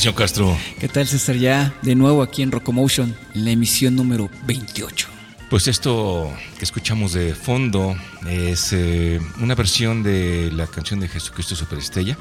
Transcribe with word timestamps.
señor 0.00 0.14
Castro? 0.14 0.56
¿Qué 0.78 0.88
tal, 0.88 1.06
César? 1.06 1.36
Ya 1.36 1.74
de 1.82 1.94
nuevo 1.94 2.22
aquí 2.22 2.40
en 2.40 2.50
Rocomotion, 2.50 3.14
en 3.34 3.44
la 3.44 3.50
emisión 3.50 3.96
número 3.96 4.30
28. 4.46 5.08
Pues 5.50 5.68
esto 5.68 6.32
que 6.58 6.64
escuchamos 6.64 7.12
de 7.12 7.34
fondo 7.34 7.94
es 8.26 8.72
eh, 8.72 9.20
una 9.42 9.54
versión 9.54 10.02
de 10.02 10.50
la 10.52 10.66
canción 10.66 11.00
de 11.00 11.08
Jesucristo 11.08 11.54
Superestrella. 11.54 12.16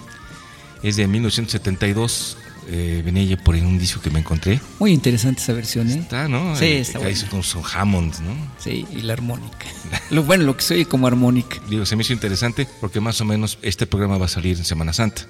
Es 0.83 0.97
de 0.97 1.07
1972. 1.07 2.37
Eh, 2.67 3.01
venía 3.03 3.37
por 3.37 3.55
en 3.55 3.65
un 3.65 3.79
disco 3.79 4.01
que 4.01 4.09
me 4.09 4.19
encontré. 4.19 4.59
Muy 4.79 4.91
interesante 4.91 5.41
esa 5.41 5.53
versión, 5.53 5.89
¿eh? 5.89 5.99
Está, 5.99 6.27
¿no? 6.27 6.57
Sí, 6.57 6.65
está 6.65 6.99
ahí 6.99 7.15
son, 7.15 7.41
son 7.43 7.63
Hammond, 7.73 8.19
¿no? 8.19 8.35
Sí, 8.59 8.85
y 8.91 9.01
la 9.03 9.13
armónica. 9.13 9.67
Lo 10.11 10.23
bueno, 10.23 10.43
lo 10.43 10.57
que 10.57 10.63
se 10.63 10.73
oye 10.73 10.85
como 10.85 11.07
armónica. 11.07 11.61
Digo, 11.69 11.85
se 11.85 11.95
me 11.95 12.01
hizo 12.01 12.11
interesante 12.11 12.67
porque 12.81 12.99
más 12.99 13.21
o 13.21 13.25
menos 13.25 13.57
este 13.61 13.87
programa 13.87 14.17
va 14.17 14.25
a 14.25 14.29
salir 14.29 14.57
en 14.57 14.65
Semana 14.65 14.91
Santa. 14.91 15.25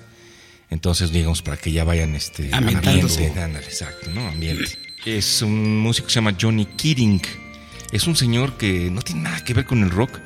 Entonces, 0.69 1.11
digamos, 1.11 1.41
para 1.41 1.57
que 1.57 1.71
ya 1.71 1.83
vayan 1.83 2.15
este, 2.15 2.53
ambiente, 2.53 2.89
ándale, 2.89 3.65
exacto, 3.65 4.11
¿no? 4.11 4.27
Ambiente. 4.27 4.77
Es 5.05 5.41
un 5.41 5.79
músico 5.79 6.07
que 6.07 6.13
se 6.13 6.15
llama 6.15 6.35
Johnny 6.39 6.65
Keating. 6.65 7.21
Es 7.91 8.05
un 8.05 8.15
señor 8.15 8.57
que 8.57 8.91
no 8.91 9.01
tiene 9.01 9.21
nada 9.21 9.43
que 9.43 9.53
ver 9.53 9.65
con 9.65 9.83
el 9.83 9.89
rock, 9.89 10.19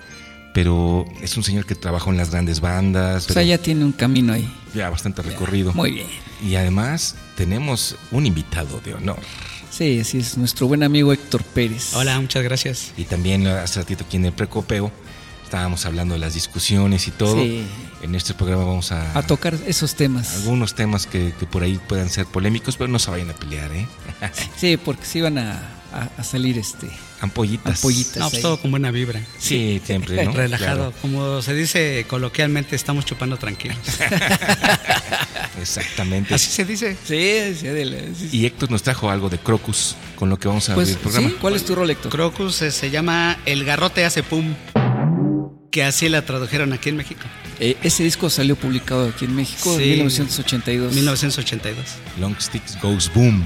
pero 0.54 1.06
es 1.22 1.38
un 1.38 1.44
señor 1.44 1.66
que 1.66 1.76
trabajó 1.76 2.12
en 2.12 2.18
las 2.18 2.32
grandes 2.32 2.60
bandas. 2.60 3.30
O 3.30 3.34
sea, 3.34 3.44
ya 3.44 3.58
tiene 3.58 3.86
un 3.86 3.94
camino 3.94 4.34
ahí. 4.34 4.52
ya 4.74 4.90
bastante 4.90 5.22
recorrido. 5.22 5.72
Muy 5.74 5.92
bien. 5.92 6.08
Y 6.46 6.56
además 6.56 7.16
tenemos 7.38 7.96
un 8.12 8.26
invitado 8.26 8.82
de 8.82 8.96
honor. 8.96 9.20
Sí, 9.72 10.00
así 10.00 10.20
es, 10.20 10.38
nuestro 10.38 10.68
buen 10.68 10.84
amigo 10.84 11.14
Héctor 11.14 11.44
Pérez. 11.44 11.96
Hola, 11.96 12.20
muchas 12.20 12.44
gracias. 12.44 12.92
Y 12.98 13.06
también 13.06 13.48
hace 13.48 13.80
ratito 13.80 14.04
aquí 14.04 14.18
en 14.18 14.26
el 14.26 14.34
precopeo 14.34 14.92
estábamos 15.54 15.86
hablando 15.86 16.16
de 16.16 16.20
las 16.20 16.34
discusiones 16.34 17.08
y 17.08 17.12
todo. 17.12 17.36
Sí. 17.36 17.64
En 18.02 18.16
este 18.16 18.34
programa 18.34 18.66
vamos 18.66 18.92
a, 18.92 19.16
A 19.16 19.22
tocar 19.22 19.54
esos 19.68 19.94
temas. 19.94 20.34
algunos 20.38 20.74
temas 20.74 21.06
que, 21.06 21.32
que 21.40 21.46
por 21.46 21.62
ahí 21.62 21.80
puedan 21.88 22.10
ser 22.10 22.26
polémicos, 22.26 22.76
pero 22.76 22.88
no 22.88 22.98
se 22.98 23.12
vayan 23.12 23.30
a 23.30 23.34
pelear, 23.34 23.72
¿eh? 23.72 23.88
Sí, 24.58 24.78
porque 24.78 25.06
se 25.06 25.20
iban 25.20 25.38
a, 25.38 25.52
a- 25.94 26.10
a 26.18 26.24
salir 26.24 26.58
este 26.58 26.88
Ampollitas. 27.22 27.76
Ampollitas. 27.76 28.18
No, 28.18 28.30
pues 28.32 28.42
todo 28.42 28.60
con 28.60 28.72
buena 28.72 28.90
vibra. 28.90 29.22
Sí, 29.38 29.80
siempre, 29.86 30.26
¿no? 30.26 30.32
Relajado. 30.34 30.76
Claro. 30.92 30.94
Como 31.04 31.42
se 31.44 31.54
dice 31.54 32.04
coloquialmente, 32.10 32.76
estamos 32.76 33.06
chupando 33.06 33.38
tranquilos. 33.38 33.78
Exactamente. 35.62 36.34
Así 36.34 36.50
se 36.52 36.66
dice. 36.66 36.98
Sí, 37.06 37.56
sí, 37.60 37.68
sí, 37.68 38.28
sí. 38.30 38.38
Y 38.38 38.46
Héctor 38.48 38.72
nos 38.72 38.82
trajo 38.82 39.10
algo 39.12 39.30
de 39.30 39.38
Crocus, 39.38 39.96
con 40.16 40.30
lo 40.30 40.38
que 40.40 40.48
vamos 40.48 40.68
a 40.70 40.74
Pues, 40.74 40.88
abrir 40.90 40.98
el 40.98 41.02
programa. 41.04 41.30
sí, 41.30 41.36
¿cuál 41.40 41.56
es 41.56 41.64
tu 41.64 41.76
rol, 41.76 41.90
Héctor? 41.92 42.12
Crocus 42.12 42.62
eh, 42.64 42.72
se 42.72 42.90
llama 42.90 43.38
El 43.46 43.64
garrote 43.64 44.04
hace 44.04 44.24
pum. 44.24 44.54
Que 45.74 45.84
así 45.84 46.08
la 46.08 46.22
tradujeron 46.22 46.72
aquí 46.72 46.90
en 46.90 46.98
México. 46.98 47.22
Eh, 47.60 47.76
ese 47.82 48.04
disco 48.04 48.30
salió 48.30 48.56
publicado 48.56 49.08
aquí 49.10 49.26
en 49.26 49.36
México 49.36 49.76
Sí. 49.76 49.84
en 49.86 49.90
1982. 49.90 50.94
1982. 50.94 51.96
Long 52.20 52.36
Sticks 52.40 52.80
Goes 52.80 53.12
Boom. 53.12 53.44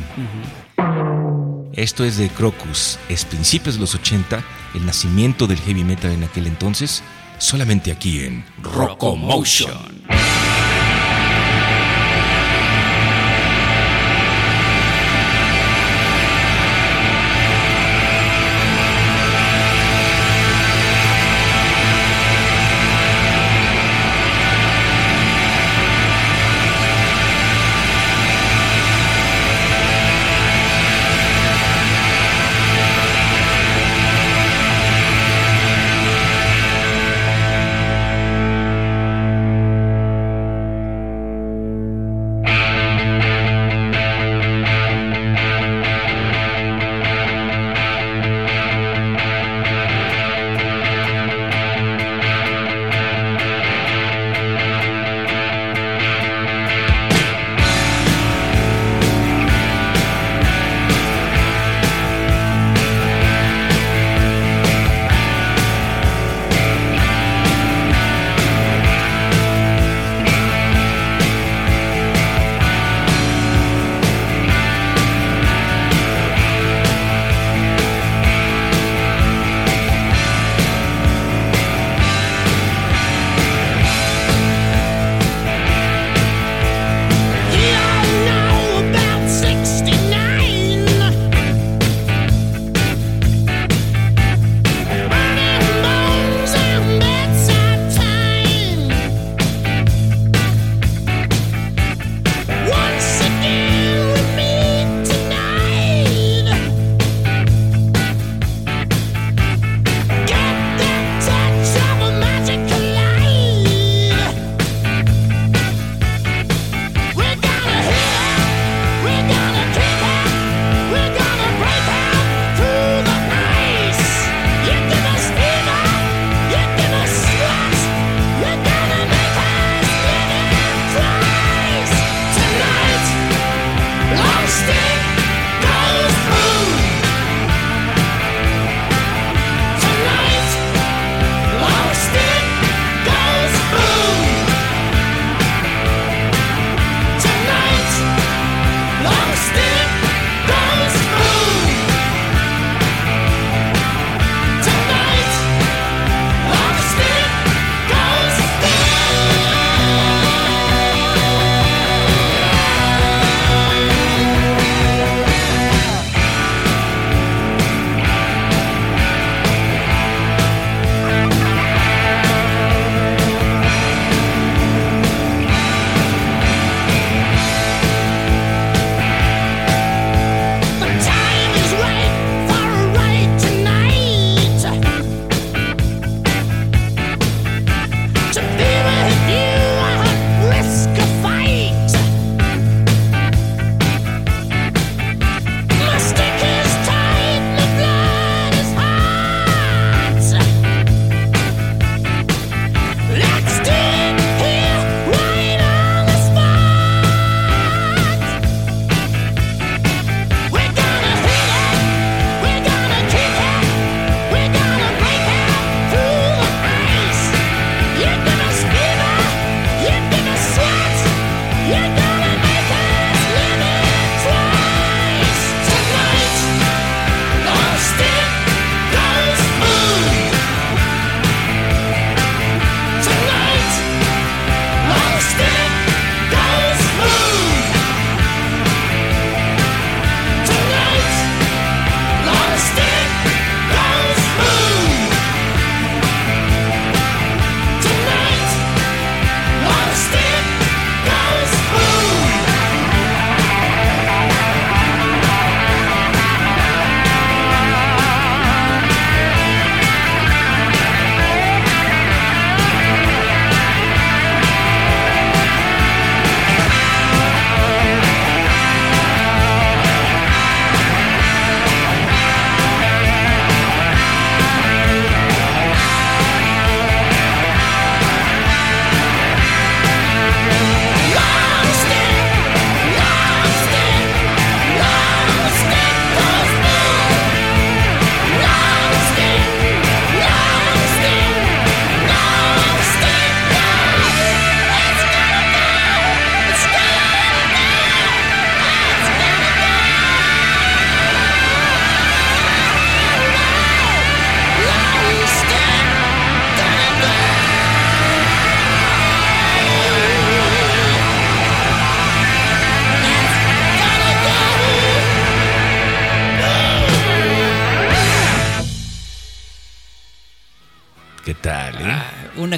Esto 1.72 2.04
es 2.04 2.18
de 2.18 2.28
Crocus. 2.28 3.00
Es 3.08 3.24
principios 3.24 3.76
de 3.76 3.82
los 3.82 3.96
80, 3.96 4.44
el 4.76 4.86
nacimiento 4.86 5.48
del 5.48 5.58
heavy 5.60 5.86
metal 5.86 6.12
en 6.12 6.26
aquel 6.26 6.48
entonces, 6.48 7.02
solamente 7.38 7.94
aquí 7.94 8.20
en 8.20 8.44
Rockomotion. 8.62 9.72
Thank 9.72 10.37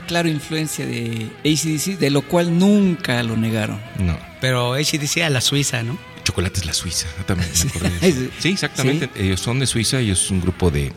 clara 0.09 0.27
influencia 0.27 0.87
de 0.87 1.29
ACDC, 1.45 1.99
de 1.99 2.09
lo 2.09 2.23
cual 2.23 2.57
nunca 2.57 3.21
lo 3.21 3.37
negaron. 3.37 3.79
No. 3.99 4.17
Pero 4.41 4.73
ACDC 4.73 5.21
a 5.21 5.29
la 5.29 5.39
Suiza, 5.39 5.83
¿no? 5.83 5.99
Chocolate 6.23 6.61
es 6.61 6.65
la 6.65 6.73
Suiza. 6.73 7.05
También 7.27 7.47
me. 7.51 8.11
Sí, 8.39 8.49
exactamente. 8.49 9.07
Ellos 9.15 9.39
son 9.39 9.59
de 9.59 9.67
Suiza, 9.67 9.99
ellos 9.99 10.23
es 10.23 10.31
un 10.31 10.41
grupo 10.41 10.71
de 10.71 10.91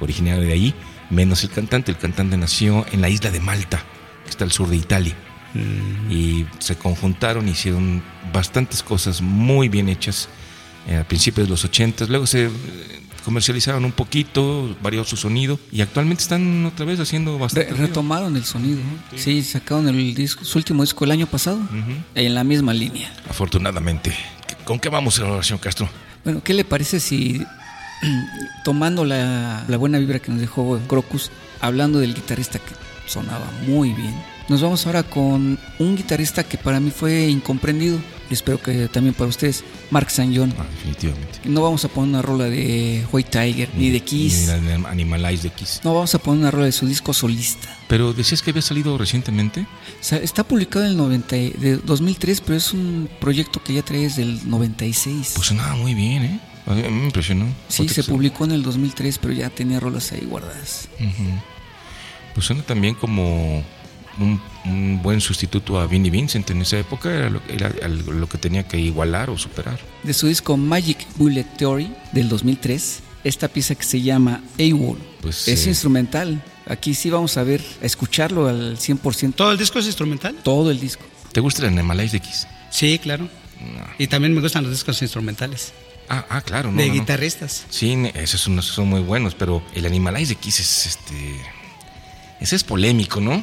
originario 0.00 0.42
de 0.42 0.52
ahí, 0.52 0.74
menos 1.08 1.42
el 1.44 1.48
cantante. 1.48 1.90
El 1.92 1.96
cantante 1.96 2.36
nació 2.36 2.84
en 2.92 3.00
la 3.00 3.08
isla 3.08 3.30
de 3.30 3.40
Malta, 3.40 3.82
que 4.24 4.30
está 4.30 4.44
al 4.44 4.52
sur 4.52 4.68
de 4.68 4.76
Italia. 4.76 5.16
Y 6.10 6.44
se 6.58 6.76
conjuntaron, 6.76 7.48
hicieron 7.48 8.02
bastantes 8.34 8.82
cosas 8.82 9.22
muy 9.22 9.70
bien 9.70 9.88
hechas 9.88 10.28
eh, 10.88 10.96
a 10.96 11.08
principios 11.08 11.46
de 11.46 11.50
los 11.52 11.64
80. 11.64 12.04
Luego 12.04 12.26
se 12.26 12.50
comercializaron 13.24 13.84
un 13.84 13.92
poquito, 13.92 14.74
varió 14.82 15.04
su 15.04 15.16
sonido 15.16 15.58
y 15.70 15.80
actualmente 15.80 16.22
están 16.22 16.66
otra 16.66 16.84
vez 16.84 17.00
haciendo 17.00 17.38
bastante. 17.38 17.72
retomaron 17.74 18.36
el 18.36 18.44
sonido. 18.44 18.80
Sí, 19.16 19.42
sacaron 19.42 19.88
el 19.88 20.14
disco, 20.14 20.44
su 20.44 20.58
último 20.58 20.82
disco 20.82 21.04
el 21.04 21.10
año 21.10 21.26
pasado, 21.26 21.60
en 22.14 22.34
la 22.34 22.44
misma 22.44 22.74
línea. 22.74 23.12
Afortunadamente. 23.28 24.14
¿Con 24.64 24.78
qué 24.78 24.88
vamos, 24.88 25.14
señor 25.14 25.60
Castro? 25.60 25.88
Bueno, 26.24 26.40
¿qué 26.44 26.54
le 26.54 26.64
parece 26.64 27.00
si, 27.00 27.44
tomando 28.64 29.04
la, 29.04 29.64
la 29.66 29.76
buena 29.76 29.98
vibra 29.98 30.18
que 30.20 30.30
nos 30.30 30.40
dejó 30.40 30.78
Crocus, 30.86 31.30
hablando 31.60 31.98
del 31.98 32.14
guitarrista 32.14 32.58
que 32.58 32.72
sonaba 33.06 33.50
muy 33.66 33.92
bien, 33.92 34.14
nos 34.48 34.60
vamos 34.60 34.86
ahora 34.86 35.02
con 35.02 35.58
un 35.78 35.96
guitarrista 35.96 36.44
que 36.44 36.58
para 36.58 36.80
mí 36.80 36.90
fue 36.90 37.26
incomprendido, 37.26 37.98
espero 38.34 38.60
que 38.60 38.88
también 38.88 39.14
para 39.14 39.28
ustedes, 39.28 39.64
Mark 39.90 40.08
St. 40.08 40.32
John. 40.36 40.54
Ah, 40.58 40.64
definitivamente. 40.74 41.40
No 41.44 41.62
vamos 41.62 41.84
a 41.84 41.88
poner 41.88 42.10
una 42.10 42.22
rola 42.22 42.44
de 42.44 43.04
White 43.12 43.30
Tiger, 43.30 43.68
ni 43.76 43.90
de 43.90 44.00
Kiss. 44.00 44.48
Ni 44.60 44.66
de 44.68 44.74
Animalize 44.86 45.42
de 45.44 45.50
Kiss. 45.50 45.80
No, 45.84 45.94
vamos 45.94 46.14
a 46.14 46.18
poner 46.18 46.40
una 46.40 46.50
rola 46.50 46.66
de 46.66 46.72
su 46.72 46.86
disco 46.86 47.12
solista. 47.12 47.68
Pero 47.88 48.12
decías 48.12 48.42
que 48.42 48.50
había 48.50 48.62
salido 48.62 48.96
recientemente. 48.98 49.60
O 49.62 49.66
sea, 50.04 50.18
está 50.18 50.44
publicado 50.44 50.84
en 50.84 50.92
el 50.92 50.96
90, 50.96 51.36
y- 51.36 51.50
de 51.50 51.76
2003, 51.76 52.40
pero 52.40 52.56
es 52.56 52.72
un 52.72 53.08
proyecto 53.20 53.62
que 53.62 53.74
ya 53.74 53.82
trae 53.82 54.00
desde 54.02 54.22
el 54.22 54.48
96. 54.48 55.32
Pues 55.34 55.46
sonaba 55.48 55.74
muy 55.76 55.94
bien, 55.94 56.22
¿eh? 56.24 56.40
A 56.66 56.74
mí 56.74 56.82
me 56.82 57.04
impresionó. 57.06 57.46
sí, 57.68 57.88
se 57.88 58.04
publicó 58.04 58.44
en 58.44 58.52
el 58.52 58.62
2003, 58.62 59.18
pero 59.18 59.34
ya 59.34 59.50
tenía 59.50 59.80
rolas 59.80 60.12
ahí 60.12 60.24
guardadas. 60.24 60.88
Ujú. 61.00 61.40
Pues 62.34 62.46
suena 62.46 62.62
también 62.62 62.94
como 62.94 63.62
un, 64.18 64.40
un 64.64 65.00
buen 65.02 65.20
sustituto 65.20 65.80
a 65.80 65.86
Vinnie 65.86 66.10
Vincent 66.10 66.50
en 66.50 66.62
esa 66.62 66.78
época. 66.78 67.10
Era 67.14 67.30
lo, 67.30 67.40
era 67.48 67.88
lo 67.88 68.28
que 68.28 68.38
tenía 68.38 68.66
que 68.66 68.78
igualar 68.78 69.30
o 69.30 69.38
superar. 69.38 69.78
De 70.02 70.12
su 70.14 70.26
disco 70.26 70.56
Magic 70.56 71.06
Bullet 71.16 71.44
Theory 71.56 71.92
del 72.12 72.28
2003, 72.28 73.00
esta 73.24 73.48
pieza 73.48 73.74
que 73.74 73.84
se 73.84 74.00
llama 74.00 74.42
AWOL. 74.58 74.98
Pues, 75.20 75.48
es 75.48 75.66
eh, 75.66 75.70
instrumental. 75.70 76.42
Aquí 76.66 76.94
sí 76.94 77.10
vamos 77.10 77.36
a 77.36 77.42
ver, 77.42 77.62
a 77.82 77.86
escucharlo 77.86 78.48
al 78.48 78.78
100%, 78.78 79.34
¿Todo 79.34 79.52
el 79.52 79.58
disco 79.58 79.78
es 79.80 79.86
instrumental? 79.86 80.36
todo 80.44 80.70
el 80.70 80.78
disco. 80.78 81.04
¿Te 81.32 81.40
gusta 81.40 81.62
el 81.62 81.68
Animalize 81.68 82.12
de 82.12 82.20
Kiss? 82.20 82.46
Sí, 82.70 82.98
claro. 82.98 83.24
No. 83.60 83.84
Y 83.98 84.06
también 84.06 84.34
me 84.34 84.40
gustan 84.40 84.62
los 84.64 84.72
discos 84.72 85.00
instrumentales. 85.02 85.72
Ah, 86.08 86.26
ah, 86.28 86.40
claro. 86.42 86.70
No, 86.70 86.78
de 86.78 86.88
no, 86.88 86.94
no. 86.94 87.00
guitarristas. 87.00 87.64
Sí, 87.70 87.96
esos 88.14 88.40
son, 88.40 88.58
esos 88.58 88.74
son 88.74 88.88
muy 88.88 89.00
buenos, 89.00 89.34
pero 89.34 89.62
el 89.74 89.86
Animalize 89.86 90.34
de 90.34 90.40
Kiss 90.40 90.60
es 90.60 90.86
este. 90.86 91.40
Ese 92.40 92.56
es 92.56 92.64
polémico, 92.64 93.20
¿no? 93.20 93.42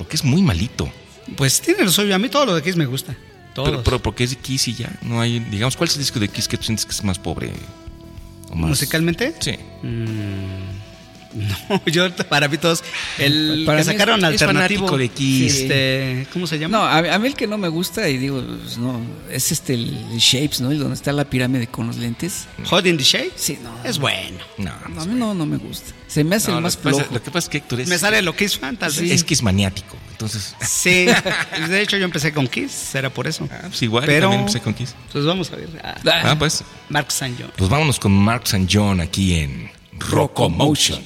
Porque 0.00 0.16
es 0.16 0.24
muy 0.24 0.40
malito. 0.40 0.90
Pues 1.36 1.60
tiene 1.60 1.84
lo 1.84 1.90
suyo. 1.90 2.14
A 2.14 2.18
mí 2.18 2.30
todo 2.30 2.46
lo 2.46 2.54
de 2.54 2.62
Kiss 2.62 2.74
me 2.76 2.86
gusta. 2.86 3.14
Todos. 3.54 3.68
Pero, 3.68 3.82
pero 3.84 3.98
porque 4.00 4.24
es 4.24 4.30
de 4.30 4.36
Kiss 4.36 4.66
y 4.68 4.74
ya. 4.74 4.90
No 5.02 5.20
hay. 5.20 5.40
Digamos, 5.40 5.76
¿cuál 5.76 5.88
es 5.90 5.94
el 5.96 6.00
disco 6.00 6.18
de 6.18 6.28
Kiss 6.28 6.48
que 6.48 6.56
tú 6.56 6.64
sientes 6.64 6.86
que 6.86 6.92
es 6.92 7.04
más 7.04 7.18
pobre? 7.18 7.52
O 8.50 8.54
más- 8.56 8.70
¿Musicalmente? 8.70 9.34
Sí. 9.40 9.52
Mm, 9.82 10.79
no, 11.68 11.82
yo 11.86 12.10
para 12.28 12.48
mí 12.48 12.58
todos. 12.58 12.82
El 13.18 13.62
Para 13.66 13.78
que 13.78 13.84
sacaron 13.84 14.18
es 14.20 14.24
alternativo. 14.24 14.96
de 14.98 15.08
Kiss. 15.08 15.54
Este, 15.60 16.26
¿Cómo 16.32 16.46
se 16.46 16.58
llama? 16.58 16.78
No, 16.78 16.84
a, 16.84 16.98
a 17.14 17.18
mí 17.18 17.28
el 17.28 17.34
que 17.34 17.46
no 17.46 17.56
me 17.58 17.68
gusta, 17.68 18.08
y 18.08 18.18
digo, 18.18 18.42
pues, 18.62 18.78
no, 18.78 19.00
es 19.30 19.52
este, 19.52 19.74
el, 19.74 19.96
Shapes, 20.18 20.60
¿no? 20.60 20.70
El 20.70 20.78
donde 20.78 20.94
está 20.94 21.12
la 21.12 21.24
pirámide 21.24 21.66
con 21.68 21.86
los 21.86 21.96
lentes. 21.96 22.46
Hot 22.66 22.84
in 22.86 22.96
the 22.96 23.04
Shade. 23.04 23.32
Sí, 23.36 23.58
no. 23.62 23.70
Es 23.88 23.98
bueno. 23.98 24.38
No, 24.58 24.72
No, 24.94 25.02
a 25.02 25.04
mí 25.06 25.14
no, 25.14 25.34
no 25.34 25.46
me 25.46 25.56
gusta. 25.56 25.92
Se 26.08 26.24
me 26.24 26.36
hace 26.36 26.48
No, 26.50 26.56
el 26.58 26.62
lo, 26.62 26.66
más 26.66 26.76
pasa, 26.76 26.96
flojo. 26.96 27.14
lo 27.14 27.22
que 27.22 27.30
pasa 27.30 27.46
es 27.46 27.48
que 27.50 27.58
Héctor 27.58 27.80
es, 27.82 27.88
Me 27.88 27.96
sale 27.98 28.20
lo 28.22 28.34
Kiss 28.34 28.58
fan, 28.58 28.76
tal 28.76 28.90
vez. 28.90 29.00
es 29.12 29.22
Kiss 29.22 29.42
maniático. 29.44 29.96
Entonces, 30.10 30.54
Sí. 30.60 31.06
De 31.68 31.80
hecho, 31.80 31.96
yo 31.96 32.04
empecé 32.04 32.32
con 32.32 32.48
Kiss. 32.48 32.94
Era 32.94 33.08
por 33.10 33.28
eso. 33.28 33.48
ah, 33.52 33.60
pues 33.68 33.80
igual, 33.82 34.04
Pero- 34.06 34.22
también 34.22 34.40
empecé 34.40 34.60
con 34.60 34.74
Kiss. 34.74 34.94
Pues 35.12 35.24
vamos 35.24 35.50
a 35.52 35.56
ver. 35.56 35.68
Ah, 35.84 35.94
Ah, 36.24 36.36
pues, 36.38 36.64
Mark 36.88 37.06
St. 37.08 37.34
John. 37.38 37.52
pues 37.56 37.70
vámonos 37.70 37.98
con 38.00 38.12
Mark 38.12 38.42
St. 38.44 38.66
John 38.70 39.00
aquí 39.00 39.34
en 39.38 39.70
Rocomotion. 40.08 41.02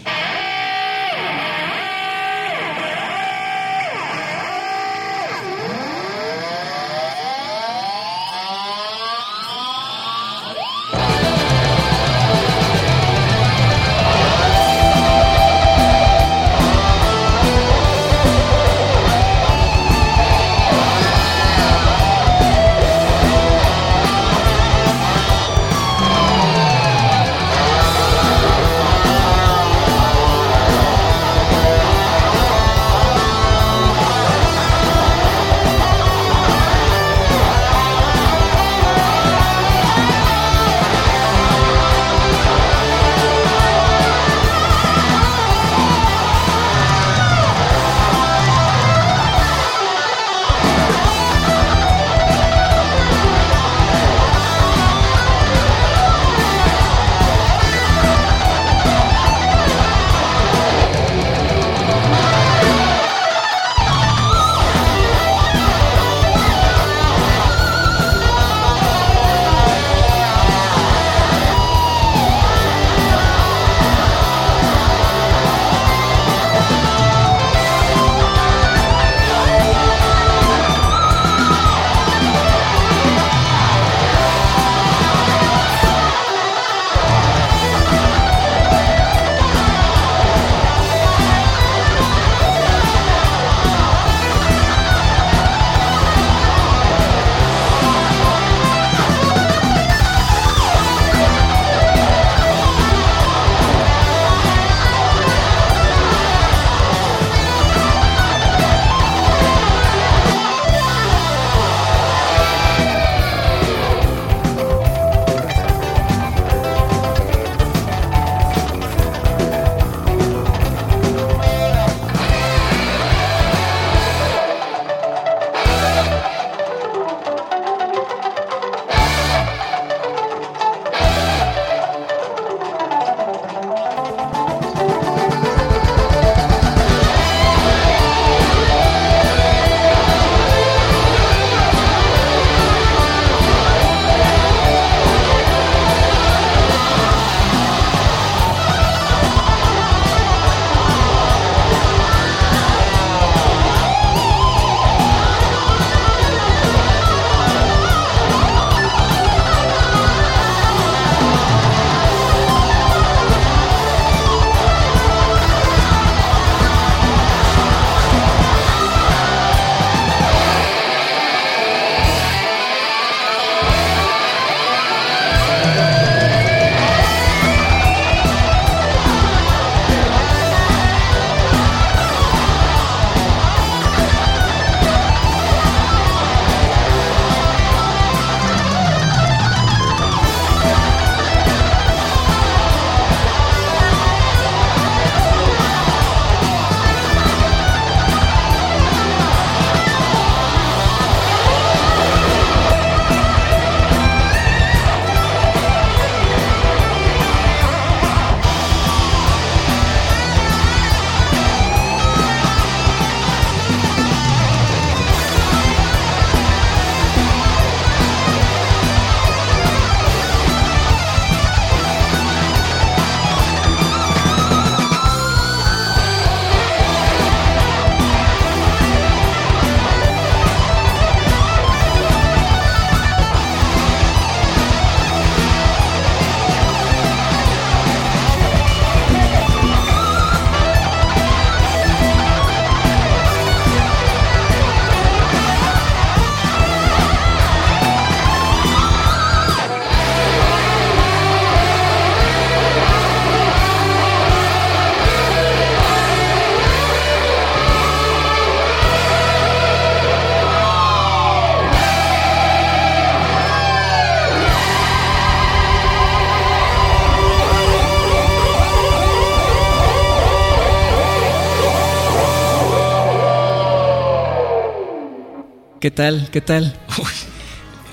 ¿Qué 275.85 275.91
tal? 275.91 276.31
¿Qué 276.31 276.41
tal? 276.41 276.81
Uy, 276.97 277.05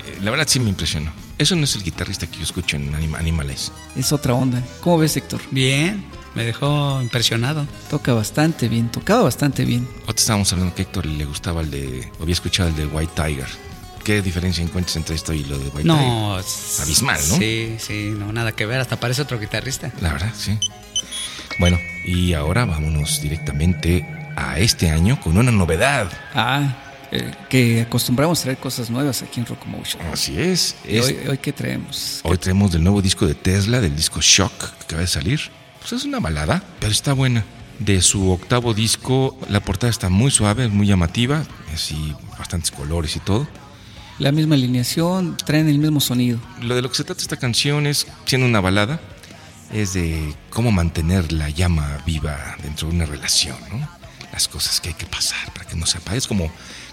eh, 0.06 0.18
la 0.22 0.30
verdad 0.30 0.46
sí 0.48 0.58
me 0.58 0.70
impresionó. 0.70 1.12
Eso 1.36 1.54
no 1.56 1.64
es 1.64 1.74
el 1.76 1.82
guitarrista 1.82 2.26
que 2.26 2.38
yo 2.38 2.42
escucho 2.44 2.76
en 2.76 2.90
Anim- 2.94 3.14
Animales. 3.18 3.70
Es 3.94 4.12
otra 4.14 4.32
onda. 4.32 4.62
¿Cómo 4.80 4.96
ves, 4.96 5.14
Héctor? 5.18 5.42
Bien, 5.50 6.02
me 6.34 6.42
dejó 6.42 7.02
impresionado. 7.02 7.66
Toca 7.90 8.14
bastante 8.14 8.70
bien, 8.70 8.90
tocaba 8.90 9.24
bastante 9.24 9.66
bien. 9.66 9.86
Ahorita 10.06 10.20
estábamos 10.22 10.50
hablando 10.54 10.74
que 10.74 10.80
a 10.80 10.84
Héctor 10.86 11.04
le 11.04 11.26
gustaba 11.26 11.60
el 11.60 11.70
de. 11.70 12.10
o 12.18 12.22
había 12.22 12.32
escuchado 12.32 12.70
el 12.70 12.76
de 12.76 12.86
White 12.86 13.12
Tiger. 13.14 13.48
¿Qué 14.02 14.22
diferencia 14.22 14.64
encuentras 14.64 14.96
entre 14.96 15.14
esto 15.14 15.34
y 15.34 15.44
lo 15.44 15.58
de 15.58 15.64
White 15.66 15.82
Tiger? 15.82 15.94
No, 15.94 16.38
es- 16.38 16.80
Abismal, 16.80 17.20
¿no? 17.28 17.36
Sí, 17.36 17.76
sí, 17.78 18.14
no, 18.18 18.32
nada 18.32 18.52
que 18.52 18.64
ver, 18.64 18.80
hasta 18.80 18.98
parece 18.98 19.20
otro 19.20 19.38
guitarrista. 19.38 19.92
La 20.00 20.14
verdad, 20.14 20.32
sí. 20.34 20.58
Bueno, 21.58 21.78
y 22.06 22.32
ahora 22.32 22.64
vámonos 22.64 23.20
directamente 23.20 24.06
a 24.34 24.58
este 24.58 24.88
año 24.88 25.20
con 25.20 25.36
una 25.36 25.52
novedad. 25.52 26.10
Ah, 26.34 26.74
eh, 27.12 27.30
que 27.48 27.82
acostumbramos 27.82 28.40
a 28.40 28.42
traer 28.44 28.58
cosas 28.58 28.90
nuevas 28.90 29.22
aquí 29.22 29.38
en 29.40 29.46
Rocomotion. 29.46 30.02
Así 30.12 30.38
es. 30.40 30.74
¿Y 30.88 30.96
es- 30.96 31.06
hoy, 31.06 31.18
hoy 31.28 31.38
qué 31.38 31.52
traemos? 31.52 32.20
Hoy 32.24 32.38
traemos 32.38 32.72
del 32.72 32.82
nuevo 32.82 33.02
disco 33.02 33.26
de 33.26 33.34
Tesla, 33.34 33.80
del 33.80 33.94
disco 33.94 34.20
Shock, 34.20 34.52
que 34.78 34.84
acaba 34.84 35.02
de 35.02 35.06
salir. 35.06 35.40
Pues 35.80 35.92
es 35.92 36.04
una 36.04 36.20
balada, 36.20 36.62
pero 36.80 36.90
está 36.92 37.12
buena. 37.12 37.44
De 37.78 38.00
su 38.02 38.30
octavo 38.30 38.74
disco, 38.74 39.36
la 39.48 39.60
portada 39.60 39.90
está 39.90 40.08
muy 40.08 40.30
suave, 40.30 40.68
muy 40.68 40.86
llamativa, 40.86 41.44
así 41.74 42.14
bastantes 42.38 42.70
colores 42.70 43.16
y 43.16 43.20
todo. 43.20 43.48
La 44.18 44.30
misma 44.30 44.54
alineación, 44.54 45.36
traen 45.44 45.68
el 45.68 45.78
mismo 45.78 45.98
sonido. 46.00 46.38
Lo 46.60 46.76
de 46.76 46.82
lo 46.82 46.88
que 46.90 46.96
se 46.96 47.04
trata 47.04 47.20
esta 47.20 47.36
canción 47.38 47.86
es, 47.86 48.06
siendo 48.24 48.46
una 48.46 48.60
balada, 48.60 49.00
es 49.72 49.94
de 49.94 50.34
cómo 50.50 50.70
mantener 50.70 51.32
la 51.32 51.48
llama 51.48 51.98
viva 52.06 52.56
dentro 52.62 52.88
de 52.88 52.94
una 52.94 53.06
relación, 53.06 53.56
¿no? 53.70 53.88
Las 54.32 54.46
cosas 54.48 54.80
que 54.80 54.90
hay 54.90 54.94
que 54.94 55.06
pasar 55.06 55.52
para 55.52 55.66
que 55.66 55.74
no 55.74 55.86
se 55.86 55.98
apague. 55.98 56.18
Es 56.18 56.28
como 56.28 56.52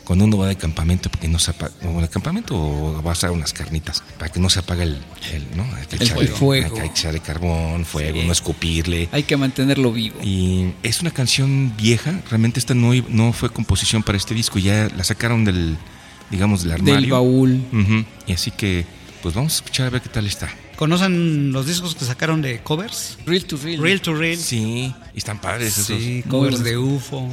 cuando 0.09 0.25
uno 0.25 0.37
va 0.39 0.47
de 0.47 0.55
campamento 0.55 1.11
porque 1.11 1.27
no 1.27 1.37
se 1.37 1.51
apaga, 1.51 1.71
o 1.85 2.01
de 2.01 2.09
campamento 2.09 2.55
o 2.57 2.99
vas 3.03 3.23
a 3.23 3.31
unas 3.31 3.53
carnitas, 3.53 4.01
para 4.17 4.31
que 4.31 4.39
no 4.39 4.49
se 4.49 4.57
apague 4.57 4.81
el, 4.81 4.97
el, 5.31 5.45
¿no? 5.55 5.61
Hay 5.75 5.85
que 5.85 5.97
El 5.97 6.01
echarle- 6.01 6.27
fuego. 6.29 6.75
Hay 6.77 6.81
que, 6.81 6.87
echarle 6.87 7.19
carbón, 7.19 7.85
fuego, 7.85 8.19
Sí. 8.19 8.25
no 8.25 8.31
escupirle. 8.31 9.07
Hay 9.11 9.21
que 9.21 9.37
mantenerlo 9.37 9.91
vivo. 9.93 10.19
Y 10.23 10.73
es 10.81 11.01
una 11.01 11.11
canción 11.11 11.73
vieja, 11.77 12.21
realmente 12.27 12.59
esta 12.59 12.73
no, 12.73 12.91
no 13.07 13.33
fue 13.33 13.51
composición 13.51 14.01
para 14.01 14.17
este 14.17 14.33
disco, 14.33 14.57
ya 14.57 14.89
la 14.97 15.03
sacaron 15.03 15.45
del, 15.45 15.77
digamos, 16.31 16.63
del 16.63 16.71
armario. 16.71 16.95
Del 17.01 17.11
baúl. 17.11 17.63
Y 18.25 18.33
así 18.33 18.49
que, 18.49 18.85
pues 19.21 19.35
vamos 19.35 19.53
a 19.53 19.55
escuchar 19.57 19.87
a 19.87 19.89
ver 19.89 20.01
qué 20.01 20.09
tal 20.09 20.25
está. 20.25 20.49
¿Conocen 20.77 21.51
los 21.51 21.65
discos 21.67 21.93
que 21.93 22.05
sacaron 22.05 22.41
de 22.41 22.59
covers? 22.63 23.17
Real 23.25 23.43
to 23.43 23.57
real. 23.57 23.81
Real 23.81 23.99
to 23.99 24.15
Real. 24.15 24.37
Sí, 24.37 24.93
y 25.13 25.17
están 25.17 25.41
padres 25.41 25.77
esos. 25.77 25.99
Sí, 26.01 26.23
covers 26.29 26.63
de 26.63 26.77
UFO. 26.77 27.27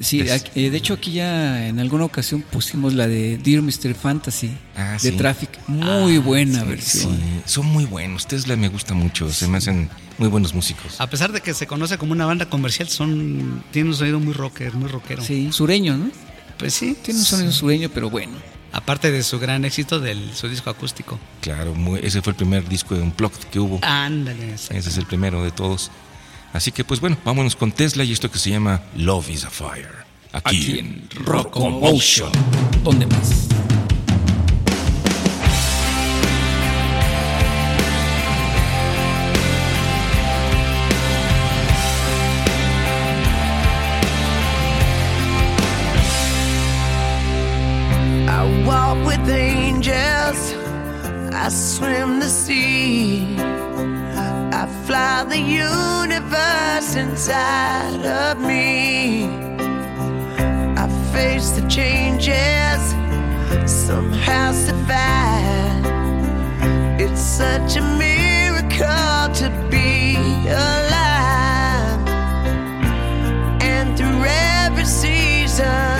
Sí, 0.00 0.20
Es- 0.20 0.32
aquí- 0.32 0.50
eh, 0.66 0.70
de 0.70 0.76
hecho 0.76 0.94
aquí 0.94 1.12
ya 1.12 1.68
en 1.68 1.78
alguna 1.78 2.04
ocasión 2.06 2.42
pusimos 2.42 2.94
la 2.94 3.06
de 3.06 3.38
Dear 3.38 3.62
Mr. 3.62 3.94
Fantasy 3.94 4.50
Ah, 4.76 4.94
de 5.00 5.10
sí. 5.12 5.16
Traffic. 5.16 5.50
Muy 5.68 6.18
buena 6.18 6.62
sí, 6.62 6.66
versión. 6.68 7.16
sí, 7.16 7.40
son 7.46 7.66
muy 7.66 7.84
buenos. 7.84 8.26
Tesla 8.26 8.56
me 8.56 8.68
gusta 8.68 8.94
mucho, 8.94 9.30
se 9.32 9.46
me 9.46 9.58
hacen 9.58 9.88
muy 10.18 10.26
buenos 10.28 10.52
músicos. 10.52 11.00
A 11.00 11.08
pesar 11.08 11.30
de 11.30 11.40
que 11.40 11.54
se 11.54 11.68
conoce 11.68 11.98
como 11.98 12.10
una 12.12 12.26
banda 12.26 12.46
comercial, 12.50 12.88
son 12.88 13.62
tiene 13.70 13.90
un 13.90 13.94
sonido 13.94 14.18
muy 14.18 14.32
rocker, 14.34 14.74
muy 14.74 14.88
rockero. 14.88 15.22
Sí, 15.22 15.50
sureño, 15.52 15.96
¿no? 15.96 16.10
Pues 16.58 16.74
sí, 16.74 16.96
Tiene 17.00 17.20
un 17.20 17.26
sonido 17.26 17.52
sureño, 17.52 17.90
pero 17.94 18.10
bueno. 18.10 18.32
Aparte 18.72 19.10
de 19.10 19.22
su 19.22 19.38
gran 19.38 19.64
éxito 19.64 20.00
del 20.00 20.34
su 20.34 20.48
disco 20.48 20.70
acústico. 20.70 21.18
Claro, 21.40 21.74
muy- 21.74 22.00
ese 22.02 22.22
fue 22.22 22.32
el 22.32 22.36
primer 22.36 22.68
disco 22.68 22.94
de 22.94 23.02
Unplugged 23.02 23.44
que 23.50 23.58
hubo. 23.60 23.78
Ándale. 23.82 24.54
Ese 24.54 24.76
es 24.78 24.96
el 24.96 25.06
primero 25.06 25.42
de 25.42 25.50
todos. 25.50 25.90
Así 26.52 26.72
que, 26.72 26.82
pues 26.84 27.00
bueno, 27.00 27.16
vámonos 27.24 27.54
con 27.56 27.70
Tesla 27.72 28.02
y 28.04 28.12
esto 28.12 28.30
que 28.30 28.38
se 28.38 28.50
llama 28.50 28.82
Love 28.96 29.30
is 29.30 29.44
a 29.44 29.50
Fire. 29.50 29.88
Aquí, 30.32 30.56
Aquí 30.56 30.78
en 30.78 31.08
Rocomotion. 31.24 32.30
¿Dónde 32.84 33.06
más? 33.06 33.48
I 51.42 51.48
swim 51.48 52.20
the 52.20 52.28
sea. 52.28 53.34
I 53.38 54.66
fly 54.84 55.24
the 55.24 55.38
universe 55.38 56.94
inside 56.94 58.04
of 58.04 58.38
me. 58.38 59.24
I 60.76 60.86
face 61.14 61.48
the 61.52 61.66
changes, 61.66 62.82
somehow 63.66 64.52
survive. 64.52 65.86
It's 67.00 67.22
such 67.22 67.76
a 67.76 67.82
miracle 67.96 69.34
to 69.40 69.48
be 69.70 70.16
alive. 70.46 72.06
And 73.62 73.96
through 73.96 74.24
every 74.26 74.84
season, 74.84 75.99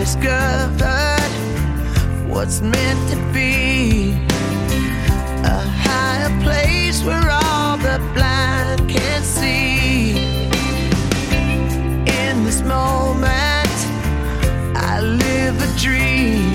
discovered 0.00 1.30
what's 2.26 2.62
meant 2.62 3.10
to 3.10 3.16
be 3.34 4.12
a 5.44 5.60
higher 5.86 6.32
place 6.40 7.04
where 7.04 7.28
all 7.30 7.76
the 7.76 7.98
blind 8.14 8.88
can 8.88 9.22
see. 9.22 10.16
In 12.24 12.44
this 12.46 12.62
moment, 12.62 13.76
I 14.74 15.00
live 15.02 15.56
a 15.60 15.78
dream. 15.78 16.49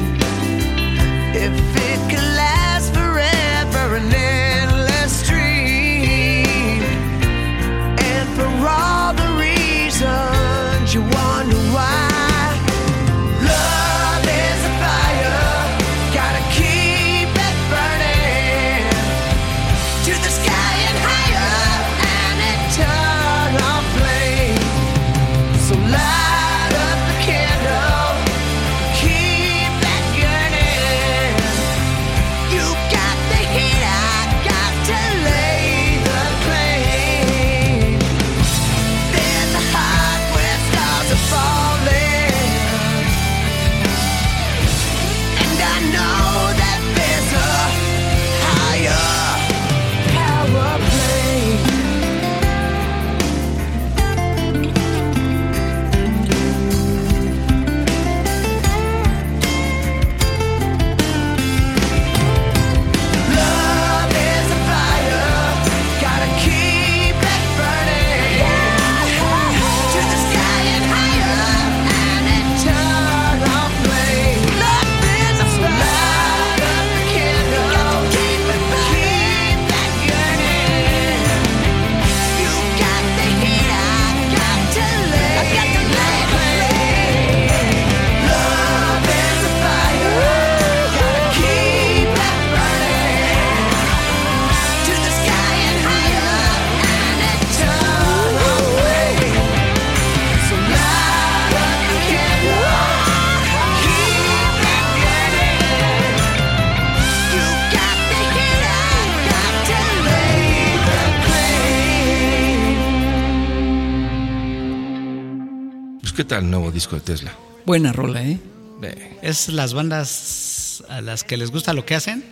Tal 116.36 116.43
el 116.45 116.52
nuevo 116.52 116.71
disco 116.71 116.95
de 116.98 117.02
Tesla? 117.02 117.34
Buena 117.65 117.93
rola, 117.93 118.21
¿eh? 118.21 118.39
Eh, 118.82 119.19
Es 119.21 119.48
las 119.48 119.74
bandas 119.74 120.84
a 120.89 121.00
las 121.02 121.24
que 121.24 121.38
les 121.38 121.50
gusta 121.50 121.74
lo 121.74 121.86
que 121.86 121.95
hacen, 121.95 122.24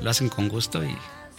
lo 0.00 0.10
hacen 0.10 0.28
con 0.28 0.48
gusto 0.48 0.84
y 0.84 0.96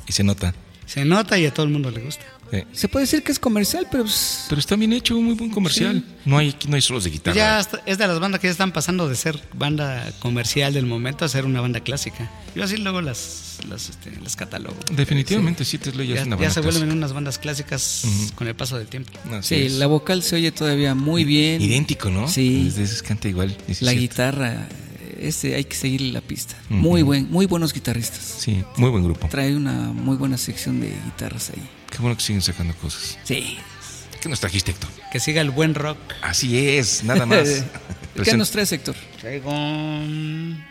y 0.07 0.11
se 0.11 0.23
nota. 0.23 0.53
Se 0.85 1.05
nota 1.05 1.37
y 1.37 1.45
a 1.45 1.53
todo 1.53 1.65
el 1.65 1.71
mundo 1.71 1.91
le 1.91 2.01
gusta. 2.01 2.23
Eh, 2.51 2.63
Se 2.73 2.87
puede 2.87 3.05
decir 3.05 3.23
que 3.23 3.31
es 3.31 3.39
comercial, 3.39 3.87
pero 3.89 4.03
pues, 4.03 4.45
Pero 4.49 4.59
está 4.59 4.75
bien 4.75 4.93
hecho, 4.93 5.15
muy 5.19 5.33
buen 5.33 5.49
comercial. 5.49 6.03
No 6.25 6.37
hay 6.37 6.49
aquí 6.49 6.67
no 6.67 6.75
hay 6.75 6.81
solos 6.83 7.03
de 7.03 7.09
guitarra. 7.09 7.35
Ya 7.35 7.59
es 7.87 7.97
de 7.97 8.07
las 8.07 8.19
bandas 8.19 8.39
que 8.39 8.45
ya 8.47 8.51
están 8.51 8.71
pasando 8.71 9.09
de 9.09 9.15
ser 9.15 9.41
banda 9.53 10.11
comercial 10.19 10.71
del 10.73 10.85
momento 10.85 11.25
a 11.25 11.27
ser 11.27 11.45
una 11.45 11.59
banda 11.59 11.79
clásica. 11.79 12.29
Yo 12.55 12.63
así 12.63 12.77
luego 12.77 13.01
las, 13.01 13.57
las, 13.67 13.89
este, 13.89 14.11
las 14.23 14.35
catalogo. 14.35 14.77
Definitivamente 14.91 15.65
sí, 15.65 15.79
Tesla 15.79 16.03
ya, 16.03 16.15
Ya, 16.15 16.21
es 16.21 16.27
una 16.27 16.35
ya 16.35 16.39
banda 16.41 16.53
se 16.53 16.59
vuelven 16.61 16.81
clásica. 16.81 16.97
unas 16.97 17.13
bandas 17.13 17.39
clásicas 17.39 18.03
con 18.35 18.47
el 18.47 18.55
paso 18.55 18.77
del 18.77 18.87
tiempo. 18.87 19.11
Así 19.31 19.55
sí, 19.55 19.61
es. 19.63 19.73
la 19.73 19.87
vocal 19.87 20.21
se 20.21 20.35
oye 20.35 20.51
todavía 20.51 20.93
muy 20.93 21.23
bien. 21.23 21.61
Idéntico, 21.63 22.11
¿no? 22.11 22.27
Sí. 22.27 22.65
Es 22.67 22.75
de 22.75 22.83
esos 22.83 23.01
canta 23.01 23.27
igual. 23.27 23.57
La 23.81 23.93
guitarra, 23.93 24.67
ese 25.19 25.55
hay 25.55 25.65
que 25.65 25.75
seguirle 25.75 26.11
la 26.11 26.21
pista. 26.21 26.55
Muy 26.69 27.03
buen, 27.03 27.29
muy 27.31 27.45
buenos 27.45 27.73
guitarristas. 27.73 28.21
Sí, 28.39 28.63
muy 28.77 28.89
buen 28.89 29.03
grupo. 29.03 29.27
Trae 29.27 29.55
una 29.55 29.73
muy 29.91 30.17
buena 30.17 30.37
sección 30.37 30.79
de 30.79 30.87
guitarras 30.89 31.51
ahí. 31.51 31.61
Qué 31.89 31.97
bueno 31.99 32.17
que 32.17 32.23
siguen 32.23 32.41
sacando 32.41 32.73
cosas. 32.75 33.17
Sí. 33.23 33.57
¿Qué 34.21 34.29
nos 34.29 34.39
trajiste, 34.39 34.71
Héctor? 34.71 34.89
Que 35.11 35.19
siga 35.19 35.41
el 35.41 35.51
buen 35.51 35.75
rock. 35.75 35.97
Así 36.21 36.67
es, 36.67 37.03
nada 37.03 37.25
más. 37.25 37.63
¿Qué 38.23 38.35
nos 38.37 38.51
traes, 38.51 38.71
Héctor? 38.71 38.95
Traigo 39.21 39.51
un, 39.51 40.63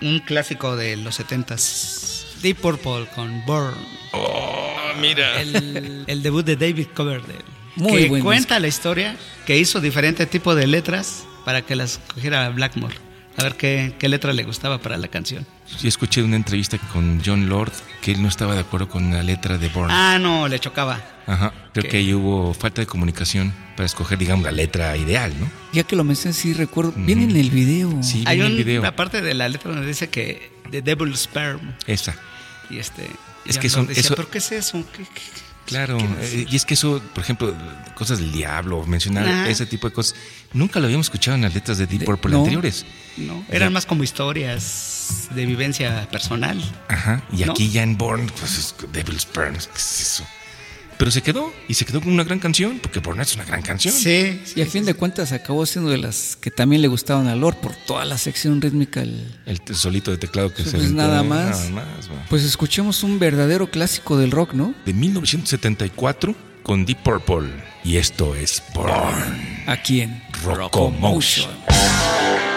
un 0.00 0.18
clásico 0.20 0.76
de 0.76 0.96
los 0.96 1.18
70s. 1.20 2.40
Deep 2.42 2.58
Purple 2.58 3.06
con 3.14 3.44
Burn. 3.46 3.74
Oh, 4.12 4.92
mira. 5.00 5.40
El, 5.40 6.04
el 6.06 6.22
debut 6.22 6.44
de 6.44 6.56
David 6.56 6.88
Coverdale. 6.94 7.44
Muy 7.76 8.02
que 8.02 8.08
buen 8.08 8.22
cuenta 8.22 8.58
la 8.60 8.68
historia 8.68 9.16
que 9.46 9.58
hizo 9.58 9.80
diferente 9.80 10.26
tipo 10.26 10.54
de 10.54 10.66
letras 10.66 11.24
para 11.44 11.62
que 11.62 11.76
las 11.76 11.98
cogiera 12.14 12.48
Blackmore. 12.50 12.94
A 13.36 13.42
ver 13.44 13.56
qué, 13.56 13.94
qué 13.98 14.08
letra 14.08 14.32
le 14.32 14.44
gustaba 14.44 14.78
para 14.78 14.96
la 14.98 15.08
canción. 15.08 15.46
Sí, 15.78 15.88
escuché 15.88 16.22
una 16.22 16.36
entrevista 16.36 16.76
con 16.92 17.22
John 17.24 17.48
Lord 17.48 17.72
que 18.02 18.12
él 18.12 18.22
no 18.22 18.28
estaba 18.28 18.54
de 18.54 18.60
acuerdo 18.60 18.88
con 18.88 19.10
la 19.12 19.22
letra 19.22 19.56
de 19.58 19.68
Born. 19.70 19.90
Ah, 19.90 20.18
no, 20.20 20.48
le 20.48 20.58
chocaba. 20.60 21.00
Ajá. 21.26 21.52
Creo 21.72 21.84
¿Qué? 21.84 21.88
que 21.88 21.96
ahí 21.98 22.12
hubo 22.12 22.52
falta 22.52 22.82
de 22.82 22.86
comunicación 22.86 23.54
para 23.76 23.86
escoger, 23.86 24.18
digamos, 24.18 24.44
la 24.44 24.52
letra 24.52 24.94
ideal, 24.96 25.32
¿no? 25.40 25.48
Ya 25.72 25.82
que 25.84 25.96
lo 25.96 26.04
mencioné, 26.04 26.34
sí 26.34 26.52
recuerdo. 26.52 26.92
Viene 26.94 27.24
en 27.24 27.36
el 27.36 27.50
video. 27.50 28.02
Sí, 28.02 28.22
Hay 28.26 28.38
vi 28.38 28.44
el 28.44 28.50
un- 28.52 28.58
video. 28.58 28.80
una 28.82 28.94
parte 28.96 29.22
de 29.22 29.32
la 29.34 29.48
letra 29.48 29.70
donde 29.70 29.86
dice 29.86 30.10
que 30.10 30.52
The 30.70 30.82
Devil's 30.82 31.20
Sperm. 31.20 31.74
Esa. 31.86 32.14
Y 32.68 32.78
este. 32.78 33.08
Es 33.46 33.56
que 33.58 33.68
son- 33.70 33.86
decía, 33.86 34.02
eso- 34.02 34.14
¿Pero 34.14 34.30
qué 34.30 34.38
es 34.38 34.52
eso? 34.52 34.84
¿Qué- 34.94 35.04
qué- 35.04 35.20
Claro, 35.64 35.96
qué 35.96 36.24
es? 36.24 36.34
eh, 36.34 36.46
y 36.50 36.56
es 36.56 36.64
que 36.66 36.74
eso, 36.74 37.00
por 37.14 37.22
ejemplo, 37.24 37.54
cosas 37.94 38.18
del 38.18 38.30
diablo, 38.32 38.84
mencionar 38.84 39.48
ese 39.48 39.64
tipo 39.64 39.88
de 39.88 39.94
cosas, 39.94 40.16
nunca 40.52 40.80
lo 40.80 40.86
habíamos 40.86 41.06
escuchado 41.06 41.36
en 41.36 41.42
las 41.42 41.54
letras 41.54 41.78
de 41.78 41.86
Deep 41.86 42.00
De- 42.00 42.06
Purple 42.06 42.32
no. 42.32 42.38
anteriores. 42.40 42.84
No, 43.16 43.44
eran 43.50 43.72
más 43.72 43.84
como 43.86 44.04
historias 44.04 45.28
de 45.34 45.44
vivencia 45.46 46.08
personal. 46.10 46.60
Ajá, 46.88 47.22
y 47.32 47.44
¿No? 47.44 47.52
aquí 47.52 47.70
ya 47.70 47.82
en 47.82 47.96
Born, 47.98 48.30
pues 48.38 48.58
es 48.58 48.74
Devil's 48.92 49.26
Burn, 49.34 49.54
¿qué 49.54 49.76
es 49.78 50.00
eso? 50.00 50.26
Pero 50.98 51.10
se 51.10 51.20
quedó, 51.20 51.52
y 51.66 51.74
se 51.74 51.84
quedó 51.84 52.00
con 52.00 52.12
una 52.12 52.22
gran 52.22 52.38
canción, 52.38 52.78
porque 52.80 53.00
Born 53.00 53.20
es 53.20 53.34
una 53.34 53.44
gran 53.44 53.60
canción. 53.62 53.92
Sí. 53.92 54.40
Y 54.54 54.62
a 54.62 54.66
fin 54.66 54.84
de 54.84 54.94
cuentas 54.94 55.32
acabó 55.32 55.66
siendo 55.66 55.90
de 55.90 55.98
las 55.98 56.36
que 56.36 56.50
también 56.52 56.80
le 56.80 56.86
gustaban 56.86 57.26
a 57.26 57.34
Lord 57.34 57.56
por 57.56 57.74
toda 57.74 58.04
la 58.04 58.16
sección 58.18 58.60
rítmica. 58.62 59.00
el- 59.02 59.26
El 59.46 59.60
solito 59.74 60.12
de 60.12 60.18
teclado 60.18 60.50
que 60.54 60.62
Pues 60.62 60.70
se 60.70 60.76
aventó, 60.76 60.94
nada 60.96 61.22
más. 61.24 61.70
Nada 61.70 61.86
más, 61.96 62.08
va. 62.08 62.24
Pues 62.30 62.44
escuchemos 62.44 63.02
un 63.02 63.18
verdadero 63.18 63.68
clásico 63.68 64.16
del 64.16 64.30
rock, 64.30 64.52
¿no? 64.52 64.74
De 64.86 64.92
1974 64.94 66.36
con 66.62 66.84
Deep 66.86 66.98
Purple. 67.02 67.50
Y 67.82 67.96
esto 67.96 68.36
es 68.36 68.62
Born. 68.72 69.64
Aquí 69.66 70.02
en 70.02 70.22
Rocomotion. 70.44 71.50
Sky 71.50 72.51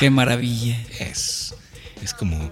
Qué 0.00 0.08
maravilla. 0.10 0.78
Es, 0.98 1.54
es 2.02 2.14
como 2.14 2.50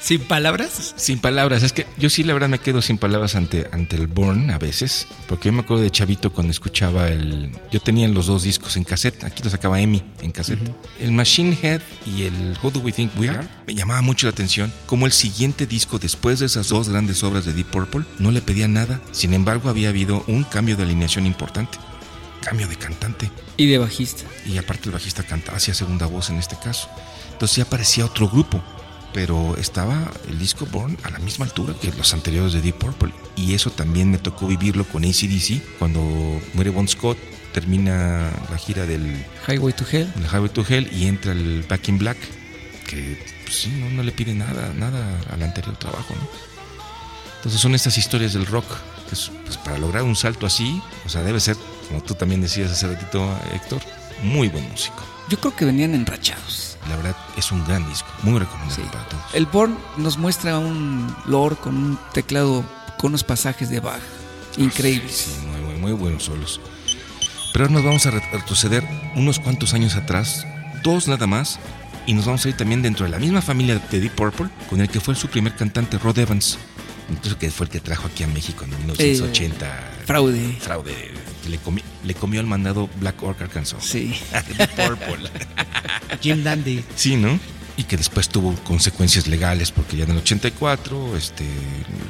Sin 0.00 0.22
palabras. 0.22 0.94
sin 0.96 1.18
palabras. 1.18 1.62
Es 1.62 1.74
que 1.74 1.86
yo 1.98 2.08
sí, 2.08 2.24
la 2.24 2.32
verdad, 2.32 2.48
me 2.48 2.58
quedo 2.60 2.80
sin 2.80 2.96
palabras 2.96 3.34
ante, 3.34 3.68
ante 3.72 3.96
el 3.96 4.06
Born 4.06 4.50
a 4.50 4.58
veces. 4.58 5.06
Porque 5.28 5.50
yo 5.50 5.52
me 5.52 5.60
acuerdo 5.60 5.82
de 5.82 5.90
Chavito 5.90 6.32
cuando 6.32 6.50
escuchaba 6.50 7.08
el. 7.08 7.52
Yo 7.70 7.80
tenía 7.80 8.08
los 8.08 8.26
dos 8.26 8.42
discos 8.44 8.78
en 8.78 8.84
cassette. 8.84 9.22
Aquí 9.24 9.42
los 9.42 9.52
sacaba 9.52 9.78
Emi 9.82 10.02
en 10.22 10.32
cassette. 10.32 10.60
El 10.98 11.12
Machine 11.12 11.58
Head 11.60 11.82
y 12.06 12.22
el 12.22 12.56
Who 12.62 12.70
Do 12.70 12.80
We 12.80 12.92
Think 12.92 13.12
We 13.18 13.28
Are 13.28 13.46
me 13.66 13.74
llamaba 13.74 14.00
mucho 14.00 14.26
la 14.26 14.30
atención. 14.30 14.72
Como 14.86 15.04
el 15.04 15.12
siguiente 15.12 15.66
disco, 15.66 15.98
después 15.98 16.38
de 16.38 16.46
esas 16.46 16.68
dos 16.70 16.88
grandes 16.88 17.22
obras 17.22 17.44
de 17.44 17.52
Deep 17.52 17.66
Purple, 17.66 18.04
no 18.18 18.30
le 18.30 18.40
pedía 18.40 18.66
nada. 18.66 18.98
Sin 19.12 19.34
embargo, 19.34 19.68
había 19.68 19.90
habido 19.90 20.24
un 20.26 20.44
cambio 20.44 20.74
de 20.76 20.84
alineación 20.84 21.26
importante. 21.26 21.76
Cambio 22.42 22.68
de 22.68 22.76
cantante. 22.76 23.30
Y 23.56 23.66
de 23.66 23.78
bajista. 23.78 24.24
Y 24.46 24.58
aparte 24.58 24.86
el 24.86 24.92
bajista 24.92 25.22
cantaba, 25.22 25.56
hacía 25.56 25.74
segunda 25.74 26.06
voz 26.06 26.30
en 26.30 26.36
este 26.36 26.56
caso. 26.56 26.88
Entonces 27.32 27.56
ya 27.56 27.64
parecía 27.64 28.04
otro 28.04 28.28
grupo. 28.28 28.62
Pero 29.14 29.56
estaba 29.56 30.12
el 30.28 30.38
disco 30.38 30.66
Born 30.66 30.98
a 31.02 31.10
la 31.10 31.18
misma 31.18 31.46
altura 31.46 31.74
que 31.80 31.90
los 31.92 32.12
anteriores 32.12 32.52
de 32.52 32.60
Deep 32.60 32.76
Purple. 32.76 33.12
Y 33.36 33.54
eso 33.54 33.70
también 33.70 34.10
me 34.10 34.18
tocó 34.18 34.46
vivirlo 34.46 34.84
con 34.84 35.04
ACDC. 35.04 35.78
Cuando 35.78 36.00
muere 36.52 36.70
Bon 36.70 36.86
Scott, 36.86 37.16
termina 37.52 38.30
la 38.50 38.58
gira 38.58 38.84
del 38.84 39.24
Highway 39.48 39.72
to 39.72 39.84
Hell. 39.90 40.12
el 40.16 40.24
Highway 40.24 40.50
to 40.50 40.64
Hell 40.68 40.90
y 40.92 41.06
entra 41.06 41.32
el 41.32 41.64
Back 41.68 41.88
in 41.88 41.98
Black. 41.98 42.18
Que 42.86 43.18
pues, 43.44 43.56
sí, 43.56 43.70
no, 43.80 43.90
no 43.90 44.02
le 44.02 44.12
pide 44.12 44.34
nada, 44.34 44.72
nada 44.74 45.18
al 45.30 45.42
anterior 45.42 45.76
trabajo. 45.76 46.14
¿no? 46.14 46.28
Entonces 47.38 47.60
son 47.60 47.74
estas 47.74 47.96
historias 47.96 48.34
del 48.34 48.46
rock. 48.46 48.66
Que 49.08 49.14
es, 49.14 49.30
pues, 49.44 49.56
para 49.56 49.78
lograr 49.78 50.02
un 50.02 50.16
salto 50.16 50.44
así, 50.44 50.82
o 51.06 51.08
sea, 51.08 51.22
debe 51.22 51.40
ser, 51.40 51.56
como 51.88 52.02
tú 52.02 52.14
también 52.14 52.40
decías 52.40 52.70
hace 52.70 52.86
ratito, 52.88 53.28
Héctor, 53.54 53.80
muy 54.22 54.48
buen 54.48 54.68
músico. 54.70 55.02
Yo 55.28 55.38
creo 55.40 55.54
que 55.54 55.64
venían 55.64 55.94
enrachados. 55.94 56.76
La 56.88 56.96
verdad 56.96 57.16
es 57.36 57.52
un 57.52 57.64
gran 57.66 57.86
disco, 57.88 58.08
muy 58.22 58.38
recomendable 58.38 58.84
Sí. 58.84 58.90
para 58.90 59.06
todos. 59.08 59.22
El 59.34 59.46
Born 59.46 59.76
nos 59.98 60.16
muestra 60.16 60.58
un 60.58 61.14
lore 61.26 61.56
con 61.56 61.76
un 61.76 61.98
teclado 62.14 62.64
con 62.98 63.10
unos 63.10 63.24
pasajes 63.24 63.68
de 63.70 63.80
Bach 63.80 64.00
increíbles. 64.56 65.12
Sí, 65.12 65.46
muy, 65.46 65.60
muy, 65.60 65.74
muy 65.76 65.92
buenos 65.92 66.24
solos. 66.24 66.60
Pero 67.52 67.64
ahora 67.64 67.74
nos 67.74 67.84
vamos 67.84 68.06
a 68.06 68.10
re- 68.10 68.22
retroceder 68.32 68.84
unos 69.16 69.38
cuantos 69.38 69.74
años 69.74 69.94
atrás, 69.96 70.46
dos 70.82 71.08
nada 71.08 71.26
más, 71.26 71.58
y 72.06 72.14
nos 72.14 72.24
vamos 72.26 72.44
a 72.44 72.48
ir 72.48 72.56
también 72.56 72.80
dentro 72.82 73.04
de 73.04 73.10
la 73.10 73.18
misma 73.18 73.42
familia 73.42 73.78
de 73.90 74.00
Deep 74.00 74.14
Purple, 74.14 74.48
con 74.70 74.80
el 74.80 74.88
que 74.88 75.00
fue 75.00 75.14
su 75.14 75.28
primer 75.28 75.54
cantante, 75.54 75.98
Rod 75.98 76.18
Evans, 76.18 76.58
incluso 77.10 77.38
que 77.38 77.50
fue 77.50 77.66
el 77.66 77.70
que 77.70 77.80
trajo 77.80 78.08
aquí 78.08 78.22
a 78.24 78.26
México 78.26 78.64
en 78.64 78.70
1980. 78.70 79.66
Fraude. 80.06 80.56
Fraude. 80.60 81.12
Le, 81.48 81.58
comi- 81.60 81.82
le 82.04 82.14
comió 82.14 82.40
el 82.40 82.46
mandado 82.46 82.88
Black 83.00 83.22
Orc 83.22 83.40
Arkansas. 83.42 83.82
Sí. 83.84 84.14
Deep 84.58 84.70
Purple. 84.76 85.30
Jim 86.20 86.42
Dandy. 86.44 86.84
Sí, 86.96 87.16
¿no? 87.16 87.38
Y 87.76 87.84
que 87.84 87.96
después 87.96 88.28
tuvo 88.28 88.54
consecuencias 88.64 89.28
legales 89.28 89.70
porque 89.70 89.96
ya 89.96 90.04
en 90.04 90.10
el 90.10 90.16
84, 90.18 91.16
este, 91.16 91.44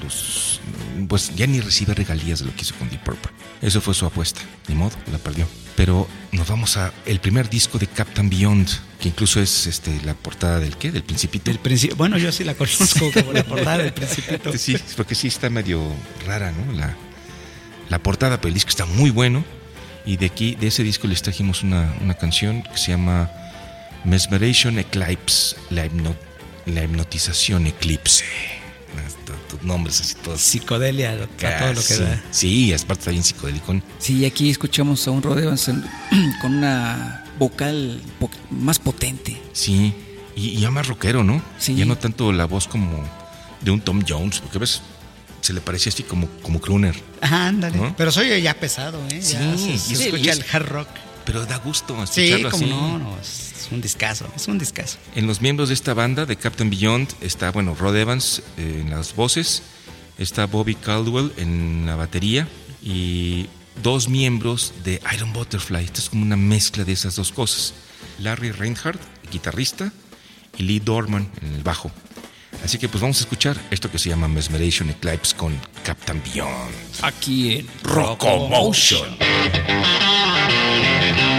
los, 0.02 0.60
pues 1.08 1.34
ya 1.36 1.46
ni 1.46 1.60
recibe 1.60 1.94
regalías 1.94 2.38
de 2.40 2.46
lo 2.46 2.54
que 2.54 2.62
hizo 2.62 2.74
con 2.76 2.88
Deep 2.88 3.02
Purple. 3.04 3.30
Eso 3.60 3.80
fue 3.80 3.92
su 3.92 4.06
apuesta, 4.06 4.40
ni 4.68 4.74
modo, 4.74 4.92
la 5.12 5.18
perdió. 5.18 5.46
Pero 5.76 6.08
nos 6.32 6.48
vamos 6.48 6.76
a 6.76 6.92
el 7.06 7.20
primer 7.20 7.50
disco 7.50 7.78
de 7.78 7.86
Captain 7.86 8.30
Beyond, 8.30 8.68
que 8.98 9.08
incluso 9.08 9.40
es 9.40 9.66
este 9.66 10.00
la 10.04 10.14
portada 10.14 10.58
del 10.58 10.76
qué, 10.76 10.90
del 10.90 11.02
Principito. 11.04 11.50
Del. 11.52 11.60
Bueno, 11.96 12.16
yo 12.18 12.32
sí 12.32 12.44
la 12.44 12.54
conozco 12.54 13.10
como 13.12 13.32
la 13.32 13.44
portada 13.44 13.78
del 13.78 13.92
Principito. 13.92 14.56
Sí, 14.56 14.76
porque 14.96 15.14
sí 15.14 15.28
está 15.28 15.50
medio 15.50 15.82
rara, 16.26 16.50
¿no? 16.50 16.72
La, 16.72 16.96
la 17.88 17.98
portada, 17.98 18.36
pero 18.38 18.48
el 18.48 18.54
disco 18.54 18.70
está 18.70 18.86
muy 18.86 19.10
bueno. 19.10 19.44
Y 20.06 20.16
de 20.16 20.26
aquí, 20.26 20.54
de 20.54 20.68
ese 20.68 20.82
disco 20.82 21.06
les 21.06 21.20
trajimos 21.22 21.62
una, 21.62 21.94
una 22.00 22.14
canción 22.14 22.62
que 22.62 22.78
se 22.78 22.92
llama 22.92 23.30
Mesmeration 24.04 24.78
Eclipse, 24.78 25.56
la, 25.70 25.86
hipno- 25.86 26.16
la 26.66 26.84
hipnotización 26.84 27.66
eclipse. 27.66 28.24
Hasta 29.06 29.34
Tus 29.48 29.62
nombres 29.62 30.00
así 30.00 30.14
todos. 30.14 30.40
Psicodelia, 30.40 31.12
a 31.12 31.16
todo 31.58 31.72
lo 31.74 31.84
que 31.84 31.96
da. 31.96 32.22
Sí, 32.30 32.72
es 32.72 32.84
parte 32.84 33.10
bien 33.10 33.22
psicodélico. 33.22 33.80
Sí, 33.98 34.24
aquí 34.24 34.48
escuchamos 34.50 35.06
a 35.06 35.10
un 35.10 35.22
Rod 35.22 35.38
Evans 35.40 35.68
en- 35.68 35.84
con 36.40 36.54
una 36.56 37.24
vocal 37.38 38.00
más 38.50 38.78
potente. 38.78 39.40
Sí, 39.52 39.92
y, 40.34 40.48
y 40.50 40.60
ya 40.60 40.70
más 40.70 40.86
rockero, 40.88 41.22
¿no? 41.22 41.42
Sí. 41.58 41.74
Ya 41.74 41.84
no 41.84 41.96
tanto 41.98 42.32
la 42.32 42.46
voz 42.46 42.66
como 42.66 43.04
de 43.60 43.70
un 43.70 43.80
Tom 43.80 44.02
Jones, 44.08 44.40
porque 44.40 44.58
ves, 44.58 44.80
se 45.48 45.54
le 45.54 45.60
parecía 45.62 45.90
así 45.90 46.02
como, 46.02 46.28
como 46.42 46.60
crooner. 46.60 46.94
Ajá, 47.22 47.48
ándale. 47.48 47.76
¿No? 47.78 47.94
Pero 47.96 48.12
soy 48.12 48.40
ya 48.42 48.52
pesado, 48.54 49.02
¿eh? 49.10 49.20
Sí, 49.22 49.32
Ya 49.32 49.56
se, 49.56 49.70
y 49.70 49.78
se 49.78 49.92
es- 49.94 50.00
escucha 50.00 50.24
y 50.24 50.28
es- 50.28 50.38
el 50.38 50.44
hard 50.52 50.66
rock. 50.68 50.88
Pero 51.24 51.44
da 51.46 51.56
gusto 51.58 51.94
Sí, 52.06 52.22
escucharlo 52.30 52.50
como 52.50 52.64
así. 52.64 52.70
no, 52.74 52.98
no, 52.98 53.18
es 53.20 53.68
un 53.70 53.80
discazo, 53.80 54.30
es 54.36 54.46
un 54.48 54.58
discazo. 54.58 54.98
En 55.14 55.26
los 55.26 55.40
miembros 55.40 55.68
de 55.68 55.74
esta 55.74 55.92
banda, 55.94 56.24
de 56.26 56.36
Captain 56.36 56.70
Beyond, 56.70 57.08
está, 57.22 57.50
bueno, 57.50 57.74
Rod 57.74 57.96
Evans 57.96 58.42
eh, 58.56 58.82
en 58.82 58.90
las 58.90 59.14
voces, 59.14 59.62
está 60.18 60.46
Bobby 60.46 60.74
Caldwell 60.74 61.32
en 61.38 61.84
la 61.86 61.96
batería 61.96 62.46
y 62.82 63.46
dos 63.82 64.08
miembros 64.08 64.72
de 64.84 65.00
Iron 65.14 65.32
Butterfly. 65.32 65.84
Esto 65.84 66.00
es 66.00 66.08
como 66.10 66.22
una 66.22 66.36
mezcla 66.36 66.84
de 66.84 66.92
esas 66.92 67.16
dos 67.16 67.32
cosas. 67.32 67.72
Larry 68.20 68.50
Reinhardt, 68.52 69.00
guitarrista, 69.30 69.92
y 70.56 70.62
Lee 70.64 70.80
Dorman 70.80 71.30
en 71.42 71.54
el 71.54 71.62
bajo. 71.62 71.90
Así 72.64 72.78
que 72.78 72.88
pues 72.88 73.00
vamos 73.00 73.18
a 73.18 73.20
escuchar 73.20 73.56
esto 73.70 73.90
que 73.90 73.98
se 73.98 74.08
llama 74.10 74.28
Mesmeration 74.28 74.90
Eclipse 74.90 75.36
con 75.36 75.58
Captain 75.84 76.22
Beyond. 76.22 76.74
Aquí 77.02 77.58
en 77.58 77.68
Rocomotion. 77.82 79.16
See 81.08 81.37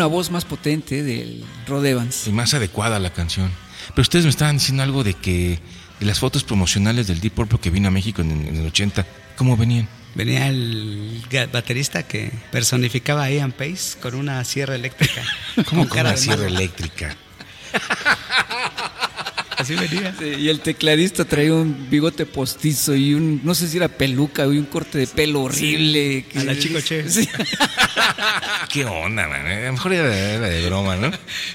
una 0.00 0.06
voz 0.06 0.30
más 0.30 0.46
potente 0.46 1.02
del 1.02 1.44
Rod 1.66 1.84
Evans. 1.84 2.26
Y 2.26 2.32
más 2.32 2.54
adecuada 2.54 2.96
a 2.96 2.98
la 2.98 3.12
canción. 3.12 3.50
Pero 3.88 4.00
ustedes 4.00 4.24
me 4.24 4.30
estaban 4.30 4.56
diciendo 4.56 4.82
algo 4.82 5.04
de 5.04 5.12
que 5.12 5.58
de 6.00 6.06
las 6.06 6.18
fotos 6.18 6.42
promocionales 6.42 7.06
del 7.06 7.20
Deep 7.20 7.34
Purple 7.34 7.58
que 7.60 7.68
vino 7.68 7.88
a 7.88 7.90
México 7.90 8.22
en, 8.22 8.30
en 8.30 8.56
el 8.56 8.66
80, 8.66 9.06
¿cómo 9.36 9.58
venían? 9.58 9.86
Venía 10.14 10.48
el 10.48 11.22
baterista 11.52 12.02
que 12.04 12.32
personificaba 12.50 13.24
a 13.24 13.30
Ian 13.30 13.52
Pace 13.52 13.98
con 14.00 14.14
una 14.14 14.42
sierra 14.44 14.74
eléctrica. 14.74 15.22
Como 15.68 15.86
Con 15.86 16.00
una 16.00 16.16
sierra 16.16 16.46
eléctrica. 16.46 17.14
Así 19.60 19.74
venía. 19.74 20.14
Sí, 20.18 20.24
Y 20.24 20.48
el 20.48 20.60
tecladista 20.60 21.26
traía 21.26 21.52
un 21.52 21.90
bigote 21.90 22.24
postizo 22.24 22.94
y 22.94 23.12
un, 23.12 23.42
no 23.44 23.54
sé 23.54 23.68
si 23.68 23.76
era 23.76 23.88
peluca 23.88 24.46
y 24.46 24.56
un 24.56 24.64
corte 24.64 24.96
de 24.96 25.06
pelo 25.06 25.42
horrible. 25.42 26.24
a 26.34 26.44
la 26.44 26.58
Chico 26.58 26.80
Che. 26.80 27.04
Sí. 27.10 27.28
¿Qué 28.68 28.84
onda, 28.84 29.26
man? 29.28 29.46
A 29.46 29.66
lo 29.66 29.72
mejor 29.72 29.92
era, 29.92 30.16
era 30.16 30.48
de 30.48 30.66
broma, 30.66 30.96
¿no? 30.96 31.10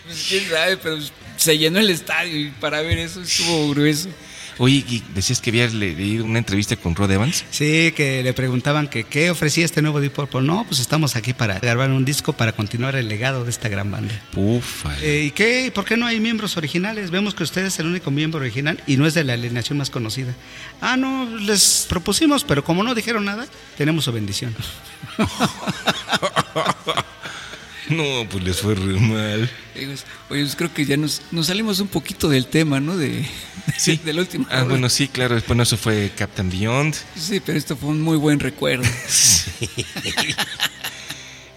Pues, 0.05 0.25
quién 0.27 0.49
sabe, 0.49 0.77
pero 0.77 0.97
se 1.37 1.57
llenó 1.57 1.79
el 1.79 1.89
estadio 1.89 2.37
y 2.37 2.49
para 2.51 2.81
ver 2.81 2.97
eso 2.97 3.21
estuvo 3.21 3.69
grueso. 3.69 4.09
Oye, 4.57 4.85
y 4.87 5.03
decías 5.13 5.41
que 5.41 5.49
habías 5.49 5.73
le- 5.73 5.93
leído 5.95 6.23
una 6.25 6.39
entrevista 6.39 6.75
con 6.77 6.95
Rod 6.95 7.11
Evans. 7.11 7.43
Sí, 7.51 7.91
que 7.95 8.23
le 8.23 8.33
preguntaban 8.33 8.87
que 8.87 9.03
qué 9.03 9.29
ofrecía 9.29 9.65
este 9.65 9.81
nuevo 9.81 9.99
Deep 9.99 10.13
Purple. 10.13 10.41
No, 10.43 10.63
pues 10.67 10.79
estamos 10.79 11.15
aquí 11.15 11.33
para 11.33 11.59
grabar 11.59 11.89
un 11.91 12.05
disco 12.05 12.31
para 12.33 12.53
continuar 12.53 12.95
el 12.95 13.07
legado 13.09 13.43
de 13.43 13.49
esta 13.49 13.67
gran 13.69 13.91
banda. 13.91 14.13
Ufa. 14.35 14.95
Eh, 15.01 15.25
¿Y 15.27 15.31
qué? 15.31 15.71
¿Por 15.75 15.83
qué 15.85 15.97
no 15.97 16.05
hay 16.05 16.19
miembros 16.19 16.55
originales? 16.57 17.11
Vemos 17.11 17.35
que 17.35 17.43
usted 17.43 17.65
es 17.65 17.77
el 17.79 17.87
único 17.87 18.11
miembro 18.11 18.39
original 18.39 18.81
y 18.87 18.97
no 18.97 19.05
es 19.05 19.13
de 19.13 19.23
la 19.25 19.33
alineación 19.33 19.77
más 19.77 19.89
conocida. 19.89 20.33
Ah, 20.81 20.95
no, 20.97 21.25
les 21.37 21.85
propusimos, 21.89 22.43
pero 22.43 22.63
como 22.63 22.81
no 22.83 22.95
dijeron 22.95 23.25
nada, 23.25 23.47
tenemos 23.77 24.05
su 24.05 24.11
bendición. 24.11 24.55
No, 27.89 28.27
pues 28.29 28.43
les 28.43 28.59
fue 28.61 28.75
re 28.75 28.99
mal. 28.99 29.49
Oye, 29.75 29.97
pues 30.27 30.55
creo 30.55 30.73
que 30.73 30.85
ya 30.85 30.97
nos, 30.97 31.21
nos 31.31 31.47
salimos 31.47 31.79
un 31.79 31.87
poquito 31.87 32.29
del 32.29 32.47
tema, 32.47 32.79
¿no? 32.79 32.97
De, 32.97 33.25
Sí. 33.77 33.99
del 34.03 34.19
último. 34.19 34.47
Ah, 34.49 34.63
bueno, 34.63 34.89
sí, 34.89 35.07
claro. 35.07 35.37
Bueno, 35.47 35.63
eso 35.63 35.77
fue 35.77 36.11
Captain 36.17 36.49
Beyond. 36.49 36.95
Sí, 37.15 37.39
pero 37.45 37.57
esto 37.57 37.75
fue 37.75 37.89
un 37.89 38.01
muy 38.01 38.17
buen 38.17 38.39
recuerdo. 38.39 38.83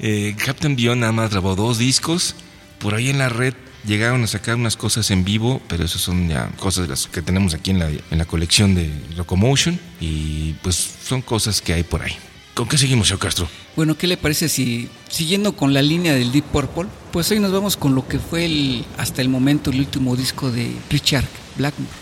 Eh, 0.00 0.36
Captain 0.44 0.76
Beyond 0.76 1.00
nada 1.00 1.12
más 1.12 1.30
grabó 1.30 1.56
dos 1.56 1.78
discos. 1.78 2.36
Por 2.78 2.94
ahí 2.94 3.10
en 3.10 3.18
la 3.18 3.28
red 3.28 3.54
llegaron 3.84 4.22
a 4.22 4.26
sacar 4.28 4.54
unas 4.54 4.76
cosas 4.76 5.10
en 5.10 5.24
vivo, 5.24 5.60
pero 5.68 5.84
eso 5.84 5.98
son 5.98 6.28
ya 6.28 6.48
cosas 6.56 6.84
de 6.84 6.90
las 6.90 7.06
que 7.08 7.20
tenemos 7.22 7.52
aquí 7.54 7.72
en 7.72 7.80
la, 7.80 7.88
en 7.88 8.18
la 8.18 8.24
colección 8.24 8.74
de 8.76 8.90
Locomotion. 9.16 9.78
Y 10.00 10.52
pues 10.62 10.76
son 11.04 11.20
cosas 11.22 11.60
que 11.60 11.72
hay 11.72 11.82
por 11.82 12.02
ahí. 12.02 12.16
¿Con 12.58 12.66
qué 12.66 12.76
seguimos, 12.76 13.06
señor 13.06 13.20
Castro? 13.20 13.48
Bueno, 13.76 13.96
¿qué 13.96 14.08
le 14.08 14.16
parece 14.16 14.48
si, 14.48 14.88
siguiendo 15.08 15.54
con 15.54 15.72
la 15.72 15.80
línea 15.80 16.12
del 16.12 16.32
Deep 16.32 16.46
Purple, 16.46 16.86
pues 17.12 17.30
hoy 17.30 17.38
nos 17.38 17.52
vamos 17.52 17.76
con 17.76 17.94
lo 17.94 18.08
que 18.08 18.18
fue 18.18 18.46
el, 18.46 18.84
hasta 18.96 19.22
el 19.22 19.28
momento 19.28 19.70
el 19.70 19.78
último 19.78 20.16
disco 20.16 20.50
de 20.50 20.74
Richard 20.90 21.28
Blackmore? 21.56 21.92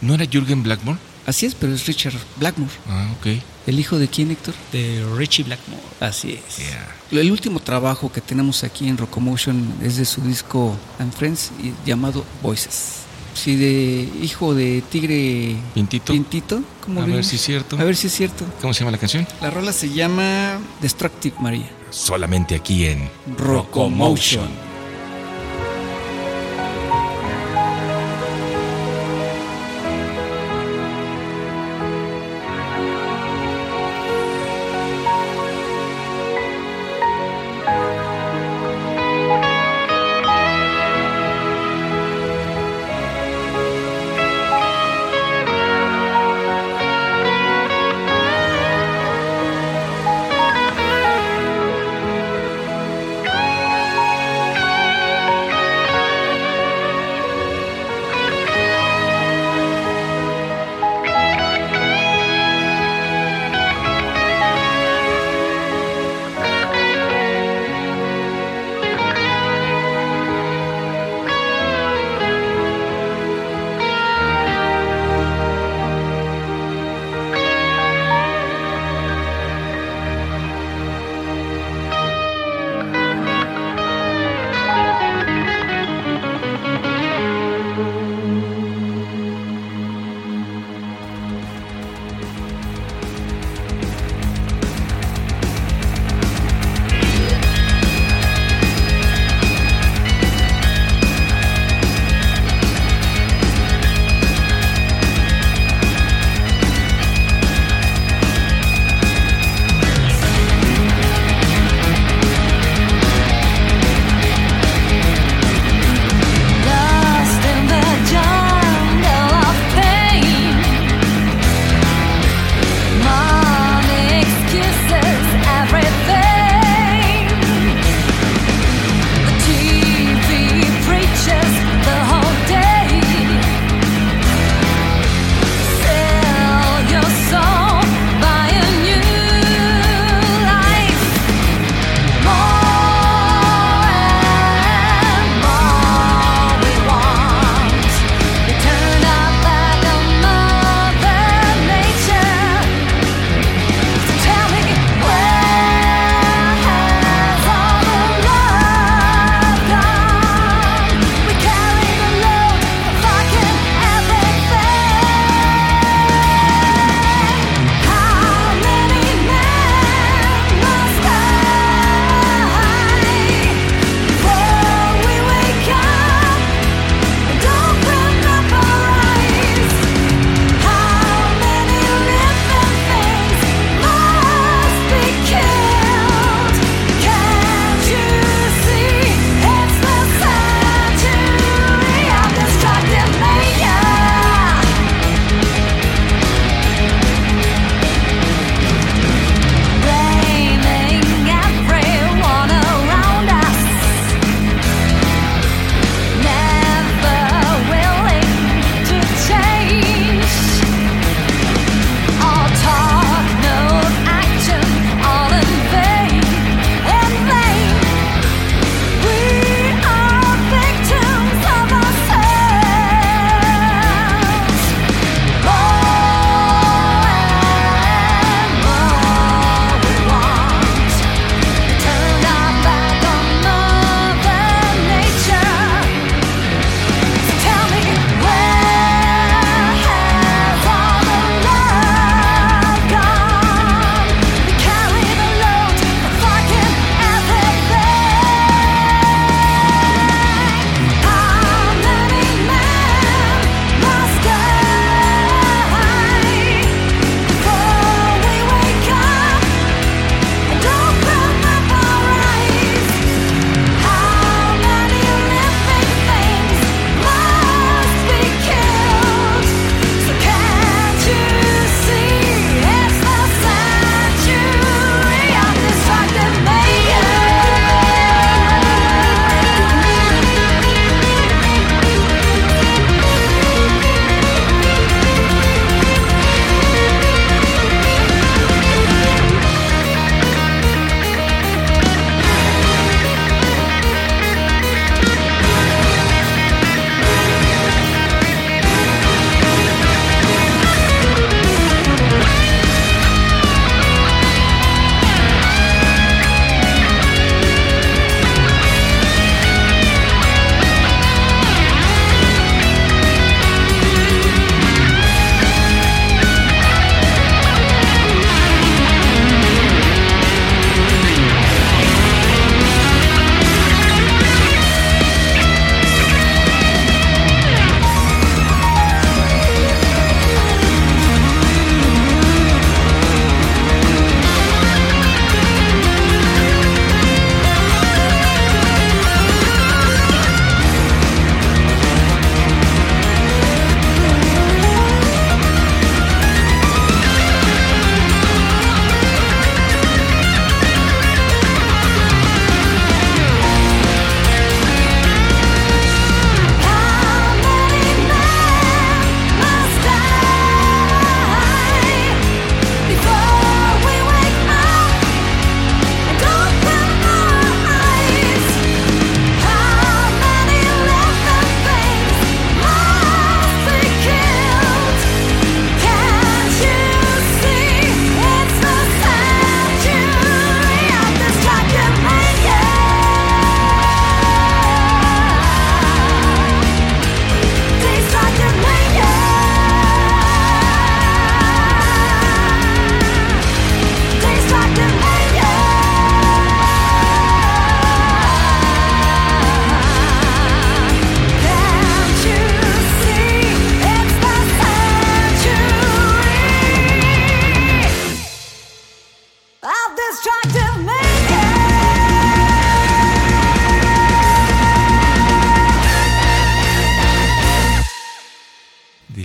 ¿No 0.00 0.14
era 0.14 0.26
Jürgen 0.26 0.64
Blackmore? 0.64 0.98
Así 1.26 1.46
es, 1.46 1.54
pero 1.54 1.72
es 1.72 1.86
Richard 1.86 2.16
Blackmore. 2.40 2.72
Ah, 2.88 3.14
ok. 3.20 3.40
¿El 3.68 3.78
hijo 3.78 4.00
de 4.00 4.08
quién, 4.08 4.32
Héctor? 4.32 4.54
De 4.72 5.06
Richie 5.16 5.44
Blackmore. 5.44 5.80
Así 6.00 6.32
es. 6.32 6.56
Yeah. 6.56 7.20
El 7.20 7.30
último 7.30 7.60
trabajo 7.60 8.10
que 8.10 8.20
tenemos 8.20 8.64
aquí 8.64 8.88
en 8.88 8.96
Rocomotion 8.96 9.74
es 9.80 9.96
de 9.96 10.06
su 10.06 10.22
disco 10.22 10.76
And 10.98 11.12
Friends 11.12 11.52
llamado 11.86 12.24
Voices. 12.42 13.02
Sí, 13.38 13.54
de 13.54 14.08
hijo 14.20 14.52
de 14.52 14.82
tigre 14.90 15.54
Pintito. 15.72 16.12
Pintito. 16.12 16.60
¿Cómo 16.84 17.02
A 17.02 17.06
ver 17.06 17.24
si 17.24 17.36
es 17.36 17.42
cierto. 17.42 17.78
A 17.78 17.84
ver 17.84 17.94
si 17.94 18.08
es 18.08 18.12
cierto. 18.12 18.44
¿Cómo 18.60 18.74
se 18.74 18.80
llama 18.80 18.90
la 18.90 18.98
canción? 18.98 19.28
La 19.40 19.48
rola 19.48 19.72
se 19.72 19.90
llama 19.90 20.58
Destructive 20.80 21.36
Maria. 21.38 21.70
Solamente 21.90 22.56
aquí 22.56 22.86
en 22.86 23.08
Rocomotion. 23.36 24.67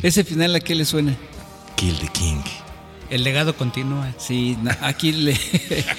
Ese 0.04 0.24
final 0.24 0.54
a 0.56 0.60
qué 0.60 0.76
le 0.76 0.86
suena? 0.86 1.16
Kill 1.76 1.98
the 1.98 2.08
King. 2.10 2.42
El 3.10 3.24
legado 3.24 3.56
continúa. 3.56 4.14
Sí, 4.18 4.58
aquí 4.82 5.12
le 5.12 5.38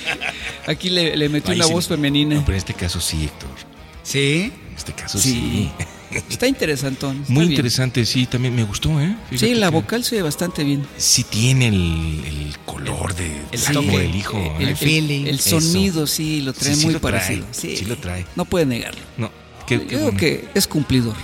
aquí 0.67 0.91
le, 0.91 1.17
le 1.17 1.29
metió 1.29 1.51
Ahí 1.53 1.59
una 1.59 1.67
sí- 1.67 1.73
voz 1.73 1.89
femenina. 1.89 2.37
No, 2.37 2.41
pero 2.45 2.55
en 2.55 2.59
este 2.59 2.75
caso 2.75 3.01
sí, 3.01 3.25
Héctor. 3.25 3.51
Sí. 4.03 4.53
En 4.71 4.77
este 4.77 4.93
caso 4.93 5.19
Sí. 5.19 5.31
sí. 5.33 5.87
Está 6.31 6.47
interesantón. 6.47 7.23
está 7.23 7.33
Muy 7.33 7.43
bien. 7.47 7.53
interesante, 7.55 8.07
sí, 8.07 8.27
también 8.27 8.55
me 8.55 8.63
gustó, 8.63 9.01
¿eh? 9.01 9.17
Sí, 9.35 9.55
la 9.57 9.67
que 9.69 9.75
vocal 9.75 10.05
se 10.05 10.15
ve 10.17 10.23
bastante 10.23 10.63
bien. 10.63 10.87
Sí 10.97 11.25
tiene 11.25 11.67
el, 11.69 12.23
el 12.25 12.55
color 12.65 13.17
de 13.17 13.33
el 13.51 13.87
del 13.89 14.15
hijo. 14.15 14.37
Eh, 14.39 14.47
¿eh? 14.47 14.57
el, 14.61 14.69
el 14.69 14.77
feeling. 14.77 15.27
el 15.27 15.37
Eso. 15.41 15.61
sonido 15.61 16.07
sí 16.07 16.41
lo 16.43 16.53
trae 16.53 16.73
Sí, 16.75 16.81
sí 16.83 16.87
muy 16.87 16.95
lo 16.95 17.01
trae, 17.01 17.13
parecido. 17.15 17.47
Sí, 17.51 17.77
sí 17.77 17.85
lo 17.87 17.97
trae. 17.97 18.27
No 18.37 18.45
puede 18.45 18.65
negarlo. 18.67 19.01
No, 19.17 19.33
qué, 19.67 19.75
Yo 19.77 19.81
qué 19.81 19.87
creo 19.89 20.01
bueno. 20.03 20.19
que 20.19 20.45
es 20.55 20.69
cumplidor. 20.69 21.17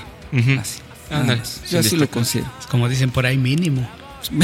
Así. 0.61 0.81
Ándale, 1.11 1.45
sin 1.45 1.65
Yo 1.71 1.81
así 1.81 1.97
lo 1.97 2.09
considero. 2.09 2.51
Como 2.71 2.89
dicen 2.89 3.11
por 3.11 3.27
ahí, 3.27 3.37
mínimo. 3.37 3.89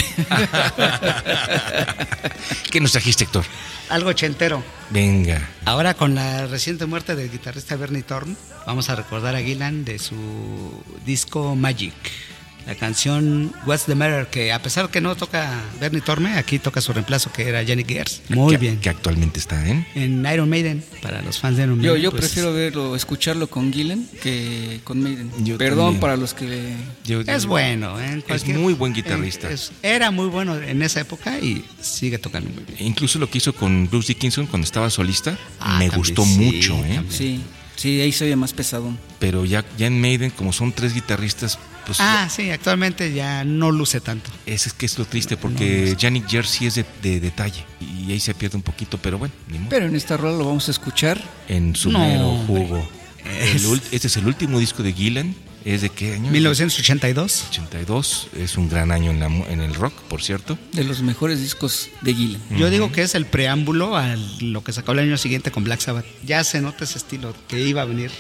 ¿Qué 2.71 2.81
nos 2.81 2.93
trajiste, 2.93 3.25
Héctor? 3.25 3.45
Algo 3.89 4.11
ochentero. 4.11 4.63
Venga. 4.91 5.49
Ahora 5.65 5.95
con 5.95 6.15
la 6.15 6.47
reciente 6.47 6.87
muerte 6.87 7.15
del 7.15 7.31
guitarrista 7.31 7.77
Bernie 7.77 8.03
Thorne, 8.03 8.37
vamos 8.67 8.89
a 8.91 8.97
recordar 8.97 9.37
a 9.37 9.41
Gillan 9.41 9.85
de 9.85 9.99
su 9.99 10.15
disco 11.05 11.55
Magic. 11.55 11.95
La 12.67 12.75
canción 12.75 13.53
What's 13.65 13.85
the 13.85 13.95
Matter, 13.95 14.27
que 14.27 14.53
a 14.53 14.61
pesar 14.61 14.91
que 14.91 15.01
no 15.01 15.15
toca 15.15 15.49
Bernie 15.81 16.01
Thorne, 16.01 16.37
aquí 16.37 16.59
toca 16.59 16.81
su 16.81 16.93
reemplazo 16.93 17.31
que 17.33 17.49
era 17.49 17.65
Jenny 17.65 17.85
Gears. 17.85 18.23
Muy 18.29 18.55
que, 18.55 18.59
bien. 18.59 18.81
Que 18.81 18.89
actualmente 18.91 19.39
está 19.39 19.69
en. 19.69 19.87
En 19.95 20.27
Iron 20.33 20.49
Maiden, 20.51 20.83
para 21.01 21.23
los 21.23 21.39
fans 21.39 21.57
de 21.57 21.63
Iron 21.63 21.81
Yo, 21.81 21.93
Maiden. 21.93 22.03
yo 22.03 22.11
pues, 22.11 22.23
prefiero 22.25 22.53
verlo, 22.53 22.97
escucharlo 22.97 23.47
con 23.49 23.73
Gillen 23.73 24.09
que 24.21 24.81
con 24.83 25.01
Maiden. 25.01 25.31
Yo 25.45 25.59
Perdón 25.59 25.79
también. 25.87 26.01
para 26.01 26.17
los 26.17 26.35
que... 26.35 26.75
Yo- 27.05 27.21
Es 27.21 27.47
bueno, 27.47 28.01
¿eh? 28.01 28.13
En 28.15 28.21
cualquier- 28.23 28.59
muy 28.59 28.75
buen 28.75 28.93
guitarrista. 28.93 29.49
eh, 29.49 29.55
es- 29.55 29.71
era 29.83 30.11
muy 30.11 30.27
bueno 30.27 30.57
en 30.61 30.83
esa 30.83 31.01
época 31.01 31.39
y 31.39 31.65
sigue 31.81 32.19
tocando 32.19 32.51
muy 32.51 32.65
bien. 32.65 32.79
Incluso 32.81 33.21
lo 33.21 33.31
que 33.31 33.39
hizo 33.39 33.55
con 33.55 33.89
Bruce 33.89 34.09
Dickinson 34.09 34.47
cuando 34.47 34.65
estaba 34.65 34.91
solista, 34.91 35.39
Ah, 35.61 35.79
me 35.79 35.89
también, 35.89 35.99
gustó 35.99 36.25
sí, 36.25 36.37
mucho, 36.37 36.75
¿eh? 36.85 37.01
Sí, 37.11 37.41
sí, 37.77 38.01
ahí 38.01 38.11
se 38.11 38.25
oye 38.25 38.35
más 38.35 38.53
pesadón. 38.53 38.99
Pero 39.21 39.45
ya, 39.45 39.65
ya 39.79 39.87
en 39.87 40.01
Maiden, 40.01 40.31
como 40.31 40.53
son 40.53 40.73
tres 40.73 40.95
guitarristas, 40.95 41.59
pues 41.87 41.99
Ah, 42.01 42.29
sí, 42.29 42.51
actualmente 42.51 43.13
ya 43.15 43.45
no 43.45 43.71
luce 43.71 44.01
tanto. 44.03 44.31
ese 44.45 44.69
es 44.69 44.75
que 44.75 44.85
es 44.87 44.99
lo 44.99 45.05
triste, 45.07 45.37
porque 45.37 45.95
Yannick 45.99 46.29
Jersey 46.29 46.67
es 46.67 46.75
de, 46.75 46.85
de 47.03 47.21
detalle 47.21 47.65
y 47.81 48.13
ahí 48.13 48.21
se 48.21 48.35
pierde 48.35 48.57
un 48.57 48.63
poquito, 48.63 48.99
pero 48.99 49.19
bueno, 49.19 49.33
ni 49.49 49.59
modo. 49.59 49.69
Pero 49.71 49.87
en 49.87 49.97
esta 49.97 50.17
rola 50.17 50.37
lo 50.37 50.45
vamos 50.47 50.69
a 50.69 50.71
escuchar. 50.73 51.23
en 51.49 51.75
su 51.75 51.91
No, 51.91 52.01
mero 52.01 52.31
jugo. 52.47 52.87
El 53.25 53.63
ult- 53.65 53.83
este 53.93 54.07
es 54.09 54.17
el 54.19 54.27
último 54.27 54.59
disco 54.61 54.83
de 54.83 54.93
Gillan. 54.93 55.35
¿Es 55.65 55.81
de 55.83 55.89
qué 55.89 56.15
año? 56.15 56.31
1982. 56.31 57.47
82. 57.51 58.29
Es 58.37 58.57
un 58.57 58.69
gran 58.69 58.93
año 58.93 59.11
en, 59.11 59.19
la 59.19 59.27
en 59.27 59.61
el 59.61 59.75
rock, 59.75 59.95
por 60.03 60.23
cierto. 60.23 60.57
De 60.73 60.85
los 60.85 61.03
mejores 61.03 61.41
discos 61.41 61.89
de 62.03 62.15
Gillen. 62.15 62.41
Yo 62.57 62.71
digo 62.71 62.93
que 62.93 63.03
es 63.03 63.17
el 63.17 63.27
preámbulo 63.27 63.97
a 63.97 64.15
lo 64.41 64.63
que 64.63 64.73
sacó 64.73 64.93
el 64.93 65.01
año 65.01 65.17
siguiente 65.17 65.51
con 65.51 65.65
Black 65.65 65.81
Sabbath. 65.81 66.07
Ya 66.25 66.45
se 66.45 66.61
nota 66.61 66.85
ese 66.85 66.99
estilo 66.99 67.35
que 67.49 67.61
iba 67.67 67.83
a 67.83 67.85
venir 67.85 68.13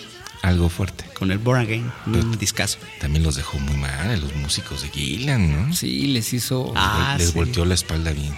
Algo 0.46 0.68
fuerte. 0.68 1.04
con 1.14 1.30
el 1.32 1.38
Born 1.38 1.60
Again, 1.62 1.90
un 2.06 2.38
discazo. 2.38 2.78
También 3.00 3.24
los 3.24 3.34
dejó 3.36 3.58
muy 3.58 3.76
mal 3.76 4.10
a 4.10 4.16
los 4.16 4.34
músicos 4.36 4.82
de 4.82 4.88
Gillan, 4.90 5.68
¿no? 5.68 5.74
Sí, 5.74 6.06
les 6.08 6.32
hizo... 6.32 6.72
Ah, 6.76 7.16
les 7.18 7.28
sí. 7.30 7.34
volteó 7.34 7.64
la 7.64 7.74
espalda 7.74 8.12
bien. 8.12 8.32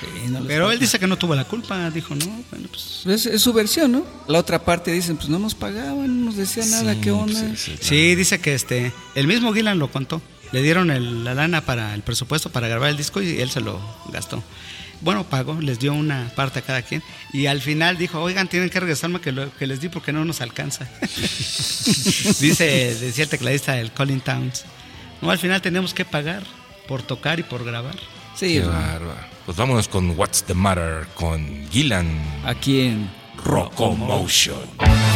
Sí, 0.00 0.28
no 0.30 0.40
Pero 0.44 0.70
él 0.72 0.78
dice 0.78 0.98
que 0.98 1.06
no 1.06 1.16
tuvo 1.16 1.34
la 1.34 1.44
culpa, 1.44 1.88
dijo, 1.90 2.14
no, 2.14 2.26
bueno, 2.50 2.68
pues... 2.68 3.02
Es, 3.06 3.26
es 3.26 3.40
su 3.42 3.52
versión, 3.52 3.92
¿no? 3.92 4.04
La 4.28 4.38
otra 4.40 4.62
parte 4.64 4.90
dicen, 4.92 5.16
pues 5.16 5.28
no 5.28 5.38
nos 5.38 5.54
pagaban, 5.54 6.18
no 6.20 6.26
nos 6.26 6.36
decía 6.36 6.66
nada, 6.66 6.94
Sí, 6.94 7.00
¿qué 7.00 7.10
onda? 7.12 7.40
pues, 7.40 7.68
es- 7.68 7.78
Sí, 7.80 8.14
dice 8.14 8.38
que 8.40 8.54
este, 8.54 8.92
el 9.14 9.26
mismo 9.26 9.52
Gillan 9.54 9.78
lo 9.78 9.90
contó. 9.90 10.20
Le 10.52 10.62
dieron 10.62 10.90
el- 10.90 11.24
la 11.24 11.34
lana 11.34 11.60
para 11.62 11.94
el 11.94 12.02
presupuesto 12.02 12.50
para 12.50 12.68
grabar 12.68 12.90
el 12.90 12.96
disco 12.96 13.20
y 13.22 13.40
él 13.40 13.50
se 13.50 13.60
lo 13.60 13.80
gastó. 14.12 14.42
Bueno, 15.02 15.24
pagó, 15.24 15.60
les 15.60 15.78
dio 15.78 15.92
una 15.92 16.30
parte 16.34 16.60
a 16.60 16.62
cada 16.62 16.80
quien. 16.82 17.02
Y 17.32 17.46
al 17.46 17.60
final 17.60 17.98
dijo, 17.98 18.20
oigan, 18.22 18.48
tienen 18.48 18.70
que 18.70 18.80
regresarme 18.80 19.20
que, 19.20 19.30
lo, 19.32 19.54
que 19.56 19.66
les 19.66 19.80
di 19.80 19.88
porque 19.90 20.10
no 20.12 20.24
nos 20.24 20.40
alcanza. 20.40 20.88
Dice, 22.40 22.94
decía 23.00 23.24
el 23.24 23.30
tecladista 23.30 23.72
del 23.74 23.92
Colin 23.92 24.20
Towns. 24.20 24.64
No, 25.20 25.30
al 25.30 25.38
final 25.38 25.60
tenemos 25.62 25.92
que 25.94 26.04
pagar 26.04 26.42
por 26.88 27.02
tocar 27.02 27.38
y 27.38 27.42
por 27.42 27.64
grabar. 27.64 27.96
Sí. 28.34 28.62
Pues 29.44 29.56
vámonos 29.56 29.88
con 29.88 30.10
What's 30.18 30.44
the 30.44 30.54
Matter 30.54 31.06
con 31.14 31.68
Gillan 31.70 32.08
aquí 32.44 32.80
en... 32.82 33.10
Rockomotion. 33.44 34.56
Then 34.78 35.15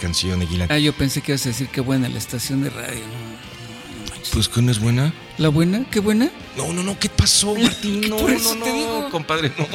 canción 0.00 0.46
Gillan. 0.46 0.68
Ah, 0.70 0.78
yo 0.78 0.92
pensé 0.92 1.20
que 1.20 1.32
ibas 1.32 1.44
a 1.46 1.50
decir 1.50 1.68
qué 1.68 1.80
buena 1.80 2.08
la 2.08 2.18
estación 2.18 2.62
de 2.62 2.70
radio. 2.70 3.00
No, 3.00 4.04
no 4.04 4.10
manches. 4.10 4.30
Pues 4.32 4.48
que 4.48 4.62
no 4.62 4.70
es 4.70 4.78
buena. 4.80 5.12
¿La 5.38 5.48
buena? 5.48 5.84
¿Qué 5.90 6.00
buena? 6.00 6.30
No, 6.56 6.72
no, 6.72 6.82
no, 6.82 6.98
¿qué 6.98 7.08
pasó, 7.08 7.54
Martín? 7.62 8.08
No, 8.08 8.16
Por 8.16 8.30
no, 8.30 8.36
eso 8.36 8.54
no, 8.54 8.64
te 8.64 8.72
digo. 8.72 9.08
compadre, 9.10 9.52
no. 9.58 9.66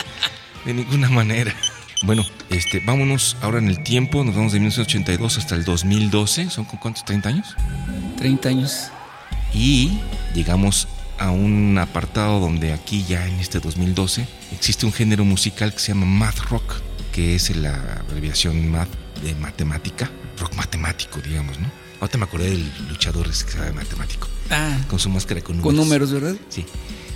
De 0.64 0.74
ninguna 0.74 1.08
manera. 1.08 1.54
Bueno, 2.02 2.24
este, 2.48 2.80
vámonos 2.80 3.36
ahora 3.42 3.58
en 3.58 3.68
el 3.68 3.82
tiempo, 3.82 4.24
nos 4.24 4.34
vamos 4.34 4.52
de 4.52 4.58
1982 4.58 5.36
hasta 5.38 5.54
el 5.54 5.64
2012, 5.64 6.48
¿son 6.50 6.64
con 6.64 6.78
cuántos? 6.78 7.04
¿30 7.04 7.26
años? 7.26 7.54
30 8.16 8.48
años. 8.48 8.88
Y 9.52 9.98
llegamos 10.34 10.88
a 11.18 11.30
un 11.30 11.76
apartado 11.78 12.40
donde 12.40 12.72
aquí 12.72 13.04
ya 13.06 13.26
en 13.26 13.38
este 13.40 13.60
2012 13.60 14.26
existe 14.52 14.86
un 14.86 14.92
género 14.92 15.24
musical 15.26 15.72
que 15.74 15.78
se 15.78 15.88
llama 15.88 16.06
math 16.06 16.38
rock, 16.48 16.80
que 17.12 17.34
es 17.34 17.54
la 17.54 17.74
abreviación 18.08 18.70
math 18.70 18.88
de 19.22 19.34
matemática, 19.36 20.10
rock 20.38 20.54
matemático, 20.54 21.20
digamos, 21.20 21.58
¿no? 21.58 21.70
Ahorita 22.00 22.18
me 22.18 22.24
acordé 22.24 22.50
del 22.50 22.72
luchador 22.88 23.26
que 23.28 23.34
sabe 23.52 23.72
matemático, 23.72 24.26
Ah, 24.50 24.78
con 24.88 24.98
su 24.98 25.08
máscara 25.10 25.40
con 25.42 25.56
números. 25.58 25.66
con 25.66 25.76
números, 25.76 26.12
¿verdad? 26.12 26.34
Sí, 26.48 26.64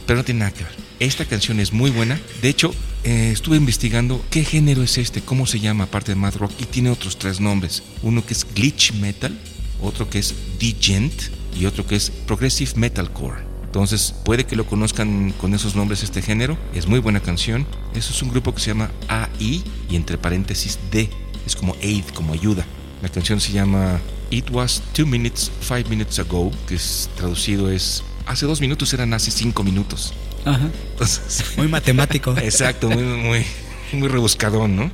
pero 0.06 0.18
no 0.18 0.24
tiene 0.24 0.40
nada 0.40 0.52
que 0.52 0.64
ver. 0.64 0.72
Esta 1.00 1.24
canción 1.24 1.58
es 1.58 1.72
muy 1.72 1.90
buena. 1.90 2.20
De 2.42 2.48
hecho, 2.50 2.74
eh, 3.02 3.30
estuve 3.32 3.56
investigando 3.56 4.24
qué 4.30 4.44
género 4.44 4.82
es 4.82 4.98
este, 4.98 5.22
cómo 5.22 5.46
se 5.46 5.58
llama 5.60 5.84
aparte 5.84 6.12
de 6.12 6.16
Mad 6.16 6.36
Rock 6.36 6.52
y 6.60 6.64
tiene 6.66 6.90
otros 6.90 7.18
tres 7.18 7.40
nombres. 7.40 7.82
Uno 8.02 8.24
que 8.24 8.34
es 8.34 8.46
glitch 8.54 8.92
metal, 8.94 9.36
otro 9.80 10.08
que 10.10 10.18
es 10.18 10.34
degent 10.60 11.14
y 11.58 11.64
otro 11.66 11.86
que 11.86 11.96
es 11.96 12.10
progressive 12.10 12.72
metalcore. 12.76 13.42
Entonces, 13.64 14.14
puede 14.24 14.44
que 14.44 14.54
lo 14.54 14.66
conozcan 14.66 15.32
con 15.40 15.52
esos 15.54 15.74
nombres 15.74 16.02
este 16.04 16.22
género. 16.22 16.56
Es 16.74 16.86
muy 16.86 17.00
buena 17.00 17.18
canción. 17.20 17.66
Eso 17.94 18.12
es 18.12 18.22
un 18.22 18.28
grupo 18.28 18.54
que 18.54 18.60
se 18.60 18.68
llama 18.68 18.90
AI 19.08 19.64
y 19.90 19.96
entre 19.96 20.16
paréntesis 20.18 20.78
D. 20.92 21.10
Es 21.46 21.56
como 21.56 21.74
aid, 21.82 22.04
como 22.14 22.32
ayuda. 22.32 22.64
La 23.02 23.08
canción 23.08 23.40
se 23.40 23.52
llama 23.52 24.00
It 24.30 24.50
Was 24.50 24.82
Two 24.92 25.06
Minutes, 25.06 25.50
Five 25.60 25.84
Minutes 25.88 26.18
Ago, 26.18 26.50
que 26.66 26.76
es 26.76 27.10
traducido 27.16 27.70
es 27.70 28.02
hace 28.26 28.46
dos 28.46 28.60
minutos 28.60 28.92
eran 28.94 29.12
hace 29.14 29.30
cinco 29.30 29.62
minutos. 29.62 30.14
Ajá. 30.44 30.70
Entonces, 30.92 31.44
Muy 31.56 31.68
matemático. 31.68 32.36
exacto, 32.38 32.88
muy, 32.88 33.02
muy, 33.02 33.44
muy 33.92 34.08
rebuscadón, 34.08 34.76
¿no? 34.76 34.90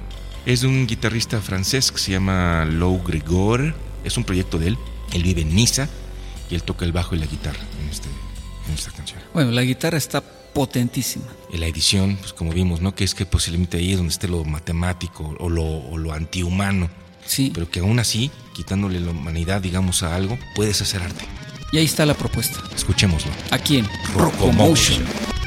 Es 0.46 0.62
de 0.62 0.68
un 0.68 0.86
guitarrista 0.86 1.40
francés 1.40 1.92
que 1.92 1.98
se 1.98 2.12
llama 2.12 2.64
Lou 2.64 3.02
Gregor. 3.02 3.74
Es 4.04 4.16
un 4.16 4.24
proyecto 4.24 4.58
de 4.58 4.68
él. 4.68 4.78
Él 5.12 5.22
vive 5.22 5.42
en 5.42 5.54
Niza 5.54 5.88
y 6.50 6.54
él 6.54 6.62
toca 6.62 6.84
el 6.84 6.92
bajo 6.92 7.14
y 7.14 7.18
la 7.18 7.26
guitarra 7.26 7.60
en, 7.82 7.90
este, 7.90 8.08
en 8.68 8.74
esta 8.74 8.90
canción. 8.90 9.20
Bueno, 9.34 9.50
la 9.50 9.62
guitarra 9.62 9.98
está 9.98 10.22
potentísima. 10.52 11.26
En 11.52 11.60
la 11.60 11.66
edición, 11.66 12.16
pues 12.20 12.32
como 12.32 12.52
vimos, 12.52 12.80
¿no? 12.80 12.94
Que 12.94 13.04
es 13.04 13.14
que 13.14 13.26
posiblemente 13.26 13.78
ahí 13.78 13.92
es 13.92 13.96
donde 13.96 14.12
esté 14.12 14.28
lo 14.28 14.44
matemático 14.44 15.36
o 15.38 15.48
lo, 15.48 15.64
o 15.64 15.98
lo 15.98 16.12
antihumano. 16.12 16.90
Sí. 17.26 17.50
Pero 17.54 17.70
que 17.70 17.80
aún 17.80 17.98
así, 17.98 18.30
quitándole 18.54 19.00
la 19.00 19.10
humanidad, 19.10 19.60
digamos, 19.60 20.02
a 20.02 20.14
algo, 20.14 20.38
puedes 20.54 20.80
hacer 20.82 21.02
arte. 21.02 21.24
Y 21.72 21.78
ahí 21.78 21.84
está 21.84 22.04
la 22.04 22.14
propuesta. 22.14 22.60
Escuchémoslo. 22.74 23.30
Aquí 23.50 23.78
en 23.78 23.86
Rocomotion. 24.14 25.04
Rocomotion. 25.06 25.39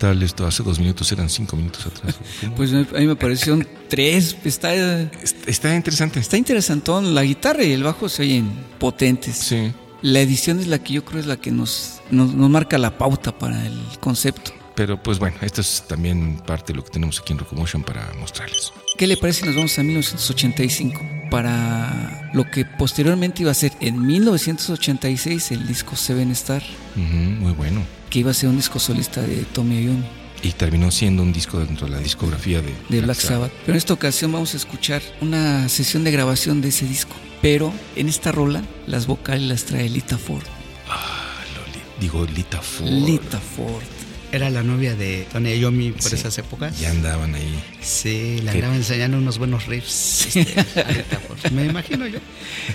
Tal 0.00 0.22
esto? 0.24 0.46
Hace 0.46 0.62
dos 0.64 0.78
minutos 0.80 1.12
eran 1.12 1.28
cinco 1.30 1.54
minutos 1.56 1.86
atrás. 1.86 2.16
¿Cómo? 2.40 2.54
Pues 2.56 2.72
a 2.72 2.76
mí 2.98 3.06
me 3.06 3.14
parecieron 3.16 3.66
tres. 3.88 4.36
Está, 4.44 4.74
Est- 4.74 5.46
Está 5.48 5.74
interesante. 5.76 6.18
está 6.18 6.36
interesantón. 6.36 7.14
La 7.14 7.22
guitarra 7.22 7.62
y 7.62 7.70
el 7.72 7.82
bajo 7.84 8.08
se 8.08 8.22
oyen 8.22 8.50
potentes. 8.78 9.36
Sí. 9.36 9.72
La 10.02 10.20
edición 10.20 10.58
es 10.58 10.66
la 10.66 10.78
que 10.82 10.94
yo 10.94 11.04
creo 11.04 11.20
es 11.20 11.26
la 11.26 11.36
que 11.36 11.50
nos, 11.50 12.00
nos, 12.10 12.32
nos 12.34 12.48
marca 12.50 12.78
la 12.78 12.96
pauta 12.98 13.38
para 13.38 13.64
el 13.66 13.78
concepto. 14.00 14.50
Pero 14.74 15.02
pues 15.02 15.18
bueno, 15.18 15.36
esto 15.42 15.60
es 15.60 15.84
también 15.86 16.38
parte 16.46 16.72
de 16.72 16.78
lo 16.78 16.84
que 16.84 16.90
tenemos 16.90 17.20
aquí 17.20 17.34
en 17.34 17.38
Rocomotion 17.38 17.82
para 17.82 18.10
mostrarles. 18.18 18.72
¿Qué 18.96 19.06
le 19.06 19.18
parece 19.18 19.40
si 19.40 19.46
nos 19.46 19.54
vamos 19.56 19.78
a 19.78 19.82
1985? 19.82 21.00
Para 21.30 22.30
lo 22.32 22.50
que 22.50 22.64
posteriormente 22.64 23.42
iba 23.42 23.50
a 23.50 23.54
ser 23.54 23.72
en 23.80 24.00
1986 24.06 25.52
el 25.52 25.66
disco 25.66 25.96
Seven 25.96 26.30
Star, 26.32 26.62
Ujú, 26.96 27.02
muy 27.04 27.52
bueno. 27.52 27.82
Que 28.10 28.18
iba 28.18 28.30
a 28.32 28.34
ser 28.34 28.48
un 28.48 28.56
disco 28.56 28.78
solista 28.78 29.22
de 29.22 29.36
Tommy 29.52 29.84
Iommi. 29.84 30.04
Y 30.42 30.52
terminó 30.52 30.90
siendo 30.90 31.22
un 31.22 31.32
disco 31.32 31.58
dentro 31.60 31.86
de 31.86 31.92
la 31.92 31.98
discografía 32.00 32.62
de, 32.62 32.72
de 32.88 33.00
Black 33.02 33.18
Sabbath. 33.18 33.52
Pero 33.60 33.72
en 33.72 33.76
esta 33.76 33.92
ocasión 33.94 34.32
vamos 34.32 34.54
a 34.54 34.56
escuchar 34.56 35.02
una 35.20 35.68
sesión 35.68 36.02
de 36.02 36.10
grabación 36.10 36.60
de 36.62 36.68
ese 36.68 36.86
disco. 36.86 37.14
Pero 37.42 37.72
en 37.96 38.08
esta 38.08 38.32
rola, 38.32 38.62
las 38.86 39.06
vocales 39.06 39.46
las 39.48 39.64
trae 39.64 39.88
Lita 39.90 40.16
Ford. 40.18 40.42
Ah, 40.88 41.42
Loli- 41.54 42.00
digo, 42.00 42.26
Lita 42.26 42.60
Ford. 42.62 42.88
Lita 42.90 43.38
Ford. 43.38 43.82
Era 44.32 44.48
la 44.48 44.62
novia 44.62 44.94
de 44.94 45.26
Tony 45.32 45.54
Iommi 45.58 45.90
por 45.92 46.02
Sí, 46.08 46.14
esas 46.14 46.38
épocas. 46.38 46.78
Ya 46.78 46.90
andaban 46.90 47.34
ahí. 47.34 47.62
Sí, 47.82 48.36
le 48.44 48.52
¿Qué? 48.52 48.58
andaba 48.58 48.76
enseñando 48.76 49.18
unos 49.18 49.38
buenos 49.38 49.66
riffs. 49.66 50.36
este, 50.36 50.60
Aretha 50.80 51.18
Ford. 51.18 51.50
Me 51.52 51.66
imagino 51.66 52.06
yo. 52.06 52.20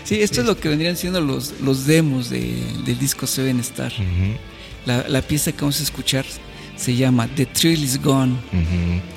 Sí, 0.03 0.21
esto 0.21 0.41
es 0.41 0.47
lo 0.47 0.57
que 0.57 0.67
vendrían 0.69 0.97
siendo 0.97 1.21
los, 1.21 1.53
los 1.61 1.85
demos 1.87 2.29
de- 2.29 2.61
del 2.85 2.99
disco 2.99 3.25
Seven 3.25 3.59
Star. 3.61 3.91
Ujú, 3.93 4.37
La, 4.85 5.07
la 5.07 5.21
pieza 5.21 5.51
que 5.51 5.61
vamos 5.61 5.79
a 5.79 5.83
escuchar 5.83 6.25
se 6.75 6.95
llama 6.95 7.27
The 7.35 7.45
Thrill 7.45 7.83
Is 7.83 8.01
Gone. 8.01 8.35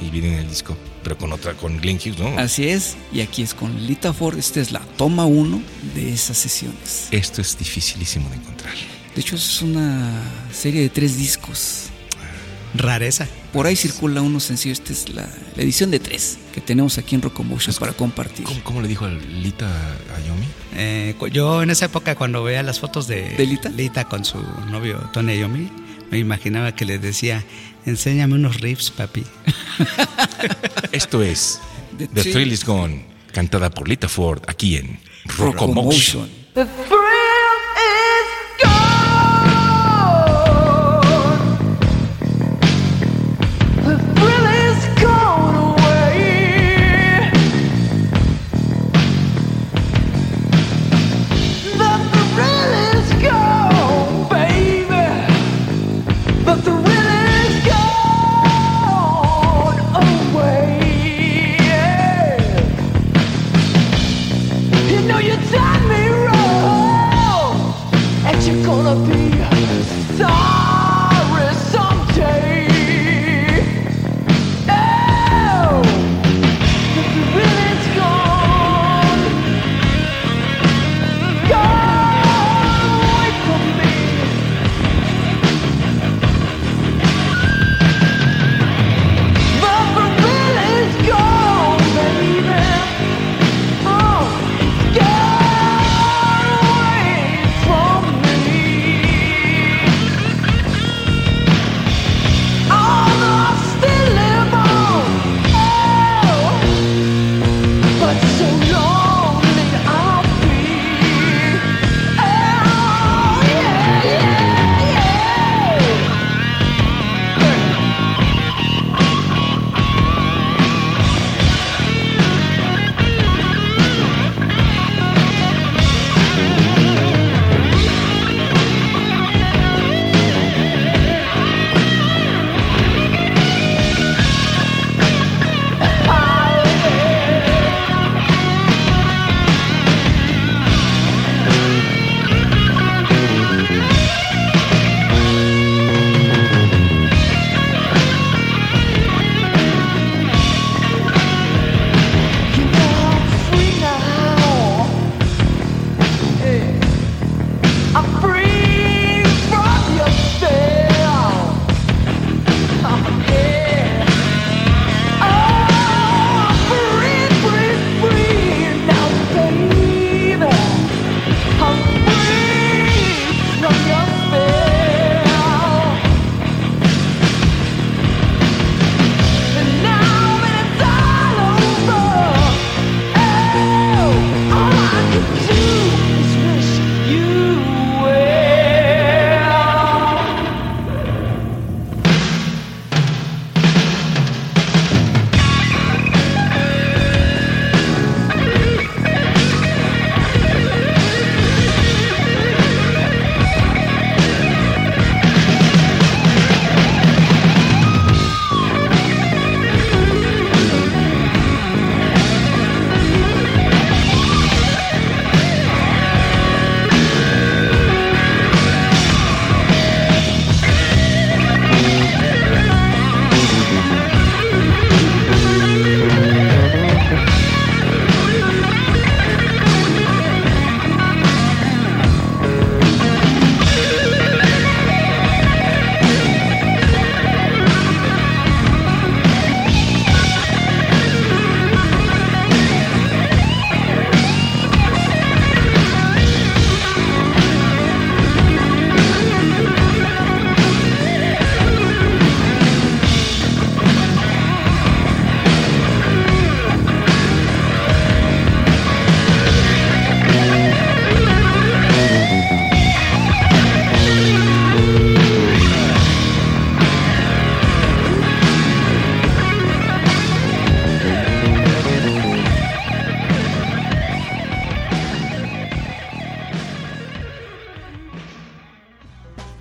Y 0.00 0.10
viene 0.10 0.28
en 0.28 0.34
el 0.40 0.48
disco. 0.48 0.76
Pero 1.02 1.16
con 1.16 1.32
otra, 1.32 1.54
con 1.54 1.78
Glenn 1.78 1.96
Hughes, 1.96 2.18
¿no? 2.18 2.38
Así 2.38 2.68
es, 2.68 2.96
y 3.12 3.20
aquí 3.20 3.42
es 3.42 3.54
con 3.54 3.86
Lita 3.86 4.12
Ford. 4.12 4.38
Esta 4.38 4.60
es 4.60 4.72
la 4.72 4.80
toma 4.80 5.24
uno 5.26 5.62
de 5.94 6.12
esas 6.12 6.36
sesiones. 6.36 7.08
Esto 7.10 7.40
es 7.40 7.56
dificilísimo 7.56 8.28
de 8.30 8.36
encontrar. 8.36 8.74
De 9.14 9.20
hecho, 9.20 9.36
es 9.36 9.62
una 9.62 10.22
serie 10.52 10.82
de 10.82 10.88
tres 10.88 11.16
discos. 11.16 11.87
Rareza. 12.74 13.26
Por 13.52 13.66
ahí 13.66 13.76
circula 13.76 14.20
uno 14.22 14.40
sencillo. 14.40 14.72
Esta 14.72 14.92
es 14.92 15.08
la, 15.08 15.28
la 15.56 15.62
edición 15.62 15.90
de 15.90 15.98
tres 16.00 16.38
que 16.52 16.60
tenemos 16.60 16.98
aquí 16.98 17.14
en 17.14 17.22
Rocomotion 17.22 17.74
para 17.76 17.92
compartir. 17.92 18.44
¿Cómo, 18.44 18.62
cómo 18.64 18.82
le 18.82 18.88
dijo 18.88 19.04
a 19.06 19.10
Lita 19.10 19.66
a 19.66 20.26
Yomi? 20.26 20.46
Eh, 20.76 21.14
yo 21.32 21.62
en 21.62 21.70
esa 21.70 21.86
época 21.86 22.14
cuando 22.14 22.42
veía 22.44 22.62
las 22.62 22.78
fotos 22.80 23.08
de, 23.08 23.30
¿De 23.30 23.46
Lita? 23.46 24.04
con 24.04 24.24
su 24.24 24.38
novio 24.70 24.98
Tony 25.12 25.34
Iommi, 25.38 25.68
me 26.10 26.18
imaginaba 26.18 26.74
que 26.74 26.84
le 26.84 26.98
decía, 26.98 27.44
enséñame 27.86 28.34
unos 28.34 28.60
riffs, 28.60 28.90
papi. 28.90 29.24
Esto 30.92 31.22
es 31.22 31.60
The 31.96 32.06
The 32.08 32.22
Thrill- 32.32 32.52
is 32.52 32.64
Gone, 32.64 33.04
cantada 33.32 33.70
por 33.70 33.88
Lita 33.88 34.08
Ford 34.08 34.42
aquí 34.46 34.76
en 34.76 34.98
Rocomotion. 35.36 36.28
The 36.54 36.64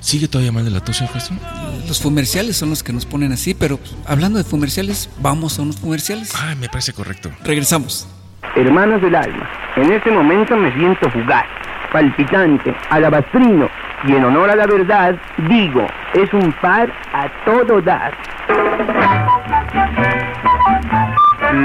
¿Sigue 0.08 0.30
todavía 0.30 0.54
mal 0.54 0.64
de 0.64 0.72
la 0.72 0.80
tos, 0.80 1.04
Castro? 1.12 1.36
Los 1.86 2.00
comerciales 2.00 2.56
son 2.56 2.70
los 2.70 2.82
que 2.82 2.94
nos 2.94 3.06
ponen 3.06 3.34
así, 3.34 3.54
pero 3.54 3.78
hablando 4.08 4.42
de 4.42 4.46
comerciales, 4.50 5.10
vamos 5.20 5.60
a 5.60 5.64
unos 5.64 5.76
comerciales. 5.76 6.34
Ah, 6.34 6.56
me 6.58 6.70
parece 6.70 6.94
correcto. 6.94 7.30
Regresamos. 7.44 8.08
Hermanos 8.56 9.02
del 9.02 9.14
alma, 9.14 9.50
en 9.76 9.92
este 9.92 10.10
momento 10.10 10.56
me 10.56 10.74
siento 10.76 11.12
fugaz, 11.12 11.44
palpitante, 11.92 12.74
alabastrino, 12.90 13.70
y 14.08 14.14
en 14.14 14.24
honor 14.24 14.50
a 14.50 14.56
la 14.56 14.66
verdad, 14.66 15.14
digo, 15.50 15.86
es 16.14 16.34
un 16.34 16.54
par 16.62 16.90
a 17.12 17.28
todo 17.44 17.82
dar. 17.82 18.14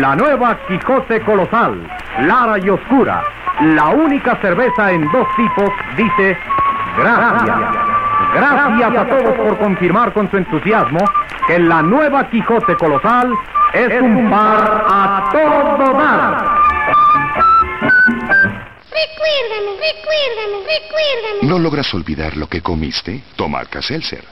La 0.00 0.16
nueva 0.16 0.58
Quijote 0.66 1.20
Colosal, 1.20 1.80
Lara 2.22 2.58
y 2.58 2.70
Oscura, 2.70 3.22
la 3.60 3.90
única 3.90 4.36
cerveza 4.42 4.90
en 4.90 5.02
dos 5.12 5.28
tipos, 5.36 5.70
dice 5.96 6.36
gracias. 6.98 7.81
Gracias 8.34 8.96
a 8.96 9.06
todos 9.06 9.34
por 9.36 9.58
confirmar 9.58 10.12
con 10.12 10.30
su 10.30 10.36
entusiasmo 10.36 10.98
que 11.46 11.58
la 11.58 11.82
nueva 11.82 12.28
Quijote 12.30 12.76
Colosal 12.76 13.32
es 13.74 14.00
un 14.02 14.30
par 14.30 14.84
a 14.88 15.28
todo 15.32 15.92
dar. 15.98 16.62
Recuérdame, 18.90 19.72
recuérdame, 19.80 20.58
recuérdame. 20.66 21.48
¿No 21.48 21.58
logras 21.58 21.92
olvidar 21.94 22.36
lo 22.36 22.48
que 22.48 22.60
comiste? 22.62 23.22
Toma 23.36 23.60
Alka-Seltzer. 23.60 24.24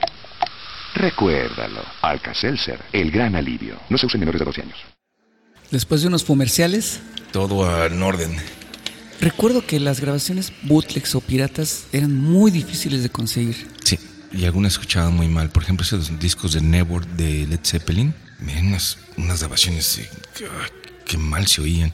Recuérdalo. 0.94 1.80
Alka-Seltzer, 2.02 2.78
el 2.92 3.10
gran 3.10 3.36
alivio. 3.36 3.76
No 3.88 3.98
se 3.98 4.06
usa 4.06 4.16
en 4.16 4.20
menores 4.20 4.40
de 4.40 4.44
12 4.44 4.62
años. 4.62 4.78
Después 5.70 6.02
de 6.02 6.08
unos 6.08 6.24
comerciales, 6.24 7.00
Todo 7.32 7.86
en 7.86 8.02
orden. 8.02 8.36
recuerdo 9.20 9.64
que 9.64 9.78
las 9.78 10.00
grabaciones 10.00 10.52
bootlegs 10.62 11.14
o 11.14 11.20
piratas 11.20 11.86
eran 11.92 12.14
muy 12.16 12.50
difíciles 12.50 13.02
de 13.04 13.08
conseguir. 13.10 13.68
Y 14.32 14.44
algunas 14.44 14.74
escuchaban 14.74 15.14
muy 15.14 15.28
mal. 15.28 15.50
Por 15.50 15.62
ejemplo, 15.62 15.84
esos 15.84 16.18
discos 16.18 16.52
de 16.52 16.60
Never 16.60 17.04
de 17.06 17.46
Led 17.46 17.60
Zeppelin. 17.64 18.14
Miren, 18.38 18.68
unas, 18.68 18.98
unas 19.16 19.40
grabaciones 19.40 20.00
que, 20.34 20.46
que 21.04 21.18
mal 21.18 21.46
se 21.46 21.60
oían. 21.60 21.92